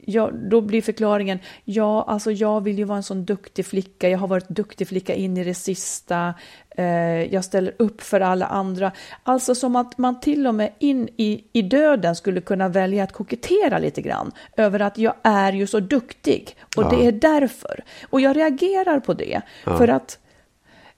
Ja, 0.05 0.31
då 0.31 0.61
blir 0.61 0.81
förklaringen, 0.81 1.39
ja, 1.63 2.05
alltså 2.07 2.31
jag 2.31 2.61
vill 2.61 2.77
ju 2.77 2.83
vara 2.83 2.97
en 2.97 3.03
sån 3.03 3.25
duktig 3.25 3.65
flicka, 3.65 4.09
jag 4.09 4.19
har 4.19 4.27
varit 4.27 4.49
duktig 4.49 4.87
flicka 4.87 5.15
in 5.15 5.37
i 5.37 5.43
det 5.43 5.53
sista, 5.53 6.33
eh, 6.69 6.85
jag 7.33 7.45
ställer 7.45 7.73
upp 7.79 8.01
för 8.01 8.21
alla 8.21 8.45
andra. 8.45 8.91
Alltså 9.23 9.55
som 9.55 9.75
att 9.75 9.97
man 9.97 10.19
till 10.19 10.47
och 10.47 10.55
med 10.55 10.73
in 10.79 11.09
i, 11.17 11.43
i 11.53 11.61
döden 11.61 12.15
skulle 12.15 12.41
kunna 12.41 12.69
välja 12.69 13.03
att 13.03 13.13
kokettera 13.13 13.79
lite 13.79 14.01
grann 14.01 14.31
över 14.57 14.79
att 14.79 14.97
jag 14.97 15.13
är 15.23 15.53
ju 15.53 15.67
så 15.67 15.79
duktig 15.79 16.55
och 16.77 16.83
Ja. 16.83 16.89
det 16.89 17.05
är 17.05 17.11
därför. 17.11 17.83
Och 18.09 18.21
jag 18.21 18.37
reagerar 18.37 18.99
på 18.99 19.13
det, 19.13 19.41
för 19.63 19.87
att 19.87 20.19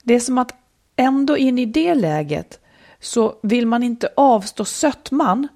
det 0.04 0.14
är 0.14 0.20
som 0.20 0.38
att 0.38 0.56
ändå 0.95 1.38
in 1.38 1.60
i 1.60 1.66
det 1.66 1.95
läget 1.95 2.60
så 2.99 3.36
vill 3.43 3.68
man 3.68 3.84
inte 3.84 4.10
avstå 4.16 4.66
sötman 4.66 5.47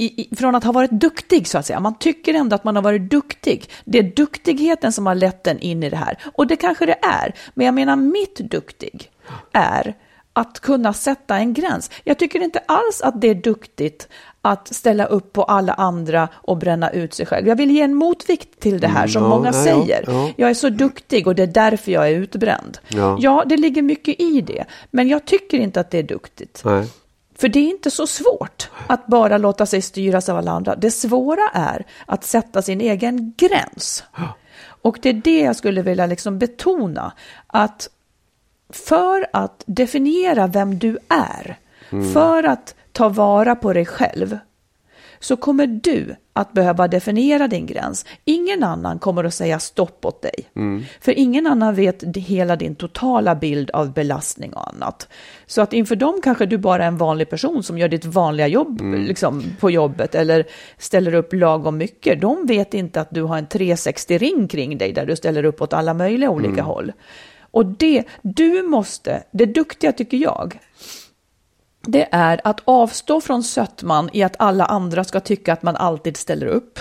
i, 0.00 0.22
i, 0.22 0.36
från 0.36 0.54
att 0.54 0.64
ha 0.64 0.72
varit 0.72 0.90
duktig 0.90 1.48
så 1.48 1.58
att 1.58 1.66
säga. 1.66 1.80
Man 1.80 1.98
tycker 1.98 2.34
ändå 2.34 2.54
att 2.56 2.64
man 2.64 2.76
har 2.76 2.82
varit 2.82 3.10
duktig. 3.10 3.70
Det 3.84 3.98
är 3.98 4.02
duktigheten 4.02 4.92
som 4.92 5.06
har 5.06 5.14
lett 5.14 5.46
en 5.46 5.58
in 5.58 5.82
i 5.82 5.90
det 5.90 5.96
här. 5.96 6.18
Och 6.34 6.46
det 6.46 6.56
kanske 6.56 6.86
det 6.86 6.98
är. 7.02 7.34
Men 7.54 7.66
jag 7.66 7.74
menar 7.74 7.96
mitt 7.96 8.36
duktig 8.38 9.10
är 9.52 9.94
att 10.32 10.60
kunna 10.60 10.92
sätta 10.92 11.36
en 11.36 11.54
gräns. 11.54 11.90
Jag 12.04 12.18
tycker 12.18 12.40
inte 12.40 12.58
alls 12.66 13.00
att 13.00 13.20
det 13.20 13.28
är 13.28 13.34
duktigt 13.34 14.08
att 14.42 14.74
ställa 14.74 15.04
upp 15.04 15.32
på 15.32 15.42
alla 15.42 15.72
andra 15.72 16.28
och 16.34 16.56
bränna 16.56 16.90
ut 16.90 17.14
sig 17.14 17.26
själv. 17.26 17.48
Jag 17.48 17.56
vill 17.56 17.70
ge 17.70 17.82
en 17.82 17.94
motvikt 17.94 18.60
till 18.60 18.80
det 18.80 18.86
här 18.88 18.98
Mm, 18.98 19.08
som 19.08 19.22
ja, 19.22 19.28
många 19.28 19.46
ja, 19.46 19.52
säger. 19.52 20.04
ja. 20.06 20.30
Jag 20.36 20.50
är 20.50 20.54
så 20.54 20.68
duktig 20.68 21.26
och 21.26 21.34
det 21.34 21.42
är 21.42 21.46
därför 21.46 21.92
jag 21.92 22.08
är 22.08 22.12
utbränd. 22.14 22.78
Ja. 22.88 23.16
ja, 23.20 23.44
det 23.46 23.56
ligger 23.56 23.82
mycket 23.82 24.20
i 24.20 24.40
det. 24.40 24.64
Men 24.90 25.08
jag 25.08 25.24
tycker 25.24 25.58
inte 25.58 25.80
att 25.80 25.90
det 25.90 25.98
är 25.98 26.02
duktigt. 26.02 26.62
Nej. 26.64 26.86
För 27.40 27.48
det 27.48 27.58
är 27.58 27.70
inte 27.70 27.90
så 27.90 28.06
svårt 28.06 28.70
att 28.86 29.06
bara 29.06 29.38
låta 29.38 29.66
sig 29.66 29.82
styras 29.82 30.28
av 30.28 30.36
alla 30.36 30.50
andra. 30.50 30.76
Det 30.76 30.90
svåra 30.90 31.48
är 31.52 31.86
att 32.06 32.24
sätta 32.24 32.62
sin 32.62 32.80
egen 32.80 33.34
gräns. 33.36 34.04
Och 34.82 34.98
det 35.02 35.08
är 35.08 35.12
det 35.12 35.40
jag 35.40 35.56
skulle 35.56 35.82
vilja 35.82 36.06
liksom 36.06 36.38
betona. 36.38 37.12
Att 37.46 37.88
för 38.72 39.26
att 39.32 39.64
definiera 39.66 40.46
vem 40.46 40.78
du 40.78 40.98
är, 41.08 41.58
för 42.12 42.44
att 42.44 42.74
ta 42.92 43.08
vara 43.08 43.56
på 43.56 43.72
dig 43.72 43.86
själv, 43.86 44.38
så 45.20 45.36
kommer 45.36 45.66
du 45.66 46.16
att 46.38 46.52
behöva 46.52 46.88
definiera 46.88 47.48
din 47.48 47.66
gräns. 47.66 48.04
Ingen 48.24 48.64
annan 48.64 48.98
kommer 48.98 49.24
att 49.24 49.34
säga 49.34 49.58
stopp 49.58 50.04
åt 50.04 50.22
dig. 50.22 50.34
För 51.00 51.18
ingen 51.18 51.46
annan 51.46 51.74
vet 51.74 52.16
hela 52.16 52.56
din 52.56 52.74
totala 52.74 53.34
bild 53.34 53.70
av 53.70 53.92
belastning 53.92 54.52
och 54.52 54.68
annat. 54.68 55.08
Så 55.46 55.62
att 55.62 55.72
inför 55.72 55.96
dem 55.96 56.20
kanske 56.22 56.46
du 56.46 56.58
bara 56.58 56.84
är 56.84 56.88
en 56.88 56.96
vanlig 56.96 57.30
person 57.30 57.62
som 57.62 57.78
gör 57.78 57.88
ditt 57.88 58.04
vanliga 58.04 58.46
jobb 58.46 58.80
liksom, 58.82 59.42
på 59.60 59.70
jobbet 59.70 60.14
eller 60.14 60.44
ställer 60.78 61.14
upp 61.14 61.32
lagom 61.32 61.76
mycket. 61.76 62.20
De 62.20 62.46
vet 62.46 62.74
inte 62.74 63.00
att 63.00 63.10
du 63.10 63.22
har 63.22 63.38
en 63.38 63.46
360-ring 63.46 64.48
kring 64.48 64.78
dig 64.78 64.92
där 64.92 65.06
du 65.06 65.16
ställer 65.16 65.44
upp 65.44 65.62
åt 65.62 65.72
alla 65.72 65.94
möjliga 65.94 66.30
olika 66.30 66.62
håll. 66.62 66.92
Och 67.50 67.66
det 67.66 68.04
du 68.22 68.62
måste, 68.62 69.22
det 69.32 69.46
duktiga 69.46 69.92
tycker 69.92 70.16
jag, 70.16 70.58
det 71.86 72.08
är 72.10 72.40
att 72.44 72.60
avstå 72.64 73.20
från 73.20 73.42
sötman 73.42 74.10
i 74.12 74.22
att 74.22 74.36
alla 74.38 74.64
andra 74.64 75.04
ska 75.04 75.20
tycka 75.20 75.52
att 75.52 75.62
man 75.62 75.76
alltid 75.76 76.16
ställer 76.16 76.46
upp. 76.46 76.78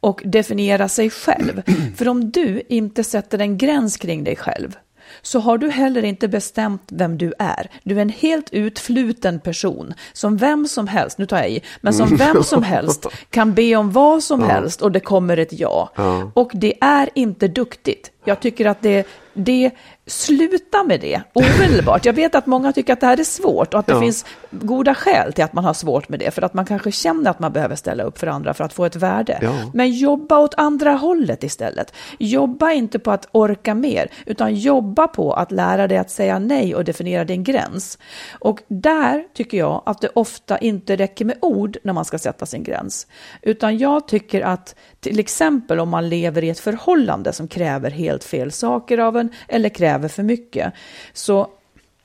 Och 0.00 0.22
definiera 0.24 0.88
sig 0.88 1.10
själv. 1.10 1.62
För 1.96 2.08
om 2.08 2.30
du 2.30 2.62
inte 2.68 3.04
sätter 3.04 3.38
en 3.38 3.58
gräns 3.58 3.96
kring 3.96 4.24
dig 4.24 4.36
själv, 4.36 4.76
så 5.22 5.40
har 5.40 5.58
du 5.58 5.70
heller 5.70 6.04
inte 6.04 6.28
bestämt 6.28 6.82
vem 6.88 7.18
du 7.18 7.32
är. 7.38 7.70
Du 7.82 7.96
är 7.96 8.02
en 8.02 8.08
helt 8.08 8.50
utfluten 8.52 9.40
person 9.40 9.94
som 10.12 10.36
vem 10.36 10.68
som 10.68 10.88
helst, 10.88 11.18
nu 11.18 11.26
tar 11.26 11.36
jag 11.36 11.50
i, 11.50 11.62
men 11.80 11.94
som 11.94 12.16
vem 12.16 12.42
som 12.44 12.62
helst 12.62 13.06
kan 13.30 13.54
be 13.54 13.76
om 13.76 13.90
vad 13.92 14.22
som 14.22 14.42
helst 14.42 14.82
och 14.82 14.92
det 14.92 15.00
kommer 15.00 15.36
ett 15.36 15.52
ja. 15.52 15.90
Och 16.34 16.50
det 16.54 16.74
är 16.80 17.08
inte 17.14 17.48
duktigt. 17.48 18.10
Jag 18.24 18.40
tycker 18.40 18.66
att 18.66 18.82
det, 18.82 19.06
det 19.34 19.70
sluta 20.10 20.84
med 20.84 21.00
det 21.00 21.22
omedelbart. 21.32 22.04
Jag 22.04 22.12
vet 22.12 22.34
att 22.34 22.46
många 22.46 22.72
tycker 22.72 22.92
att 22.92 23.00
det 23.00 23.06
här 23.06 23.20
är 23.20 23.24
svårt 23.24 23.74
och 23.74 23.80
att 23.80 23.86
det 23.86 23.92
Ja. 23.92 24.00
finns 24.00 24.24
goda 24.50 24.94
skäl 24.94 25.32
till 25.32 25.44
att 25.44 25.52
man 25.52 25.64
har 25.64 25.74
svårt 25.74 26.08
med 26.08 26.18
det. 26.18 26.30
För 26.30 26.42
att 26.42 26.54
man 26.54 26.64
kanske 26.66 26.92
känner 26.92 27.30
att 27.30 27.38
man 27.38 27.52
behöver 27.52 27.76
ställa 27.76 28.02
upp 28.02 28.18
för 28.18 28.26
andra 28.26 28.54
för 28.54 28.64
att 28.64 28.72
få 28.72 28.84
ett 28.84 28.96
värde. 28.96 29.38
Ja. 29.42 29.52
Men 29.74 29.90
jobba 29.92 30.38
åt 30.38 30.54
andra 30.56 30.92
hållet 30.92 31.44
istället. 31.44 31.92
Jobba 32.18 32.72
inte 32.72 32.98
på 32.98 33.10
att 33.10 33.28
orka 33.32 33.74
mer, 33.74 34.10
utan 34.26 34.54
jobba 34.54 35.08
på 35.08 35.32
att 35.32 35.52
lära 35.52 35.88
dig 35.88 35.98
att 35.98 36.10
säga 36.10 36.38
nej 36.38 36.74
och 36.74 36.84
definiera 36.84 37.24
din 37.24 37.44
gräns. 37.44 37.98
Och 38.38 38.60
där 38.68 39.24
tycker 39.34 39.58
jag 39.58 39.82
att 39.86 40.00
det 40.00 40.08
ofta 40.14 40.58
inte 40.58 40.96
räcker 40.96 41.24
med 41.24 41.36
ord 41.40 41.76
när 41.84 41.92
man 41.92 42.04
ska 42.04 42.18
sätta 42.18 42.46
sin 42.46 42.62
gräns. 42.62 43.06
Utan 43.42 43.78
jag 43.78 44.08
tycker 44.08 44.40
att 44.40 44.74
till 45.00 45.18
exempel 45.18 45.80
om 45.80 45.88
man 45.88 46.08
lever 46.08 46.44
i 46.44 46.50
ett 46.50 46.58
förhållande 46.58 47.32
som 47.32 47.48
kräver 47.48 47.90
helt 47.90 48.24
fel 48.24 48.52
saker 48.52 48.98
av 48.98 49.16
en 49.16 49.32
eller 49.48 49.68
kräver 49.68 50.08
för 50.08 50.22
mycket, 50.22 50.72
så 51.12 51.50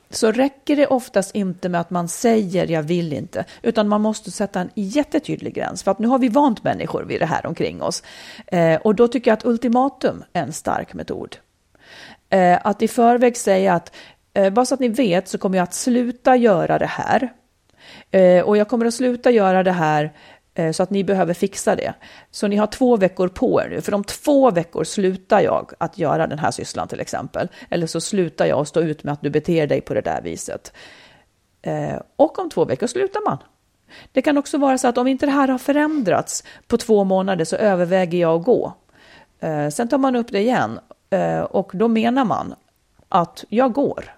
så 0.10 0.32
räcker 0.32 0.76
det 0.76 0.88
oftast 0.88 1.36
inte 1.36 1.70
med 1.70 1.82
att 1.82 1.90
man 1.90 2.08
säger 2.08 2.72
jag 2.72 2.84
vill 2.84 3.14
inte, 3.14 3.46
utan 3.62 3.88
man 3.88 4.02
måste 4.02 4.32
sätta 4.32 4.60
en 4.60 4.70
jättetydlig 4.76 5.54
gräns. 5.54 5.84
För 5.84 5.92
att 5.92 6.00
nu 6.00 6.08
har 6.08 6.20
vi 6.20 6.30
vant 6.30 6.64
människor 6.64 7.04
vid 7.04 7.22
det 7.22 7.26
här 7.26 7.46
omkring 7.46 7.82
oss. 7.82 8.04
Eh, 8.48 8.76
och 8.76 8.96
då 8.96 9.08
tycker 9.08 9.32
jag 9.32 9.38
att 9.38 9.46
ultimatum 9.46 10.24
är 10.34 10.44
en 10.44 10.54
stark 10.54 10.94
metod. 10.94 11.38
Eh, 12.30 12.60
att 12.64 12.82
i 12.82 12.88
förväg 12.88 13.38
säga 13.38 13.74
att, 13.74 13.96
eh, 14.34 14.50
bara 14.50 14.66
så 14.66 14.74
att 14.74 14.80
ni 14.80 14.88
vet 14.88 15.28
så 15.28 15.38
kommer 15.38 15.58
jag 15.58 15.64
att 15.64 15.74
sluta 15.74 16.36
göra 16.36 16.80
det 16.80 16.86
här. 16.86 17.34
Eh, 18.12 18.42
och 18.42 18.58
jag 18.58 18.68
kommer 18.68 18.86
att 18.86 18.94
sluta 18.94 19.32
göra 19.32 19.64
det 19.64 19.72
här 19.72 20.14
Eh, 20.56 20.72
så 20.72 20.84
att 20.84 20.90
ni 20.90 21.04
behöver 21.04 21.34
fixa 21.34 21.76
det. 21.76 21.94
Så 22.32 22.48
ni 22.48 22.56
har 22.56 22.68
två 22.68 22.98
veckor 22.98 23.28
på 23.28 23.62
er 23.62 23.70
nu, 23.70 23.82
för 23.82 23.94
om 23.94 24.04
två 24.04 24.52
veckor 24.52 24.84
slutar 24.84 25.40
jag 25.40 25.72
att 25.78 25.98
göra 25.98 26.28
den 26.28 26.40
här 26.40 26.52
sysslan 26.52 26.88
till 26.88 27.00
exempel. 27.00 27.48
Eller 27.70 27.88
så 27.88 28.02
slutar 28.02 28.46
jag 28.46 28.60
att 28.60 28.68
stå 28.68 28.82
ut 28.82 29.04
med 29.04 29.14
att 29.14 29.22
du 29.22 29.30
beter 29.30 29.68
dig 29.68 29.82
på 29.82 29.94
det 29.94 30.02
där 30.02 30.22
viset. 30.22 30.74
Eh, 31.62 32.02
och 32.16 32.40
om 32.40 32.50
två 32.50 32.66
veckor 32.66 32.88
slutar 32.88 33.22
man. 33.26 33.38
Det 34.12 34.22
kan 34.22 34.38
också 34.38 34.58
vara 34.58 34.78
så 34.78 34.88
att 34.88 34.98
om 34.98 35.08
inte 35.08 35.26
det 35.26 35.32
här 35.32 35.48
har 35.48 35.58
förändrats 35.58 36.44
på 36.68 36.78
två 36.78 37.04
månader 37.04 37.46
så 37.46 37.56
överväger 37.56 38.18
jag 38.18 38.40
att 38.40 38.46
gå. 38.46 38.74
Eh, 39.40 39.70
sen 39.70 39.88
tar 39.88 39.98
man 39.98 40.16
upp 40.16 40.32
det 40.32 40.40
igen 40.40 40.80
och 41.50 41.72
då 41.74 41.88
menar 41.88 42.26
man 42.26 42.56
att 43.10 43.46
jag 43.50 43.74
går. 43.74 44.16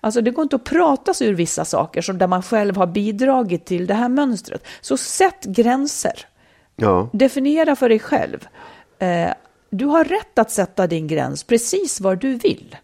Alltså 0.00 0.20
det 0.20 0.30
går 0.30 0.42
inte 0.42 0.56
att 0.56 0.64
prata 0.64 1.14
sig 1.14 1.28
ur 1.28 1.34
vissa 1.34 1.64
saker 1.64 2.02
som 2.02 2.18
där 2.18 2.26
man 2.26 2.42
själv 2.42 2.76
har 2.76 2.86
bidragit 2.86 3.64
till 3.64 3.86
det 3.86 3.94
här 3.94 4.08
mönstret. 4.08 4.66
Så 4.80 4.96
sätt 4.96 5.44
gränser. 5.44 6.26
Ja, 6.76 7.08
Definiera 7.12 7.76
för 7.76 7.88
dig 7.88 7.98
själv. 7.98 8.48
Eh, 8.98 9.30
du 9.70 9.84
har 9.84 10.04
rätt 10.04 10.38
att 10.38 10.50
sätta 10.50 10.86
din 10.86 11.06
gräns 11.06 11.44
precis 11.44 12.00
var 12.00 12.16
du 12.16 12.34
vill. 12.34 12.76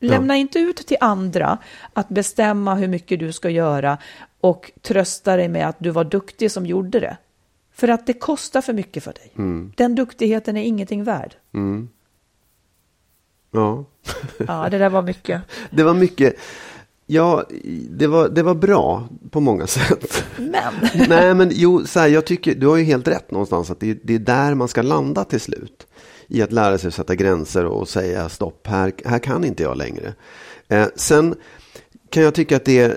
Lämna 0.00 0.36
inte 0.36 0.58
ut 0.58 0.76
till 0.76 0.96
andra 1.00 1.58
att 1.92 2.08
bestämma 2.08 2.74
hur 2.74 2.88
mycket 2.88 3.18
du 3.20 3.32
ska 3.32 3.50
göra 3.50 3.98
och 4.40 4.70
trösta 4.82 5.36
dig 5.36 5.48
med 5.48 5.68
att 5.68 5.76
du 5.78 5.90
var 5.90 6.04
duktig 6.04 6.50
som 6.50 6.66
gjorde 6.66 7.00
det. 7.00 7.16
För 7.72 7.88
att 7.88 8.06
det 8.06 8.12
kostar 8.12 8.60
för 8.60 8.72
mycket 8.72 9.04
för 9.04 9.12
dig. 9.12 9.32
Den 9.76 9.94
duktigheten 9.94 10.56
är 10.56 10.62
ingenting 10.62 11.04
värd. 11.04 11.34
Ja. 13.50 13.84
Ja, 14.48 14.68
det 14.70 14.78
där 14.78 14.88
var 14.90 15.02
mycket. 15.02 15.42
Det 15.70 15.82
var 15.82 15.94
mycket. 15.94 16.34
Ja, 17.06 17.44
det 17.90 18.06
var, 18.06 18.28
det 18.28 18.42
var 18.42 18.54
bra 18.54 19.08
på 19.30 19.40
många 19.40 19.66
sätt. 19.66 20.24
Men, 20.36 20.72
Nej, 21.08 21.34
men 21.34 21.50
jo, 21.54 21.86
så 21.86 22.00
här, 22.00 22.08
jag 22.08 22.24
tycker, 22.24 22.54
du 22.54 22.66
har 22.66 22.76
ju 22.76 22.84
helt 22.84 23.08
rätt 23.08 23.30
någonstans 23.30 23.70
att 23.70 23.80
det, 23.80 23.98
det 24.04 24.14
är 24.14 24.18
där 24.18 24.54
man 24.54 24.68
ska 24.68 24.82
landa 24.82 25.24
till 25.24 25.40
slut. 25.40 25.86
I 26.28 26.42
att 26.42 26.52
lära 26.52 26.78
sig 26.78 26.88
att 26.88 26.94
sätta 26.94 27.14
gränser 27.14 27.64
och 27.64 27.88
säga 27.88 28.28
stopp, 28.28 28.66
här, 28.66 28.92
här 29.04 29.18
kan 29.18 29.44
inte 29.44 29.62
jag 29.62 29.76
längre. 29.76 30.14
Eh, 30.68 30.86
sen 30.96 31.34
kan 32.10 32.22
jag 32.22 32.34
tycka 32.34 32.56
att 32.56 32.64
det 32.64 32.78
är, 32.78 32.96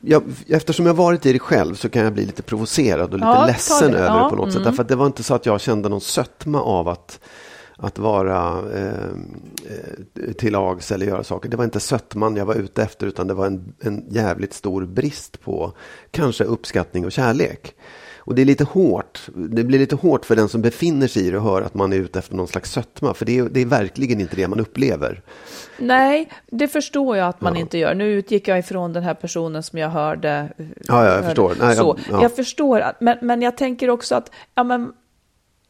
jag, 0.00 0.22
eftersom 0.48 0.86
jag 0.86 0.94
varit 0.94 1.26
i 1.26 1.32
det 1.32 1.38
själv 1.38 1.74
så 1.74 1.88
kan 1.88 2.02
jag 2.04 2.12
bli 2.12 2.24
lite 2.26 2.42
provocerad 2.42 3.10
och 3.12 3.18
lite 3.18 3.26
Ja, 3.26 3.46
ledsen 3.46 3.94
över 3.94 4.06
Ja, 4.18 4.24
det 4.24 4.30
på 4.30 4.36
något 4.36 4.52
sätt. 4.52 4.56
mm. 4.56 4.64
Därför 4.70 4.82
att 4.82 4.88
det 4.88 4.96
var 4.96 5.06
inte 5.06 5.22
så 5.22 5.34
att 5.34 5.46
jag 5.46 5.60
kände 5.60 5.88
någon 5.88 6.00
sötma 6.00 6.62
av 6.62 6.88
att 6.88 7.20
att 7.82 7.98
vara 7.98 8.62
eh, 8.74 9.04
eh, 10.26 10.32
till 10.32 10.52
lags 10.52 10.92
eller 10.92 11.06
göra 11.06 11.24
saker. 11.24 11.48
Det 11.48 11.56
var 11.56 11.64
inte 11.64 11.80
sötman 11.80 12.36
jag 12.36 12.44
var 12.46 12.54
ute 12.54 12.82
efter 12.82 13.06
utan 13.06 13.26
det 13.26 13.34
var 13.34 13.46
en, 13.46 13.74
en 13.80 14.04
jävligt 14.10 14.52
stor 14.52 14.86
brist 14.86 15.40
på 15.40 15.72
kanske 16.10 16.44
uppskattning 16.44 17.04
och 17.04 17.12
kärlek. 17.12 17.74
Och 18.24 18.34
det 18.34 18.42
är 18.42 18.46
lite 18.46 18.64
hårt. 18.64 19.20
Det 19.34 19.64
blir 19.64 19.78
lite 19.78 19.96
hårt 19.96 20.24
för 20.24 20.36
den 20.36 20.48
som 20.48 20.62
befinner 20.62 21.06
sig 21.06 21.26
i 21.26 21.30
det 21.30 21.36
och 21.36 21.42
hör 21.42 21.62
att 21.62 21.74
man 21.74 21.92
är 21.92 21.96
ute 21.96 22.18
efter 22.18 22.34
någon 22.36 22.48
slags 22.48 22.70
sötma. 22.72 23.14
För 23.14 23.24
det 23.24 23.38
är, 23.38 23.44
det 23.44 23.60
är 23.60 23.66
verkligen 23.66 24.20
inte 24.20 24.36
det 24.36 24.48
man 24.48 24.60
upplever. 24.60 25.22
nej, 25.78 26.28
det 26.50 26.68
förstår 26.68 27.16
jag 27.16 27.28
att 27.28 27.40
man 27.40 27.54
Ja. 27.54 27.60
inte 27.60 27.78
gör. 27.78 27.94
Nu 27.94 28.04
utgick 28.12 28.48
jag 28.48 28.58
ifrån 28.58 28.92
den 28.92 29.02
här 29.02 29.14
personen 29.14 29.62
som 29.62 29.78
jag 29.78 29.88
hörde. 29.88 30.52
Ja, 30.56 30.64
ja, 30.88 31.04
jag 31.04 31.12
hörde. 31.12 31.26
förstår. 31.26 31.54
Nej, 31.60 31.76
så, 31.76 31.82
jag- 32.08 32.16
ja. 32.16 32.22
Jag 32.22 32.36
förstår, 32.36 32.80
att, 32.80 33.00
men, 33.00 33.18
men 33.22 33.42
jag 33.42 33.56
tänker 33.56 33.90
också 33.90 34.14
att, 34.14 34.30
ja 34.54 34.64
men, 34.64 34.92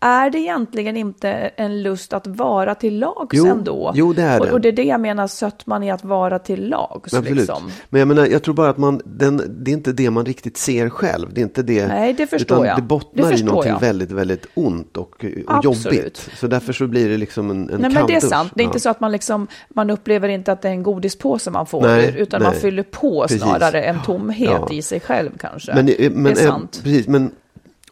är 0.02 0.30
det 0.30 0.38
egentligen 0.38 0.96
inte 0.96 1.30
en 1.56 1.82
lust 1.82 2.12
att 2.12 2.26
vara 2.26 2.74
till 2.74 2.98
lags 2.98 3.28
Jo, 3.32 3.46
ändå? 3.46 3.92
jo, 3.94 4.12
det 4.12 4.22
är 4.22 4.40
och, 4.40 4.46
det. 4.46 4.52
och 4.52 4.60
det 4.60 4.68
är 4.68 4.72
det 4.72 4.82
jag 4.84 5.00
menar, 5.00 5.26
sötman 5.26 5.82
i 5.82 5.90
att 5.90 6.04
vara 6.04 6.38
till 6.38 6.68
lags. 6.68 7.14
Absolut. 7.14 7.36
Liksom. 7.38 7.70
Men 7.90 7.98
jag 7.98 8.08
menar, 8.08 8.26
jag 8.26 8.42
tror 8.42 8.54
bara 8.54 8.70
att 8.70 8.78
man, 8.78 9.00
den, 9.04 9.42
det 9.64 9.70
är 9.70 9.72
inte 9.72 9.92
det 9.92 10.10
man 10.10 10.24
riktigt 10.26 10.56
ser 10.56 10.88
själv. 10.88 11.34
Det 11.34 11.40
är 11.40 11.42
inte 11.42 11.62
det. 11.62 11.86
Nej, 11.86 12.12
det 12.12 12.26
förstår 12.26 12.56
utan 12.56 12.66
jag. 12.68 12.78
det 12.78 12.82
bottnar 12.82 13.30
Det 13.30 13.38
i 13.38 13.42
någonting 13.42 13.72
jag. 13.72 13.80
väldigt, 13.80 14.10
väldigt 14.10 14.46
ont 14.54 14.96
och, 14.96 15.24
och 15.46 15.64
jobbigt. 15.64 16.30
Så 16.36 16.46
därför 16.46 16.72
så 16.72 16.86
blir 16.86 17.08
det 17.08 17.16
liksom 17.16 17.50
en, 17.50 17.70
en 17.70 17.80
Nej, 17.80 17.90
men 17.90 18.06
det 18.06 18.14
är 18.14 18.20
sant. 18.20 18.52
Det 18.54 18.62
är 18.62 18.64
inte 18.64 18.80
så 18.80 18.90
att 18.90 19.00
man, 19.00 19.12
liksom, 19.12 19.46
man 19.68 19.90
upplever 19.90 20.28
inte 20.28 20.52
att 20.52 20.62
det 20.62 20.68
är 20.68 20.72
en 20.72 20.82
godispåse 20.82 21.50
man 21.50 21.66
får, 21.66 21.82
Nej, 21.82 22.14
utan 22.18 22.42
man 22.42 22.52
nej. 22.52 22.60
fyller 22.60 22.82
på 22.82 23.22
Precis. 23.22 23.42
snarare 23.42 23.82
en 23.82 24.02
tomhet 24.02 24.50
Ja. 24.50 24.68
i 24.70 24.82
sig 24.82 25.00
själv 25.00 25.30
kanske. 25.40 25.74
Men, 25.74 25.88
eh, 25.88 26.10
men, 26.10 26.24
det 26.34 26.40
är 26.40 26.44
eh, 26.44 26.50
sant. 26.50 26.80
Precis, 26.82 27.08
men 27.08 27.30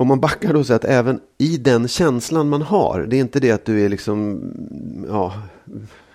om 0.00 0.08
man 0.08 0.20
backar 0.20 0.52
då 0.52 0.64
så 0.64 0.74
att 0.74 0.84
även 0.84 1.20
i 1.38 1.56
den 1.56 1.88
känslan 1.88 2.48
man 2.48 2.62
har, 2.62 3.06
det 3.10 3.16
är 3.16 3.20
inte 3.20 3.40
det 3.40 3.50
att 3.50 3.64
du 3.64 3.84
är 3.84 3.88
liksom, 3.88 4.40
ja, 5.08 5.32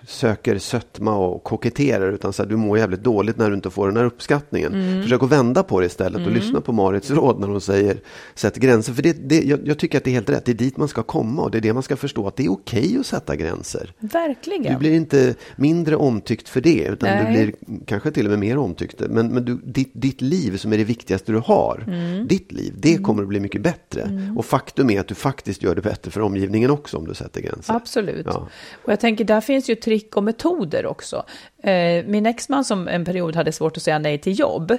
söker 0.06 0.58
sötma 0.58 1.16
och 1.16 1.44
koketterar, 1.44 2.12
utan 2.12 2.32
så 2.32 2.42
här, 2.42 2.50
du 2.50 2.56
mår 2.56 2.78
jävligt 2.78 3.02
dåligt 3.02 3.36
när 3.38 3.48
du 3.48 3.54
inte 3.56 3.70
får 3.70 3.86
den 3.86 3.96
här 3.96 4.04
uppskattningen. 4.04 4.74
Mm. 4.74 5.02
Försök 5.02 5.22
att 5.22 5.32
vända 5.32 5.62
på 5.62 5.80
det 5.80 5.86
istället 5.86 6.26
och 6.26 6.32
lyssna 6.32 6.60
på 6.60 6.72
Marits 6.72 7.10
råd 7.10 7.40
när 7.40 7.48
hon 7.48 7.60
säger 7.60 7.96
sätt 8.34 8.56
gränser. 8.56 8.92
För 8.92 9.02
det, 9.02 9.12
det, 9.12 9.42
jag, 9.42 9.60
jag 9.68 9.78
tycker 9.78 9.98
att 9.98 10.04
det 10.04 10.10
är 10.10 10.12
helt 10.12 10.30
rätt, 10.30 10.44
det 10.44 10.52
är 10.52 10.54
dit 10.54 10.76
man 10.76 10.88
ska 10.88 11.02
komma 11.02 11.42
och 11.42 11.50
det 11.50 11.58
är 11.58 11.62
det 11.62 11.72
man 11.72 11.82
ska 11.82 11.96
förstå, 11.96 12.26
att 12.26 12.36
det 12.36 12.44
är 12.44 12.52
okej 12.52 12.96
att 13.00 13.06
sätta 13.06 13.36
gränser. 13.36 13.92
Verkligen. 13.98 14.72
Du 14.72 14.78
blir 14.78 14.92
inte 14.92 15.34
mindre 15.56 15.96
omtyckt 15.96 16.48
för 16.48 16.60
det, 16.60 16.84
utan 16.84 17.18
du 17.18 17.24
Nej. 17.24 17.32
blir 17.32 17.54
kanske 17.86 18.10
till 18.10 18.26
och 18.26 18.30
med 18.30 18.38
mer 18.38 18.58
omtyckt. 18.58 19.02
Men, 19.08 19.28
men 19.28 19.44
du, 19.44 19.60
ditt, 19.64 19.90
ditt 19.92 20.20
liv 20.20 20.56
som 20.56 20.72
är 20.72 20.78
det 20.78 20.84
viktigaste 20.84 21.32
du 21.32 21.38
har, 21.38 21.84
Mm. 21.86 22.26
ditt 22.26 22.52
liv, 22.52 22.74
det 22.78 22.96
kommer 22.98 23.22
att 23.22 23.28
bli 23.28 23.40
mycket 23.40 23.62
bättre. 23.62 24.32
Och 24.36 24.44
faktum 24.44 24.90
är 24.90 25.00
att 25.00 25.08
du 25.08 25.14
faktiskt 25.14 25.62
gör 25.62 25.74
det 25.74 25.82
bättre 25.82 26.10
för 26.10 26.20
omgivningen 26.20 26.70
också 26.70 26.96
om 26.96 27.06
du 27.06 27.14
sätter 27.14 27.40
gränser. 27.40 27.74
Absolut. 27.74 28.26
Ja. 28.26 28.48
Och 28.84 28.92
jag 28.92 29.00
tänker, 29.00 29.24
där 29.24 29.40
finns 29.40 29.70
ju 29.70 29.74
trick 29.96 30.16
och 30.16 30.24
metoder 30.24 30.86
också. 30.86 31.24
Eh, 31.62 32.04
min 32.06 32.26
exman 32.26 32.64
som 32.64 32.88
en 32.88 33.04
period 33.04 33.36
hade 33.36 33.52
svårt 33.52 33.76
att 33.76 33.82
säga 33.82 33.98
nej 33.98 34.18
till 34.18 34.38
jobb, 34.38 34.70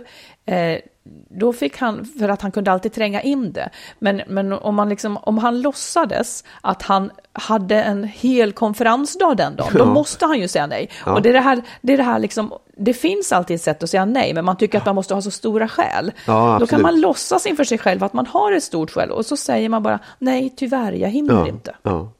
eh, 0.45 0.77
då 1.29 1.53
fick 1.53 1.77
han, 1.77 2.05
för 2.05 2.29
att 2.29 2.41
han 2.41 2.51
kunde 2.51 2.71
alltid 2.71 2.93
tränga 2.93 3.21
in 3.21 3.51
det, 3.51 3.69
men, 3.99 4.21
men 4.27 4.53
om, 4.53 4.75
man 4.75 4.89
liksom, 4.89 5.17
om 5.17 5.37
han 5.37 5.61
låtsades 5.61 6.43
att 6.61 6.81
han 6.81 7.11
hade 7.33 7.83
en 7.83 8.03
hel 8.03 8.51
konferensdag 8.53 9.35
den 9.37 9.55
dagen, 9.55 9.69
då 9.73 9.79
Ja. 9.79 9.85
måste 9.85 10.25
han 10.25 10.39
ju 10.39 10.47
säga 10.47 10.67
nej. 10.67 10.89
Ja. 11.05 11.13
Och 11.13 11.21
det 11.21 11.29
är 11.29 11.33
det 11.33 11.39
här, 11.39 11.61
det 11.81 11.93
är 11.93 11.97
det 11.97 12.03
här 12.03 12.19
liksom, 12.19 12.53
det 12.77 12.93
finns 12.93 13.31
alltid 13.31 13.55
ett 13.55 13.61
sätt 13.61 13.83
att 13.83 13.89
säga 13.89 14.05
nej, 14.05 14.33
men 14.33 14.45
man 14.45 14.57
tycker 14.57 14.77
att 14.77 14.85
man 14.85 14.95
måste 14.95 15.13
ha 15.13 15.21
så 15.21 15.31
stora 15.31 15.67
skäl. 15.67 16.11
Ja, 16.25 16.57
då 16.59 16.67
kan 16.67 16.81
man 16.81 16.99
låtsas 17.01 17.45
inför 17.45 17.63
sig 17.63 17.77
själv 17.77 18.03
att 18.03 18.13
man 18.13 18.25
har 18.25 18.51
ett 18.51 18.63
stort 18.63 18.91
skäl, 18.91 19.11
och 19.11 19.25
så 19.25 19.37
säger 19.37 19.69
man 19.69 19.83
bara 19.83 19.99
nej, 20.19 20.53
tyvärr, 20.57 20.91
jag 20.91 21.09
hinner 21.09 21.33
Ja, 21.33 21.47
inte. 21.47 21.75
ja. 21.83 22.11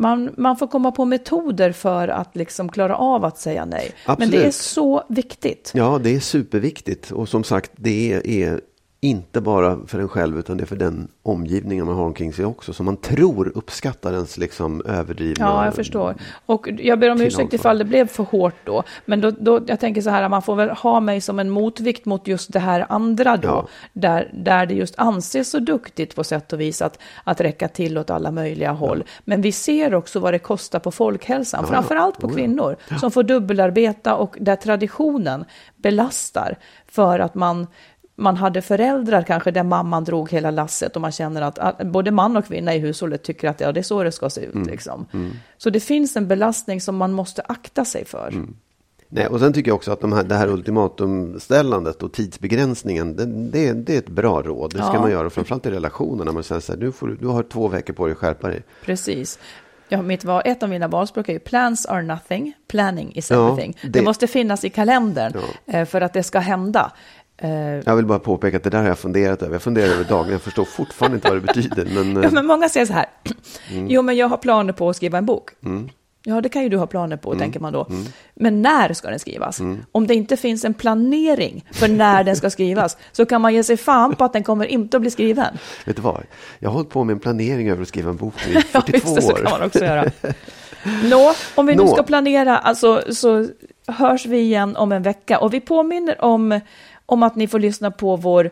Man, 0.00 0.34
man 0.36 0.56
får 0.56 0.66
komma 0.66 0.92
på 0.92 1.04
metoder 1.04 1.72
för 1.72 2.08
att 2.08 2.36
liksom 2.36 2.68
klara 2.68 2.96
av 2.96 3.24
att 3.24 3.38
säga 3.38 3.64
nej. 3.64 3.90
Men 4.06 4.16
det 4.18 4.24
är 4.24 4.26
Absolut. 4.26 4.54
så 4.54 5.04
viktigt. 5.08 5.72
ja, 5.74 6.00
det 6.02 6.16
är 6.16 6.20
superviktigt. 6.20 7.10
Och 7.10 7.28
som 7.28 7.44
sagt, 7.44 7.70
det 7.76 8.20
är 8.42 8.60
inte 9.00 9.40
bara 9.40 9.78
för 9.86 9.98
en 9.98 10.08
själv 10.08 10.38
utan 10.38 10.56
det 10.56 10.64
är 10.64 10.66
för 10.66 10.76
den 10.76 11.08
omgivningen 11.22 11.86
man 11.86 11.96
har 11.96 12.04
omkring 12.04 12.32
sig 12.32 12.44
också. 12.44 12.72
Som 12.72 12.86
man 12.86 12.96
tror 12.96 13.52
uppskattar 13.54 14.12
ens 14.12 14.38
liksom 14.38 14.82
överdrivna... 14.86 15.46
Ja, 15.46 15.64
jag 15.64 15.74
förstår. 15.74 16.14
Och 16.46 16.68
jag 16.78 16.98
ber 16.98 17.10
om 17.10 17.20
ursäkt 17.20 17.52
ifall 17.52 17.78
det 17.78 17.84
blev 17.84 18.08
för 18.08 18.24
hårt 18.24 18.54
då. 18.64 18.82
Men 19.04 19.20
då, 19.20 19.30
då, 19.30 19.60
jag 19.66 19.80
tänker 19.80 20.00
så 20.00 20.10
här, 20.10 20.28
man 20.28 20.42
får 20.42 20.56
väl 20.56 20.70
ha 20.70 21.00
mig 21.00 21.20
som 21.20 21.38
en 21.38 21.50
motvikt 21.50 22.04
mot 22.04 22.28
just 22.28 22.52
det 22.52 22.58
här 22.58 22.86
andra 22.88 23.36
då. 23.36 23.48
Ja. 23.48 23.68
Där, 23.92 24.30
där 24.34 24.66
det 24.66 24.74
just 24.74 24.94
anses 24.98 25.50
så 25.50 25.58
duktigt 25.58 26.14
på 26.14 26.24
sätt 26.24 26.52
och 26.52 26.60
vis 26.60 26.82
att, 26.82 26.98
att 27.24 27.40
räcka 27.40 27.68
till 27.68 27.98
åt 27.98 28.10
alla 28.10 28.30
möjliga 28.30 28.72
håll. 28.72 29.04
Men 29.24 29.42
vi 29.42 29.52
ser 29.52 29.94
också 29.94 30.20
vad 30.20 30.34
det 30.34 30.38
kostar 30.38 30.78
på 30.78 30.90
folkhälsan, 30.90 31.60
Ja, 31.62 31.68
ja. 31.68 31.72
framförallt 31.74 32.18
på 32.18 32.26
Oh, 32.26 32.32
ja. 32.32 32.36
kvinnor 32.36 32.76
som 33.00 33.10
får 33.10 33.22
dubbelarbeta 33.22 34.14
och 34.14 34.36
där 34.40 34.56
traditionen 34.56 35.44
belastar 35.76 36.58
för 36.86 37.18
att 37.18 37.34
man 37.34 37.66
man 38.18 38.36
hade 38.36 38.62
föräldrar 38.62 39.22
kanske 39.22 39.50
där 39.50 39.62
mamman 39.62 40.04
drog 40.04 40.30
hela 40.30 40.50
lasset 40.50 40.96
och 40.96 41.02
man 41.02 41.12
känner 41.12 41.42
att, 41.42 41.78
både 41.86 42.10
man 42.10 42.36
och 42.36 42.44
kvinna 42.46 42.74
i 42.74 42.78
hushållet 42.78 43.22
tycker 43.22 43.48
att 43.48 43.60
ja, 43.60 43.72
det 43.72 43.80
är 43.80 43.82
så 43.82 44.02
det 44.02 44.12
ska 44.12 44.30
se 44.30 44.40
ut. 44.40 44.54
Mm. 44.54 44.68
Liksom. 44.68 45.06
Så 45.56 45.70
det 45.70 45.80
finns 45.80 46.16
en 46.16 46.28
belastning 46.28 46.80
som 46.80 46.96
man 46.96 47.12
måste 47.12 47.42
akta 47.42 47.84
sig 47.84 48.04
för. 48.04 48.28
Mm. 48.28 48.56
Nej, 49.10 49.26
och 49.26 49.40
sen 49.40 49.52
tycker 49.52 49.70
jag 49.70 49.76
också 49.76 49.92
att 49.92 50.00
de 50.00 50.12
här, 50.12 50.22
det 50.24 50.34
här 50.34 50.48
ultimatumställandet 50.48 52.02
och 52.02 52.12
tidsbegränsningen, 52.12 53.16
det, 53.16 53.24
det, 53.26 53.72
det 53.72 53.94
är 53.94 53.98
ett 53.98 54.08
bra 54.08 54.42
råd. 54.42 54.70
Det 54.70 54.78
ska 54.78 54.94
Ja. 54.94 55.00
man 55.00 55.10
göra, 55.10 55.30
framförallt 55.30 55.66
i 55.66 55.70
relationerna. 55.70 56.32
Man 56.32 56.42
säger 56.42 56.60
så 56.60 56.72
här, 56.72 56.80
du, 56.80 56.92
får, 56.92 57.16
du 57.20 57.26
har 57.26 57.42
två 57.42 57.68
veckor 57.68 57.94
på 57.94 58.06
dig 58.06 58.12
att 58.12 58.18
skärpa 58.18 58.48
dig. 58.48 58.62
Precis. 58.84 59.38
Ja, 59.90 60.02
mitt 60.02 60.24
ett 60.44 60.62
av 60.62 60.68
mina 60.68 60.88
valspråk 60.88 61.28
är 61.28 61.32
ju 61.32 61.38
plans 61.38 61.86
are 61.86 62.02
nothing, 62.02 62.52
planning 62.68 63.12
is 63.14 63.30
Ja, 63.30 63.48
everything. 63.48 63.76
det... 63.82 63.88
det- 63.88 64.02
måste 64.02 64.26
finnas 64.26 64.64
i 64.64 64.70
kalendern 64.70 65.32
Ja. 65.64 65.72
eh, 65.78 65.84
för 65.84 66.00
att 66.00 66.12
det 66.12 66.22
ska 66.22 66.38
hända. 66.38 66.92
Eh, 67.42 67.50
Jag 67.84 67.96
vill 67.96 68.06
bara 68.06 68.18
påpeka 68.18 68.56
att 68.56 68.62
det 68.64 68.70
där 68.70 68.78
har 68.80 68.88
jag 68.88 68.98
funderat 68.98 69.42
över. 69.42 69.54
Jag 69.54 69.62
funderar 69.62 69.92
över 69.92 70.04
dagen. 70.04 70.30
Jag 70.32 70.42
förstår 70.42 70.64
fortfarande 70.64 71.14
inte 71.14 71.28
vad 71.28 71.36
det 71.36 71.40
betyder. 71.46 71.84
Men, 71.94 72.16
Ja, 72.22 72.28
eh, 72.28 72.32
men 72.32 72.46
många 72.46 72.68
säger 72.68 72.86
så 72.86 72.92
här, 72.92 73.06
Mm. 73.72 73.86
jo 73.90 74.02
men 74.02 74.16
jag 74.16 74.28
har 74.28 74.36
planer 74.36 74.72
på 74.72 74.88
att 74.90 74.96
skriva 74.96 75.18
en 75.18 75.26
bok. 75.26 75.50
Ja, 76.24 76.40
det 76.40 76.48
kan 76.48 76.62
ju 76.62 76.68
du 76.68 76.76
ha 76.76 76.86
planer 76.86 77.16
på, 77.16 77.30
Mm. 77.30 77.40
tänker 77.40 77.60
man 77.60 77.72
då. 77.72 77.86
Men 78.34 78.62
när 78.62 78.92
ska 78.92 79.10
den 79.10 79.18
skrivas? 79.18 79.60
Om 79.92 80.06
det 80.06 80.14
inte 80.14 80.36
finns 80.36 80.64
en 80.64 80.74
planering 80.74 81.64
för 81.72 81.88
när 81.88 82.24
den 82.24 82.36
ska 82.36 82.50
skrivas, 82.50 82.96
så 83.12 83.26
kan 83.26 83.40
man 83.40 83.54
ge 83.54 83.62
sig 83.64 83.76
fan 83.76 84.14
på 84.14 84.24
att 84.24 84.32
den 84.32 84.42
kommer 84.42 84.64
inte 84.66 84.96
att 84.96 85.00
bli 85.00 85.10
skriven. 85.10 85.58
vet 85.84 85.96
du 85.96 86.02
vad? 86.02 86.22
Jag 86.58 86.68
har 86.68 86.74
hållit 86.74 86.90
på 86.90 87.04
med 87.04 87.12
en 87.14 87.20
planering 87.20 87.68
över 87.70 87.82
att 87.82 87.88
skriva 87.88 88.10
en 88.10 88.16
bok 88.16 88.34
i 88.48 88.52
Ja, 88.72 88.80
42 88.82 88.90
visst, 88.92 89.16
det 89.16 89.22
så 89.22 89.32
år. 89.32 89.36
kan 89.36 89.50
man 89.50 89.62
också 89.62 89.84
göra. 89.84 90.04
Nå, 91.10 91.34
om 91.54 91.66
vi 91.66 91.74
nu 91.76 91.82
Nå. 91.82 91.88
ska 91.94 92.02
planera, 92.02 92.58
alltså, 92.58 93.02
så 93.10 93.46
hörs 93.86 94.26
vi 94.26 94.38
igen 94.38 94.76
om 94.76 94.92
en 94.92 95.02
vecka. 95.02 95.38
Och 95.38 95.54
vi 95.54 95.60
påminner 95.60 96.24
om, 96.24 96.60
om 97.08 97.22
att 97.22 97.36
ni 97.36 97.48
får 97.48 97.58
lyssna 97.58 97.90
på 97.90 98.16
vår 98.16 98.50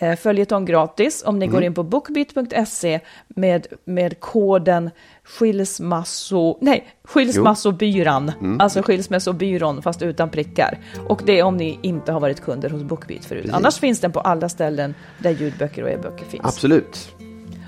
eh, 0.00 0.16
följetong 0.16 0.64
gratis 0.64 1.22
om 1.26 1.38
ni 1.38 1.44
Mm. 1.46 1.54
går 1.54 1.62
in 1.64 1.74
på 1.74 1.82
bookbeat.se 1.82 3.00
med, 3.28 3.66
med 3.84 4.20
koden 4.20 4.90
skilsmasso, 5.24 6.58
nej, 6.60 6.86
skilsmassobyran, 7.04 8.32
Mm. 8.40 8.60
alltså 8.60 8.82
skilsmässobyrån 8.82 9.82
fast 9.82 10.02
utan 10.02 10.28
prickar. 10.30 10.78
Och 11.08 11.22
det 11.26 11.38
är 11.38 11.42
om 11.42 11.56
ni 11.56 11.78
inte 11.82 12.12
har 12.12 12.20
varit 12.20 12.40
kunder 12.40 12.70
hos 12.70 12.82
Bookbeat 12.82 13.24
förut. 13.24 13.42
Precis. 13.42 13.56
Annars 13.56 13.78
finns 13.78 14.00
den 14.00 14.12
på 14.12 14.20
alla 14.20 14.48
ställen 14.48 14.94
där 15.18 15.30
ljudböcker 15.30 15.82
och 15.82 15.90
e-böcker 15.90 16.24
finns. 16.24 16.44
Absolut. 16.44 17.08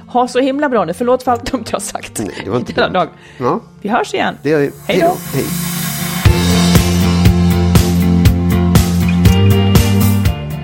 Ha 0.08 0.28
så 0.28 0.38
himla 0.40 0.68
bra 0.68 0.84
nu, 0.84 0.92
förlåt 0.94 1.22
för 1.22 1.32
allt 1.32 1.52
dumt 1.52 1.64
jag 1.66 1.72
har 1.72 1.80
sagt. 1.80 2.18
Nej, 2.18 2.40
det 2.44 2.50
var 2.50 2.58
inte 2.58 2.72
dumt. 2.72 3.08
Ja, 3.38 3.60
Vi 3.82 3.88
hörs 3.88 4.14
igen. 4.14 4.34
det 4.42 4.50
gör 4.50 4.58
vi. 4.60 4.70
Hej 4.86 5.00
då. 5.00 5.16
Hej. 5.32 5.44